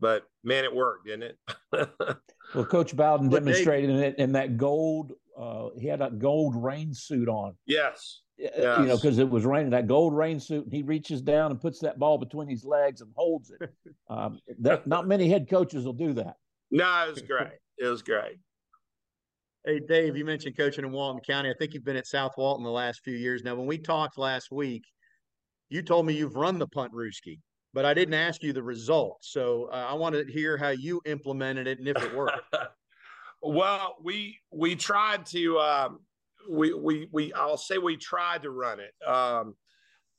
but 0.00 0.24
man, 0.42 0.64
it 0.64 0.74
worked, 0.74 1.06
didn't 1.06 1.22
it? 1.22 1.38
well, 2.54 2.64
Coach 2.64 2.96
Bowden 2.96 3.28
demonstrated 3.28 3.90
it 3.90 4.18
in 4.18 4.32
that 4.32 4.56
gold. 4.56 5.12
Uh, 5.38 5.68
he 5.78 5.86
had 5.86 6.02
a 6.02 6.10
gold 6.10 6.56
rain 6.56 6.92
suit 6.94 7.28
on. 7.28 7.54
Yes. 7.66 8.20
Yes. 8.36 8.80
You 8.80 8.86
know, 8.86 8.96
because 8.96 9.18
it 9.18 9.28
was 9.28 9.44
raining. 9.44 9.70
That 9.70 9.86
gold 9.86 10.14
rain 10.14 10.40
suit, 10.40 10.64
and 10.64 10.72
he 10.72 10.82
reaches 10.82 11.22
down 11.22 11.50
and 11.50 11.60
puts 11.60 11.78
that 11.80 11.98
ball 11.98 12.18
between 12.18 12.48
his 12.48 12.64
legs 12.64 13.00
and 13.00 13.10
holds 13.14 13.50
it. 13.50 13.70
Um, 14.10 14.38
that, 14.58 14.86
not 14.86 15.08
many 15.08 15.30
head 15.30 15.48
coaches 15.48 15.86
will 15.86 15.94
do 15.94 16.12
that. 16.12 16.36
No, 16.70 17.06
it 17.08 17.14
was 17.14 17.22
great. 17.22 17.54
It 17.78 17.86
was 17.86 18.02
great. 18.02 18.36
Hey, 19.64 19.80
Dave, 19.80 20.14
you 20.14 20.26
mentioned 20.26 20.58
coaching 20.58 20.84
in 20.84 20.92
Walton 20.92 21.22
County. 21.26 21.48
I 21.48 21.54
think 21.58 21.72
you've 21.72 21.86
been 21.86 21.96
at 21.96 22.06
South 22.06 22.32
Walton 22.36 22.64
the 22.64 22.70
last 22.70 23.00
few 23.02 23.16
years. 23.16 23.42
Now, 23.42 23.54
when 23.54 23.66
we 23.66 23.78
talked 23.78 24.18
last 24.18 24.52
week, 24.52 24.84
you 25.70 25.80
told 25.80 26.04
me 26.04 26.12
you've 26.12 26.36
run 26.36 26.58
the 26.58 26.68
Puntrooski, 26.68 27.40
but 27.72 27.86
I 27.86 27.94
didn't 27.94 28.14
ask 28.14 28.42
you 28.42 28.52
the 28.52 28.62
results. 28.62 29.32
So 29.32 29.70
uh, 29.72 29.86
I 29.88 29.94
want 29.94 30.14
to 30.14 30.30
hear 30.30 30.58
how 30.58 30.68
you 30.68 31.00
implemented 31.06 31.66
it 31.66 31.78
and 31.78 31.88
if 31.88 31.96
it 31.96 32.14
worked. 32.14 32.54
well, 33.42 33.96
we 34.02 34.38
we 34.52 34.76
tried 34.76 35.24
to 35.26 35.58
um, 35.58 36.00
we 36.50 36.72
we 36.72 37.08
we 37.12 37.32
I'll 37.32 37.56
say 37.56 37.78
we 37.78 37.96
tried 37.96 38.42
to 38.42 38.50
run 38.50 38.78
it. 38.80 38.92
Um, 39.06 39.54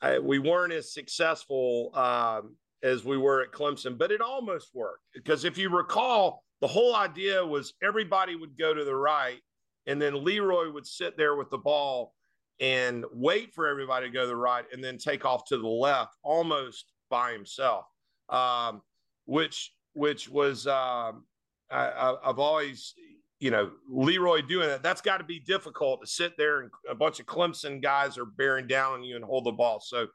I, 0.01 0.19
we 0.19 0.39
weren't 0.39 0.73
as 0.73 0.93
successful 0.93 1.91
um, 1.95 2.55
as 2.83 3.03
we 3.03 3.17
were 3.17 3.41
at 3.41 3.51
Clemson, 3.51 3.97
but 3.97 4.11
it 4.11 4.21
almost 4.21 4.69
worked 4.73 5.03
because 5.13 5.45
if 5.45 5.57
you 5.57 5.69
recall, 5.69 6.43
the 6.61 6.67
whole 6.67 6.95
idea 6.95 7.45
was 7.45 7.73
everybody 7.81 8.35
would 8.35 8.57
go 8.57 8.73
to 8.73 8.83
the 8.83 8.95
right, 8.95 9.39
and 9.87 10.01
then 10.01 10.23
Leroy 10.23 10.71
would 10.71 10.85
sit 10.85 11.17
there 11.17 11.35
with 11.35 11.49
the 11.49 11.57
ball 11.57 12.13
and 12.59 13.03
wait 13.11 13.53
for 13.53 13.67
everybody 13.67 14.07
to 14.07 14.13
go 14.13 14.21
to 14.21 14.27
the 14.27 14.35
right 14.35 14.65
and 14.71 14.83
then 14.83 14.97
take 14.97 15.25
off 15.25 15.45
to 15.45 15.57
the 15.57 15.67
left 15.67 16.15
almost 16.23 16.93
by 17.09 17.31
himself, 17.31 17.85
um, 18.29 18.81
which 19.25 19.73
which 19.93 20.29
was 20.29 20.67
um, 20.67 21.25
I, 21.71 22.15
have 22.23 22.39
always 22.39 22.93
you 23.39 23.51
know 23.51 23.71
Leroy 23.89 24.41
doing 24.41 24.67
that. 24.67 24.83
That's 24.83 25.01
got 25.01 25.17
to 25.17 25.23
be 25.23 25.39
difficult 25.39 26.01
to 26.01 26.07
sit 26.07 26.33
there 26.37 26.61
and 26.61 26.71
a 26.89 26.95
bunch 26.95 27.19
of 27.19 27.25
Clemson 27.25 27.81
guys 27.81 28.17
are 28.17 28.25
bearing 28.25 28.67
down 28.67 28.93
on 28.93 29.03
you 29.03 29.15
and 29.15 29.25
hold 29.25 29.45
the 29.45 29.51
ball. 29.51 29.79
So 29.79 30.07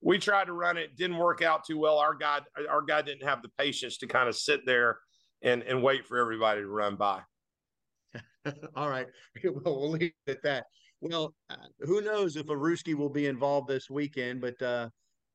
we 0.00 0.18
tried 0.18 0.46
to 0.46 0.52
run 0.52 0.76
it, 0.76 0.96
didn't 0.96 1.16
work 1.16 1.42
out 1.42 1.64
too 1.64 1.78
well. 1.78 1.98
Our 1.98 2.14
guy 2.14 2.40
our 2.68 2.82
guy 2.82 3.02
didn't 3.02 3.26
have 3.26 3.42
the 3.42 3.50
patience 3.58 3.98
to 3.98 4.06
kind 4.06 4.28
of 4.28 4.36
sit 4.36 4.66
there 4.66 4.98
and 5.42 5.62
and 5.62 5.82
wait 5.82 6.06
for 6.06 6.18
everybody 6.18 6.60
to 6.60 6.68
run 6.68 6.96
by. 6.96 7.20
All 8.76 8.88
right, 8.88 9.06
well 9.44 9.80
we'll 9.80 9.90
leave 9.90 10.12
it 10.26 10.30
at 10.30 10.42
that. 10.42 10.66
Well, 11.00 11.34
uh, 11.48 11.56
who 11.80 12.00
knows 12.00 12.36
if 12.36 12.48
a 12.48 12.54
Ruski 12.54 12.94
will 12.94 13.08
be 13.08 13.26
involved 13.26 13.68
this 13.68 13.88
weekend, 13.88 14.40
but 14.40 14.60
uh, 14.60 14.88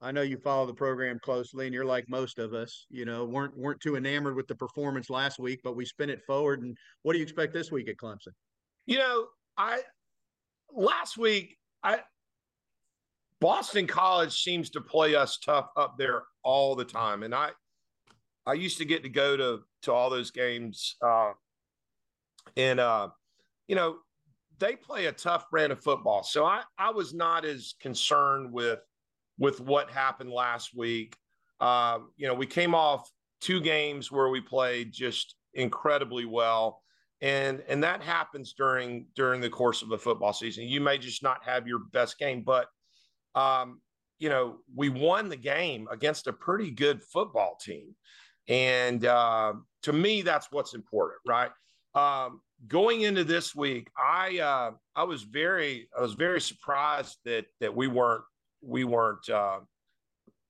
I 0.03 0.11
know 0.11 0.21
you 0.21 0.37
follow 0.37 0.65
the 0.65 0.73
program 0.73 1.17
closely, 1.23 1.65
and 1.65 1.73
you're 1.73 1.85
like 1.85 2.09
most 2.09 2.37
of 2.37 2.53
us. 2.53 2.85
You 2.89 3.05
know, 3.05 3.23
weren't 3.23 3.57
weren't 3.57 3.79
too 3.79 3.95
enamored 3.95 4.35
with 4.35 4.47
the 4.47 4.55
performance 4.55 5.09
last 5.09 5.39
week, 5.39 5.61
but 5.63 5.75
we 5.75 5.85
spin 5.85 6.09
it 6.09 6.21
forward. 6.27 6.61
And 6.61 6.77
what 7.03 7.13
do 7.13 7.19
you 7.19 7.23
expect 7.23 7.53
this 7.53 7.71
week 7.71 7.87
at 7.87 7.95
Clemson? 7.97 8.33
You 8.85 8.97
know, 8.97 9.27
I 9.57 9.81
last 10.71 11.17
week 11.17 11.57
I 11.83 11.99
Boston 13.39 13.87
College 13.87 14.41
seems 14.43 14.69
to 14.71 14.81
play 14.81 15.15
us 15.15 15.37
tough 15.37 15.69
up 15.77 15.95
there 15.97 16.23
all 16.43 16.75
the 16.75 16.85
time, 16.85 17.23
and 17.23 17.33
I 17.33 17.51
I 18.45 18.53
used 18.53 18.77
to 18.79 18.85
get 18.85 19.03
to 19.03 19.09
go 19.09 19.37
to 19.37 19.61
to 19.83 19.93
all 19.93 20.09
those 20.09 20.31
games, 20.31 20.95
uh, 21.01 21.31
and 22.57 22.79
uh, 22.79 23.09
you 23.67 23.75
know 23.75 23.97
they 24.59 24.75
play 24.75 25.05
a 25.05 25.11
tough 25.11 25.49
brand 25.49 25.71
of 25.71 25.81
football. 25.81 26.23
So 26.23 26.45
I, 26.45 26.61
I 26.77 26.91
was 26.91 27.13
not 27.13 27.43
as 27.43 27.73
concerned 27.81 28.51
with 28.51 28.79
with 29.37 29.59
what 29.59 29.89
happened 29.89 30.31
last 30.31 30.75
week. 30.75 31.15
Uh, 31.59 31.99
you 32.17 32.27
know, 32.27 32.33
we 32.33 32.45
came 32.45 32.75
off 32.75 33.09
two 33.41 33.61
games 33.61 34.11
where 34.11 34.29
we 34.29 34.41
played 34.41 34.91
just 34.91 35.35
incredibly 35.53 36.25
well. 36.25 36.81
And 37.21 37.63
and 37.69 37.83
that 37.83 38.01
happens 38.01 38.53
during 38.53 39.05
during 39.15 39.39
the 39.39 39.49
course 39.49 39.81
of 39.81 39.89
the 39.89 39.97
football 39.97 40.33
season. 40.33 40.65
You 40.65 40.81
may 40.81 40.97
just 40.97 41.23
not 41.23 41.43
have 41.45 41.67
your 41.67 41.79
best 41.91 42.19
game, 42.19 42.43
but 42.43 42.67
um, 43.33 43.81
you 44.19 44.29
know, 44.29 44.57
we 44.75 44.89
won 44.89 45.29
the 45.29 45.37
game 45.37 45.87
against 45.89 46.27
a 46.27 46.33
pretty 46.33 46.71
good 46.71 47.01
football 47.01 47.57
team. 47.61 47.95
And 48.47 49.05
uh, 49.05 49.53
to 49.83 49.93
me, 49.93 50.21
that's 50.21 50.47
what's 50.51 50.73
important, 50.73 51.21
right? 51.25 51.51
Um, 51.95 52.41
going 52.67 53.01
into 53.01 53.23
this 53.23 53.55
week, 53.55 53.89
I 53.97 54.39
uh, 54.39 54.71
I 54.95 55.03
was 55.03 55.23
very 55.23 55.87
I 55.97 56.01
was 56.01 56.13
very 56.13 56.41
surprised 56.41 57.17
that 57.25 57.45
that 57.61 57.73
we 57.73 57.87
weren't 57.87 58.23
we 58.63 58.83
weren't 58.83 59.29
uh, 59.29 59.59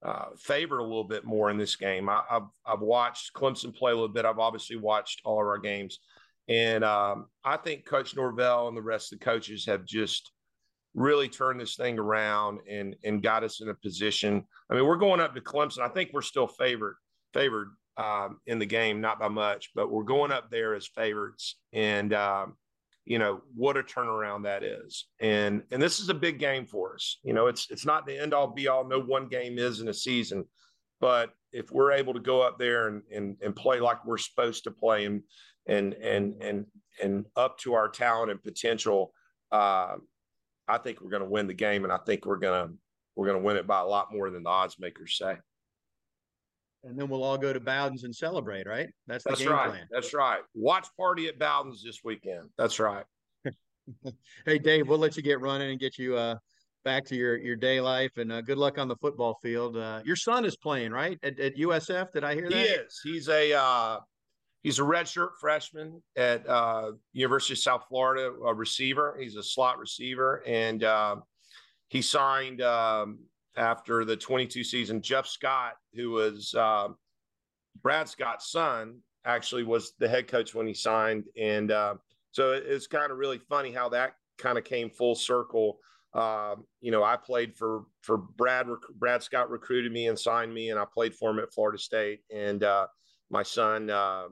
uh, 0.03 0.25
favored 0.37 0.79
a 0.79 0.83
little 0.83 1.03
bit 1.03 1.25
more 1.25 1.49
in 1.49 1.57
this 1.57 1.75
game. 1.75 2.09
I, 2.09 2.21
have 2.29 2.47
I've 2.65 2.81
watched 2.81 3.33
Clemson 3.33 3.75
play 3.75 3.91
a 3.91 3.95
little 3.95 4.09
bit. 4.09 4.25
I've 4.25 4.39
obviously 4.39 4.75
watched 4.75 5.21
all 5.25 5.41
of 5.41 5.47
our 5.47 5.59
games, 5.59 5.99
and 6.47 6.83
um, 6.83 7.27
I 7.43 7.57
think 7.57 7.85
Coach 7.85 8.15
Norvell 8.15 8.67
and 8.67 8.77
the 8.77 8.81
rest 8.81 9.13
of 9.13 9.19
the 9.19 9.25
coaches 9.25 9.65
have 9.65 9.85
just 9.85 10.31
really 10.95 11.27
turned 11.27 11.59
this 11.59 11.75
thing 11.75 11.97
around 11.97 12.59
and 12.69 12.95
and 13.03 13.23
got 13.23 13.43
us 13.43 13.61
in 13.61 13.69
a 13.69 13.73
position. 13.73 14.43
I 14.69 14.75
mean, 14.75 14.85
we're 14.85 14.97
going 14.97 15.21
up 15.21 15.33
to 15.35 15.41
Clemson. 15.41 15.79
I 15.79 15.89
think 15.89 16.11
we're 16.13 16.21
still 16.21 16.47
favored 16.47 16.95
favored 17.33 17.69
um, 17.97 18.39
in 18.47 18.59
the 18.59 18.65
game, 18.65 19.01
not 19.01 19.19
by 19.19 19.27
much, 19.27 19.71
but 19.75 19.91
we're 19.91 20.03
going 20.03 20.31
up 20.31 20.49
there 20.49 20.75
as 20.75 20.87
favorites. 20.87 21.57
And, 21.73 22.13
um, 22.13 22.55
you 23.05 23.19
know, 23.19 23.41
what 23.55 23.77
a 23.77 23.83
turnaround 23.83 24.43
that 24.43 24.63
is. 24.63 25.07
And, 25.19 25.63
and 25.71 25.81
this 25.81 25.99
is 25.99 26.09
a 26.09 26.13
big 26.13 26.39
game 26.39 26.65
for 26.65 26.95
us. 26.95 27.19
You 27.23 27.33
know, 27.33 27.47
it's, 27.47 27.69
it's 27.69 27.85
not 27.85 28.05
the 28.05 28.17
end 28.17 28.33
all 28.33 28.47
be 28.47 28.67
all. 28.67 28.87
No 28.87 28.99
one 28.99 29.27
game 29.27 29.57
is 29.59 29.81
in 29.81 29.87
a 29.89 29.93
season, 29.93 30.45
But 30.99 31.31
if 31.51 31.69
we're 31.69 31.91
able 31.91 32.13
to 32.13 32.19
go 32.19 32.41
up 32.41 32.57
there 32.57 32.87
and 32.87 33.01
and, 33.13 33.35
and 33.41 33.55
play 33.55 33.81
like 33.81 34.05
we're 34.05 34.17
supposed 34.17 34.63
to 34.63 34.71
play 34.71 35.05
and 35.05 35.21
and 35.67 35.93
and 35.93 36.41
and 36.41 36.65
and 37.01 37.25
up 37.35 37.57
to 37.59 37.73
our 37.73 37.89
talent 37.89 38.31
and 38.31 38.41
potential, 38.41 39.13
uh, 39.51 39.95
I 40.67 40.77
think 40.77 41.01
we're 41.01 41.09
going 41.09 41.23
to 41.23 41.29
win 41.29 41.47
the 41.47 41.53
game, 41.53 41.83
and 41.83 41.91
I 41.91 41.97
think 41.97 42.25
we're 42.25 42.37
going 42.37 42.69
to 42.69 42.73
we're 43.15 43.27
going 43.27 43.39
to 43.39 43.45
win 43.45 43.57
it 43.57 43.67
by 43.67 43.81
a 43.81 43.85
lot 43.85 44.13
more 44.13 44.29
than 44.29 44.43
the 44.43 44.49
odds 44.49 44.79
makers 44.79 45.17
say. 45.17 45.35
And 46.83 46.99
then 46.99 47.07
we'll 47.07 47.23
all 47.23 47.37
go 47.37 47.53
to 47.53 47.59
Bowden's 47.59 48.03
and 48.03 48.13
celebrate, 48.13 48.67
right? 48.67 48.89
That's 49.07 49.23
the 49.23 49.31
That's 49.31 49.41
game 49.41 49.51
right. 49.51 49.69
plan. 49.69 49.87
That's 49.89 50.13
right. 50.13 50.41
Watch 50.53 50.87
party 50.97 51.27
at 51.27 51.39
Bowden's 51.39 51.81
this 51.83 52.01
weekend. 52.03 52.49
That's 52.57 52.79
right. 52.79 53.05
hey, 54.45 54.59
Dave, 54.59 54.87
we'll 54.87 54.99
let 54.99 55.15
you 55.15 55.23
get 55.23 55.39
running 55.39 55.71
and 55.71 55.79
get 55.79 55.97
you 55.97 56.15
uh, 56.17 56.35
back 56.83 57.05
to 57.05 57.15
your 57.15 57.37
your 57.37 57.55
day 57.55 57.81
life, 57.81 58.17
and 58.17 58.31
uh, 58.31 58.41
good 58.41 58.57
luck 58.57 58.77
on 58.77 58.87
the 58.87 58.95
football 58.97 59.37
field. 59.41 59.77
Uh, 59.77 60.01
your 60.05 60.15
son 60.15 60.45
is 60.45 60.55
playing, 60.55 60.91
right, 60.91 61.17
at, 61.23 61.39
at 61.39 61.55
USF? 61.55 62.11
Did 62.11 62.23
I 62.23 62.35
hear 62.35 62.49
that? 62.49 62.57
He 62.57 62.63
is. 62.63 62.99
He's 63.03 63.29
a 63.29 63.53
uh, 63.53 63.99
he's 64.63 64.79
a 64.79 64.83
redshirt 64.83 65.31
freshman 65.39 66.01
at 66.15 66.47
uh, 66.47 66.91
University 67.13 67.53
of 67.53 67.59
South 67.59 67.85
Florida, 67.89 68.31
a 68.45 68.53
receiver. 68.53 69.17
He's 69.19 69.35
a 69.35 69.43
slot 69.43 69.79
receiver, 69.79 70.43
and 70.45 70.83
uh, 70.83 71.17
he 71.89 72.01
signed 72.01 72.61
um, 72.61 73.19
after 73.55 74.05
the 74.05 74.15
22 74.17 74.63
season. 74.63 75.01
Jeff 75.01 75.27
Scott, 75.27 75.73
who 75.93 76.11
was 76.11 76.53
uh, 76.55 76.89
Brad 77.81 78.07
Scott's 78.09 78.51
son, 78.51 78.99
actually 79.25 79.63
was 79.63 79.93
the 79.99 80.07
head 80.07 80.27
coach 80.27 80.53
when 80.53 80.67
he 80.67 80.73
signed, 80.73 81.25
and 81.39 81.71
uh, 81.71 81.95
so 82.31 82.51
it- 82.53 82.65
it's 82.67 82.87
kind 82.87 83.11
of 83.11 83.17
really 83.17 83.37
funny 83.37 83.71
how 83.71 83.89
that 83.89 84.13
kind 84.37 84.57
of 84.57 84.63
came 84.63 84.89
full 84.89 85.15
circle. 85.15 85.79
Um, 86.13 86.65
you 86.81 86.91
know, 86.91 87.03
I 87.03 87.15
played 87.17 87.55
for 87.55 87.85
for 88.01 88.17
Brad. 88.17 88.67
Rec- 88.67 88.79
Brad 88.95 89.23
Scott 89.23 89.49
recruited 89.49 89.91
me 89.91 90.07
and 90.07 90.19
signed 90.19 90.53
me, 90.53 90.69
and 90.69 90.79
I 90.79 90.85
played 90.85 91.15
for 91.15 91.31
him 91.31 91.39
at 91.39 91.53
Florida 91.53 91.77
State. 91.79 92.19
And 92.31 92.63
uh, 92.63 92.87
my 93.31 93.41
son 93.43 93.89
uh, 93.89 94.25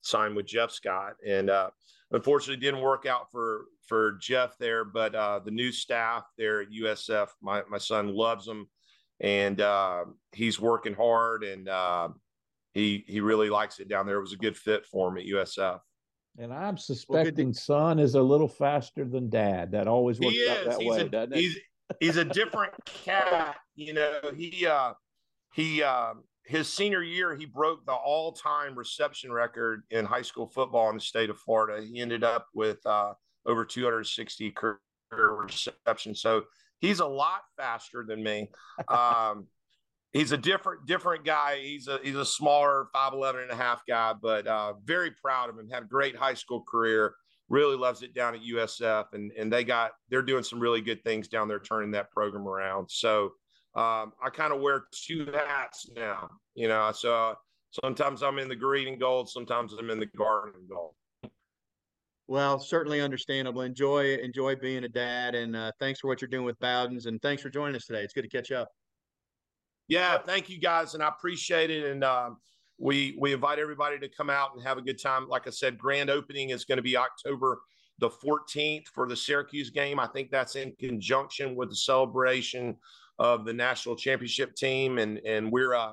signed 0.00 0.34
with 0.36 0.46
Jeff 0.46 0.70
Scott, 0.70 1.14
and 1.26 1.50
uh, 1.50 1.70
unfortunately, 2.12 2.56
didn't 2.64 2.80
work 2.80 3.04
out 3.04 3.30
for 3.30 3.66
for 3.86 4.18
Jeff 4.20 4.56
there. 4.58 4.84
But 4.84 5.14
uh, 5.14 5.40
the 5.44 5.50
new 5.50 5.72
staff 5.72 6.24
there 6.36 6.62
at 6.62 6.70
USF, 6.70 7.28
my 7.40 7.62
my 7.68 7.78
son 7.78 8.08
loves 8.08 8.46
them, 8.46 8.68
and 9.20 9.60
uh, 9.60 10.04
he's 10.32 10.60
working 10.60 10.94
hard, 10.94 11.44
and 11.44 11.68
uh, 11.68 12.08
he 12.74 13.04
he 13.06 13.20
really 13.20 13.50
likes 13.50 13.78
it 13.80 13.88
down 13.88 14.06
there. 14.06 14.18
It 14.18 14.22
was 14.22 14.32
a 14.32 14.38
good 14.38 14.56
fit 14.56 14.86
for 14.86 15.08
him 15.08 15.18
at 15.18 15.26
USF. 15.26 15.80
And 16.38 16.52
I'm 16.52 16.76
suspecting 16.76 17.54
son 17.54 17.98
is 17.98 18.14
a 18.14 18.20
little 18.20 18.48
faster 18.48 19.04
than 19.06 19.30
dad. 19.30 19.72
That 19.72 19.88
always 19.88 20.20
works 20.20 20.34
he 20.34 20.48
out 20.48 20.58
is. 20.58 20.66
that 20.66 20.80
he's 20.80 20.90
way, 20.90 21.00
a, 21.00 21.08
doesn't 21.08 21.32
it? 21.32 21.38
he's 21.38 21.58
he's 22.00 22.16
a 22.16 22.24
different 22.24 22.72
cat. 22.84 23.56
You 23.74 23.94
know, 23.94 24.20
he 24.36 24.66
uh 24.66 24.92
he 25.54 25.82
uh 25.82 26.14
his 26.44 26.72
senior 26.72 27.02
year 27.02 27.34
he 27.34 27.46
broke 27.46 27.84
the 27.86 27.92
all-time 27.92 28.74
reception 28.76 29.32
record 29.32 29.82
in 29.90 30.04
high 30.04 30.22
school 30.22 30.46
football 30.46 30.90
in 30.90 30.96
the 30.96 31.00
state 31.00 31.30
of 31.30 31.38
Florida. 31.38 31.84
He 31.84 32.00
ended 32.00 32.22
up 32.22 32.46
with 32.54 32.84
uh 32.84 33.14
over 33.46 33.64
260 33.64 34.50
career 34.52 34.78
receptions. 35.12 36.20
So 36.20 36.42
he's 36.80 37.00
a 37.00 37.06
lot 37.06 37.42
faster 37.56 38.04
than 38.06 38.22
me. 38.22 38.50
Um 38.88 39.46
he's 40.12 40.32
a 40.32 40.36
different 40.36 40.86
different 40.86 41.24
guy. 41.24 41.58
He's 41.60 41.88
a 41.88 41.98
he's 42.02 42.16
a 42.16 42.24
smaller 42.24 42.88
5'11 42.94 43.42
and 43.42 43.50
a 43.50 43.56
half 43.56 43.82
guy, 43.86 44.12
but 44.20 44.46
uh 44.46 44.74
very 44.84 45.10
proud 45.10 45.50
of 45.50 45.58
him. 45.58 45.68
Had 45.68 45.84
a 45.84 45.86
great 45.86 46.16
high 46.16 46.34
school 46.34 46.62
career 46.68 47.14
really 47.48 47.76
loves 47.76 48.02
it 48.02 48.14
down 48.14 48.34
at 48.34 48.40
USF, 48.42 49.06
and 49.12 49.32
and 49.32 49.52
they 49.52 49.64
got 49.64 49.92
they're 50.08 50.22
doing 50.22 50.42
some 50.42 50.60
really 50.60 50.80
good 50.80 51.02
things 51.04 51.28
down 51.28 51.48
there, 51.48 51.60
turning 51.60 51.92
that 51.92 52.10
program 52.10 52.46
around. 52.46 52.90
So 52.90 53.32
um, 53.74 54.12
I 54.22 54.30
kind 54.32 54.52
of 54.52 54.60
wear 54.60 54.84
two 54.92 55.26
hats 55.32 55.88
now, 55.94 56.28
you 56.54 56.68
know. 56.68 56.90
So 56.92 57.34
sometimes 57.84 58.22
I'm 58.22 58.38
in 58.38 58.48
the 58.48 58.56
green 58.56 58.88
and 58.88 59.00
gold, 59.00 59.28
sometimes 59.28 59.72
I'm 59.78 59.90
in 59.90 60.00
the 60.00 60.06
garnet 60.16 60.56
and 60.56 60.68
gold. 60.68 60.94
Well, 62.28 62.58
certainly 62.58 63.00
understandable. 63.00 63.62
Enjoy 63.62 64.16
enjoy 64.16 64.56
being 64.56 64.84
a 64.84 64.88
dad, 64.88 65.34
and 65.34 65.54
uh, 65.54 65.72
thanks 65.78 66.00
for 66.00 66.08
what 66.08 66.20
you're 66.20 66.28
doing 66.28 66.44
with 66.44 66.58
Bowden's, 66.58 67.06
and 67.06 67.22
thanks 67.22 67.40
for 67.40 67.50
joining 67.50 67.76
us 67.76 67.86
today. 67.86 68.02
It's 68.02 68.12
good 68.12 68.22
to 68.22 68.28
catch 68.28 68.50
up. 68.50 68.68
Yeah, 69.88 70.18
thank 70.18 70.48
you 70.48 70.58
guys, 70.58 70.94
and 70.94 71.02
I 71.02 71.08
appreciate 71.08 71.70
it. 71.70 71.84
And 71.84 72.02
um, 72.02 72.38
we 72.78 73.16
we 73.20 73.32
invite 73.32 73.60
everybody 73.60 73.98
to 74.00 74.08
come 74.08 74.28
out 74.28 74.50
and 74.54 74.62
have 74.64 74.76
a 74.78 74.82
good 74.82 75.00
time. 75.00 75.28
Like 75.28 75.46
I 75.46 75.50
said, 75.50 75.78
grand 75.78 76.10
opening 76.10 76.50
is 76.50 76.64
going 76.64 76.78
to 76.78 76.82
be 76.82 76.96
October 76.96 77.60
the 77.98 78.10
14th 78.10 78.88
for 78.88 79.08
the 79.08 79.16
Syracuse 79.16 79.70
game. 79.70 79.98
I 79.98 80.06
think 80.06 80.30
that's 80.30 80.56
in 80.56 80.72
conjunction 80.78 81.54
with 81.56 81.70
the 81.70 81.76
celebration 81.76 82.76
of 83.18 83.44
the 83.44 83.52
national 83.52 83.96
championship 83.96 84.54
team, 84.56 84.98
and 84.98 85.18
and 85.24 85.50
we're 85.50 85.74
uh, 85.74 85.92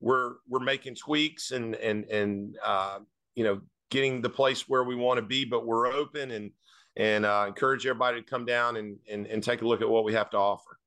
we're 0.00 0.36
we're 0.48 0.60
making 0.60 0.94
tweaks 0.94 1.50
and 1.50 1.74
and 1.76 2.04
and 2.06 2.56
uh, 2.64 3.00
you 3.34 3.44
know 3.44 3.60
getting 3.94 4.20
the 4.20 4.28
place 4.28 4.68
where 4.68 4.82
we 4.82 4.96
want 4.96 5.18
to 5.18 5.22
be, 5.22 5.44
but 5.44 5.64
we're 5.64 5.86
open 5.86 6.32
and 6.32 6.50
and 6.96 7.24
uh, 7.24 7.44
encourage 7.48 7.86
everybody 7.86 8.20
to 8.20 8.26
come 8.26 8.44
down 8.44 8.76
and, 8.76 8.98
and 9.10 9.26
and 9.26 9.42
take 9.42 9.62
a 9.62 9.66
look 9.66 9.80
at 9.80 9.88
what 9.88 10.04
we 10.04 10.12
have 10.12 10.28
to 10.30 10.36
offer. 10.36 10.78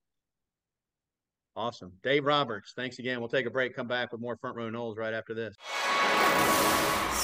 Awesome. 1.55 1.91
Dave 2.03 2.25
Roberts, 2.25 2.73
thanks 2.75 2.99
again. 2.99 3.19
We'll 3.19 3.29
take 3.29 3.47
a 3.47 3.49
break, 3.49 3.75
come 3.75 3.87
back 3.87 4.11
with 4.11 4.21
more 4.21 4.37
Front 4.37 4.57
Row 4.57 4.69
Noles 4.69 4.95
right 4.95 5.13
after 5.13 5.33
this. 5.33 5.55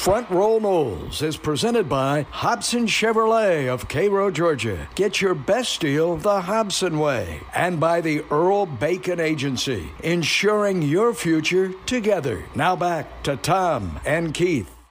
Front 0.04 0.30
Row 0.32 0.60
Noles 0.60 1.22
is 1.22 1.38
presented 1.38 1.88
by 1.88 2.24
Hobson 2.24 2.88
Chevrolet 2.88 3.72
of 3.72 3.88
Cairo, 3.88 4.32
Georgia. 4.32 4.90
Get 4.96 5.22
your 5.22 5.36
best 5.36 5.80
deal 5.82 6.18
the 6.18 6.42
Hobson 6.42 6.98
way. 6.98 7.42
And 7.54 7.80
by 7.80 8.02
the 8.02 8.22
Earl 8.32 8.66
Bacon 8.66 9.20
Agency, 9.20 9.88
ensuring 10.04 10.82
your 10.82 11.14
future 11.14 11.72
together. 11.86 12.44
Now 12.56 12.76
back 12.76 13.24
to 13.24 13.38
Tom 13.38 14.00
and 14.04 14.34
Keith. 14.34 14.83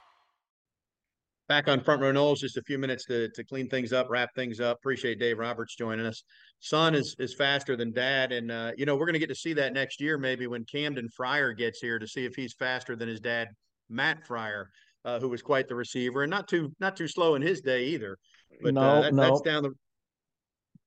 Back 1.53 1.67
on 1.67 1.81
Front 1.81 2.01
Row 2.01 2.11
Noles, 2.11 2.39
just 2.39 2.57
a 2.57 2.63
few 2.63 2.79
minutes 2.79 3.05
to, 3.05 3.29
to 3.29 3.43
clean 3.43 3.69
things 3.69 3.93
up, 3.93 4.07
wrap 4.09 4.33
things 4.33 4.59
up. 4.59 4.77
Appreciate 4.77 5.19
Dave 5.19 5.37
Roberts 5.37 5.75
joining 5.75 6.03
us. 6.03 6.23
Son 6.61 6.95
is 6.95 7.15
is 7.19 7.35
faster 7.35 7.75
than 7.75 7.93
dad, 7.93 8.31
and 8.31 8.49
uh, 8.51 8.71
you 8.75 8.87
know 8.87 8.95
we're 8.95 9.05
going 9.05 9.13
to 9.13 9.19
get 9.19 9.29
to 9.29 9.35
see 9.35 9.53
that 9.53 9.71
next 9.71 10.01
year, 10.01 10.17
maybe 10.17 10.47
when 10.47 10.65
Camden 10.65 11.07
Frier 11.15 11.55
gets 11.55 11.79
here 11.79 11.99
to 11.99 12.07
see 12.07 12.25
if 12.25 12.33
he's 12.33 12.55
faster 12.55 12.95
than 12.95 13.07
his 13.07 13.19
dad, 13.19 13.49
Matt 13.87 14.25
Frier, 14.27 14.65
uh, 15.05 15.19
who 15.19 15.29
was 15.29 15.43
quite 15.43 15.67
the 15.67 15.75
receiver 15.75 16.23
and 16.23 16.31
not 16.31 16.47
too 16.47 16.73
not 16.79 16.97
too 16.97 17.07
slow 17.07 17.35
in 17.35 17.43
his 17.43 17.61
day 17.61 17.85
either. 17.85 18.17
But 18.63 18.73
no, 18.73 18.81
uh, 18.81 19.01
that, 19.01 19.13
no. 19.13 19.21
that's 19.21 19.41
down 19.41 19.61
the 19.61 19.73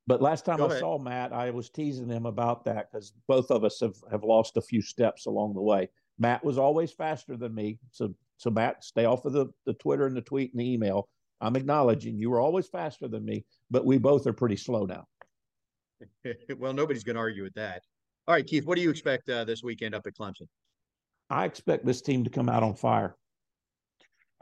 But 0.09 0.21
last 0.21 0.45
time 0.45 0.57
Go 0.57 0.65
I 0.65 0.67
ahead. 0.67 0.81
saw 0.81 0.99
Matt, 0.99 1.33
I 1.33 1.53
was 1.53 1.71
teasing 1.71 2.09
him 2.09 2.27
about 2.27 2.65
that 2.65 2.89
because 2.91 3.13
both 3.29 3.53
of 3.53 3.63
us 3.63 3.79
have, 3.79 3.95
have 4.11 4.25
lost 4.25 4.57
a 4.57 4.63
few 4.63 4.83
steps 4.83 5.27
along 5.27 5.55
the 5.55 5.63
way. 5.63 5.91
Matt 6.19 6.45
was 6.45 6.59
always 6.59 6.91
faster 6.91 7.37
than 7.37 7.55
me. 7.55 7.79
So 7.93 8.15
so 8.37 8.51
Matt, 8.51 8.85
stay 8.85 9.05
off 9.05 9.25
of 9.25 9.33
the, 9.33 9.47
the 9.65 9.75
Twitter 9.75 10.07
and 10.07 10.17
the 10.17 10.23
tweet 10.23 10.53
and 10.53 10.61
the 10.61 10.73
email. 10.73 11.09
I'm 11.41 11.57
acknowledging 11.57 12.19
you 12.19 12.31
were 12.31 12.41
always 12.41 12.69
faster 12.69 13.09
than 13.09 13.25
me, 13.25 13.45
but 13.71 13.85
we 13.85 13.99
both 13.99 14.27
are 14.27 14.33
pretty 14.33 14.57
slow 14.57 14.87
now. 14.87 15.07
well, 16.59 16.73
nobody's 16.73 17.05
going 17.05 17.17
to 17.17 17.21
argue 17.21 17.43
with 17.43 17.55
that. 17.55 17.83
All 18.27 18.35
right, 18.35 18.47
Keith, 18.47 18.67
what 18.67 18.77
do 18.77 18.83
you 18.83 18.91
expect 18.91 19.29
uh, 19.29 19.45
this 19.45 19.63
weekend 19.63 19.95
up 19.95 20.07
at 20.07 20.15
Clemson? 20.15 20.49
I 21.31 21.45
expect 21.45 21.85
this 21.85 22.03
team 22.03 22.25
to 22.25 22.31
come 22.31 22.49
out 22.49 22.63
on 22.63 22.75
fire. 22.75 23.17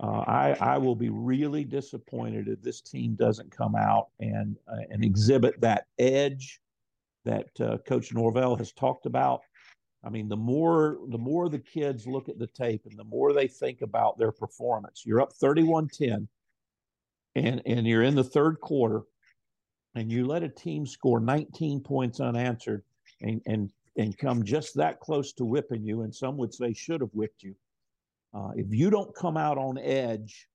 Uh, 0.02 0.24
I 0.26 0.56
I 0.60 0.78
will 0.78 0.96
be 0.96 1.08
really 1.08 1.64
disappointed 1.64 2.48
if 2.48 2.60
this 2.62 2.80
team 2.80 3.14
doesn't 3.14 3.56
come 3.56 3.76
out 3.76 4.08
and 4.18 4.56
uh, 4.66 4.82
and 4.90 5.04
exhibit 5.04 5.60
that 5.60 5.86
edge 5.98 6.60
that 7.24 7.48
uh, 7.60 7.78
Coach 7.86 8.12
Norvell 8.12 8.56
has 8.56 8.72
talked 8.72 9.06
about. 9.06 9.42
I 10.04 10.10
mean, 10.10 10.28
the 10.28 10.36
more 10.36 10.98
the 11.08 11.18
more 11.18 11.48
the 11.48 11.58
kids 11.58 12.06
look 12.06 12.28
at 12.28 12.38
the 12.38 12.46
tape 12.46 12.82
and 12.88 12.98
the 12.98 13.04
more 13.04 13.32
they 13.32 13.48
think 13.48 13.82
about 13.82 14.18
their 14.18 14.32
performance. 14.32 15.02
You're 15.06 15.20
up 15.20 15.32
31-10 15.32 16.28
and 17.36 17.62
and 17.64 17.86
you're 17.86 18.02
in 18.02 18.14
the 18.14 18.24
third 18.24 18.60
quarter 18.60 19.02
and 19.94 20.10
you 20.12 20.26
let 20.26 20.42
a 20.42 20.48
team 20.48 20.86
score 20.86 21.20
19 21.20 21.80
points 21.80 22.20
unanswered 22.20 22.82
and 23.20 23.40
and 23.46 23.70
and 23.96 24.16
come 24.18 24.44
just 24.44 24.74
that 24.74 25.00
close 25.00 25.32
to 25.34 25.44
whipping 25.44 25.84
you, 25.84 26.02
and 26.02 26.14
some 26.14 26.36
would 26.36 26.52
say 26.52 26.72
should 26.72 27.00
have 27.00 27.12
whipped 27.12 27.42
you. 27.42 27.54
Uh, 28.34 28.50
if 28.56 28.66
you 28.70 28.90
don't 28.90 29.14
come 29.14 29.36
out 29.36 29.58
on 29.58 29.78
edge 29.78 30.48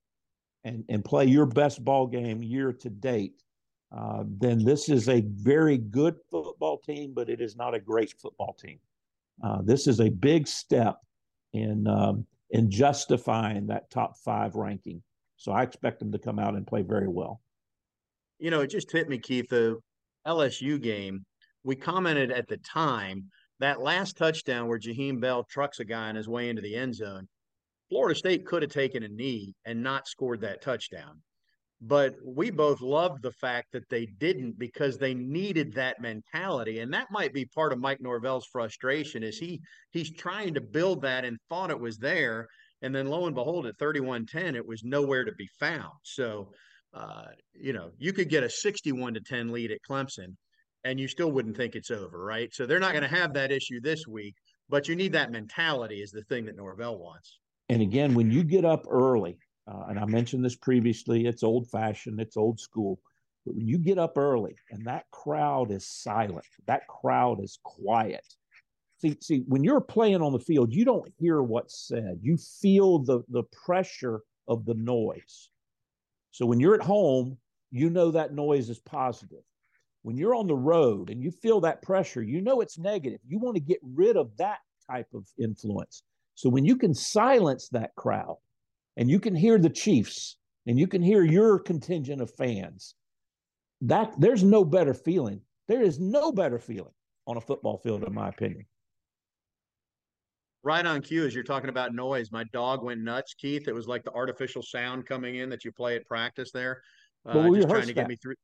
and 0.64 0.84
and 0.88 1.04
play 1.04 1.24
your 1.24 1.46
best 1.46 1.82
ball 1.84 2.06
game 2.06 2.42
year 2.42 2.72
to 2.72 2.90
date, 2.90 3.42
uh, 3.96 4.24
then 4.26 4.62
this 4.62 4.88
is 4.88 5.08
a 5.08 5.22
very 5.22 5.78
good 5.78 6.16
football 6.30 6.78
team, 6.78 7.12
but 7.14 7.30
it 7.30 7.40
is 7.40 7.56
not 7.56 7.74
a 7.74 7.80
great 7.80 8.12
football 8.20 8.54
team. 8.60 8.78
Uh, 9.42 9.62
this 9.62 9.86
is 9.86 10.00
a 10.00 10.08
big 10.08 10.46
step 10.46 10.96
in 11.52 11.86
um, 11.86 12.26
in 12.50 12.70
justifying 12.70 13.66
that 13.66 13.90
top 13.90 14.16
five 14.24 14.54
ranking. 14.54 15.02
So 15.36 15.52
I 15.52 15.62
expect 15.62 16.00
them 16.00 16.12
to 16.12 16.18
come 16.18 16.38
out 16.38 16.54
and 16.54 16.66
play 16.66 16.82
very 16.82 17.08
well. 17.08 17.40
You 18.38 18.50
know, 18.50 18.60
it 18.60 18.68
just 18.68 18.90
hit 18.90 19.08
me, 19.08 19.18
Keith. 19.18 19.48
The 19.48 19.78
LSU 20.26 20.80
game, 20.80 21.24
we 21.64 21.76
commented 21.76 22.30
at 22.30 22.48
the 22.48 22.58
time 22.58 23.30
that 23.60 23.80
last 23.80 24.16
touchdown 24.16 24.68
where 24.68 24.78
Jaheim 24.78 25.20
Bell 25.20 25.44
trucks 25.44 25.80
a 25.80 25.84
guy 25.84 26.08
on 26.08 26.16
his 26.16 26.28
way 26.28 26.48
into 26.48 26.62
the 26.62 26.74
end 26.74 26.94
zone. 26.94 27.28
Florida 27.88 28.18
State 28.18 28.46
could 28.46 28.62
have 28.62 28.70
taken 28.70 29.02
a 29.02 29.08
knee 29.08 29.54
and 29.64 29.82
not 29.82 30.08
scored 30.08 30.40
that 30.40 30.62
touchdown. 30.62 31.20
But 31.82 32.14
we 32.22 32.50
both 32.50 32.80
loved 32.82 33.22
the 33.22 33.32
fact 33.32 33.72
that 33.72 33.88
they 33.88 34.04
didn't 34.04 34.58
because 34.58 34.98
they 34.98 35.14
needed 35.14 35.72
that 35.72 36.00
mentality 36.00 36.80
and 36.80 36.92
that 36.92 37.10
might 37.10 37.32
be 37.32 37.44
part 37.46 37.72
of 37.72 37.78
mike 37.78 38.00
norvell's 38.00 38.46
frustration 38.52 39.22
is 39.22 39.38
he 39.38 39.60
he's 39.90 40.10
trying 40.10 40.52
to 40.52 40.60
build 40.60 41.00
that 41.00 41.24
and 41.24 41.38
thought 41.48 41.70
it 41.70 41.80
was 41.80 41.96
there 41.96 42.46
and 42.82 42.94
then 42.94 43.06
lo 43.06 43.26
and 43.26 43.34
behold 43.34 43.66
at 43.66 43.78
31-10 43.78 44.54
it 44.54 44.66
was 44.66 44.82
nowhere 44.84 45.24
to 45.24 45.32
be 45.32 45.48
found. 45.58 45.92
So 46.02 46.52
uh, 46.92 47.26
you 47.54 47.72
know 47.72 47.90
you 47.98 48.12
could 48.12 48.28
get 48.28 48.42
a 48.42 48.50
61 48.50 49.14
to 49.14 49.20
10 49.20 49.52
lead 49.52 49.70
at 49.70 49.78
clemson 49.88 50.36
and 50.84 50.98
you 50.98 51.06
still 51.06 51.30
wouldn't 51.30 51.56
think 51.56 51.74
it's 51.74 51.90
over 51.90 52.24
right? 52.24 52.52
So 52.52 52.66
they're 52.66 52.80
not 52.80 52.92
going 52.92 53.08
to 53.08 53.16
have 53.16 53.32
that 53.34 53.52
issue 53.52 53.80
this 53.80 54.06
week 54.06 54.34
but 54.68 54.88
you 54.88 54.96
need 54.96 55.12
that 55.12 55.32
mentality 55.32 55.96
is 55.96 56.10
the 56.10 56.22
thing 56.24 56.44
that 56.46 56.56
norvell 56.56 56.98
wants. 56.98 57.38
And 57.68 57.82
again 57.82 58.14
when 58.14 58.30
you 58.30 58.42
get 58.42 58.64
up 58.64 58.84
early 58.88 59.38
uh, 59.66 59.84
and 59.88 59.98
I 59.98 60.04
mentioned 60.06 60.44
this 60.44 60.56
previously, 60.56 61.26
it's 61.26 61.42
old 61.42 61.68
fashioned, 61.68 62.20
it's 62.20 62.36
old 62.36 62.60
school. 62.60 63.00
But 63.46 63.54
when 63.54 63.66
you 63.66 63.78
get 63.78 63.98
up 63.98 64.18
early 64.18 64.54
and 64.70 64.84
that 64.86 65.10
crowd 65.10 65.70
is 65.70 65.86
silent, 65.86 66.44
that 66.66 66.86
crowd 66.88 67.42
is 67.42 67.58
quiet. 67.62 68.26
See, 68.98 69.16
see, 69.22 69.44
when 69.46 69.64
you're 69.64 69.80
playing 69.80 70.20
on 70.20 70.32
the 70.32 70.38
field, 70.38 70.74
you 70.74 70.84
don't 70.84 71.10
hear 71.18 71.42
what's 71.42 71.88
said. 71.88 72.18
You 72.20 72.36
feel 72.36 72.98
the 72.98 73.22
the 73.28 73.44
pressure 73.64 74.20
of 74.46 74.66
the 74.66 74.74
noise. 74.74 75.48
So 76.32 76.44
when 76.44 76.60
you're 76.60 76.74
at 76.74 76.82
home, 76.82 77.38
you 77.70 77.88
know 77.88 78.10
that 78.10 78.34
noise 78.34 78.68
is 78.68 78.78
positive. 78.78 79.42
When 80.02 80.16
you're 80.16 80.34
on 80.34 80.46
the 80.46 80.56
road 80.56 81.10
and 81.10 81.22
you 81.22 81.30
feel 81.30 81.60
that 81.60 81.82
pressure, 81.82 82.22
you 82.22 82.40
know 82.40 82.60
it's 82.60 82.78
negative. 82.78 83.20
You 83.26 83.38
want 83.38 83.56
to 83.56 83.62
get 83.62 83.78
rid 83.82 84.16
of 84.16 84.36
that 84.36 84.58
type 84.90 85.08
of 85.14 85.26
influence. 85.38 86.02
So 86.34 86.48
when 86.48 86.64
you 86.64 86.76
can 86.76 86.94
silence 86.94 87.68
that 87.70 87.94
crowd, 87.96 88.36
and 89.00 89.10
you 89.10 89.18
can 89.18 89.34
hear 89.34 89.58
the 89.58 89.70
Chiefs 89.70 90.36
and 90.66 90.78
you 90.78 90.86
can 90.86 91.02
hear 91.02 91.24
your 91.24 91.58
contingent 91.58 92.20
of 92.20 92.30
fans. 92.34 92.94
That 93.80 94.12
there's 94.18 94.44
no 94.44 94.62
better 94.62 94.92
feeling. 94.92 95.40
There 95.68 95.80
is 95.80 95.98
no 95.98 96.30
better 96.30 96.58
feeling 96.58 96.92
on 97.26 97.38
a 97.38 97.40
football 97.40 97.78
field, 97.78 98.04
in 98.04 98.14
my 98.14 98.28
opinion. 98.28 98.66
Right 100.62 100.84
on 100.84 101.00
cue 101.00 101.24
as 101.24 101.34
you're 101.34 101.44
talking 101.44 101.70
about 101.70 101.94
noise. 101.94 102.30
My 102.30 102.44
dog 102.52 102.84
went 102.84 103.00
nuts, 103.00 103.32
Keith. 103.32 103.66
It 103.68 103.74
was 103.74 103.88
like 103.88 104.04
the 104.04 104.12
artificial 104.12 104.62
sound 104.62 105.06
coming 105.06 105.36
in 105.36 105.48
that 105.48 105.64
you 105.64 105.72
play 105.72 105.96
at 105.96 106.04
practice 106.04 106.52
there. 106.52 106.82
Uh, 107.26 107.32
well, 107.36 107.48
we 107.48 107.56
just 107.56 107.70
trying 107.70 107.86
to 107.86 107.94
that. 107.94 108.08
me 108.08 108.16
through. 108.16 108.34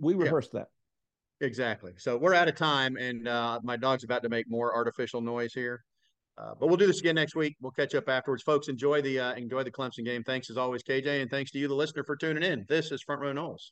We 0.00 0.14
rehearsed 0.14 0.50
yeah. 0.52 0.62
that. 0.62 1.46
Exactly. 1.46 1.92
So 1.98 2.16
we're 2.16 2.34
out 2.34 2.48
of 2.48 2.56
time, 2.56 2.96
and 2.96 3.28
uh, 3.28 3.60
my 3.62 3.76
dog's 3.76 4.02
about 4.02 4.24
to 4.24 4.28
make 4.28 4.50
more 4.50 4.74
artificial 4.74 5.20
noise 5.20 5.54
here. 5.54 5.84
Uh, 6.40 6.54
but 6.58 6.68
we'll 6.68 6.76
do 6.76 6.86
this 6.86 7.00
again 7.00 7.16
next 7.16 7.34
week. 7.34 7.56
We'll 7.60 7.72
catch 7.72 7.94
up 7.94 8.08
afterwards, 8.08 8.42
folks. 8.42 8.68
Enjoy 8.68 9.02
the 9.02 9.20
uh, 9.20 9.34
enjoy 9.34 9.62
the 9.62 9.70
Clemson 9.70 10.04
game. 10.04 10.24
Thanks 10.24 10.48
as 10.48 10.56
always, 10.56 10.82
KJ, 10.82 11.20
and 11.20 11.30
thanks 11.30 11.50
to 11.50 11.58
you, 11.58 11.68
the 11.68 11.74
listener, 11.74 12.02
for 12.04 12.16
tuning 12.16 12.42
in. 12.42 12.64
This 12.68 12.92
is 12.92 13.02
Front 13.02 13.20
Row 13.20 13.32
Noles. 13.32 13.68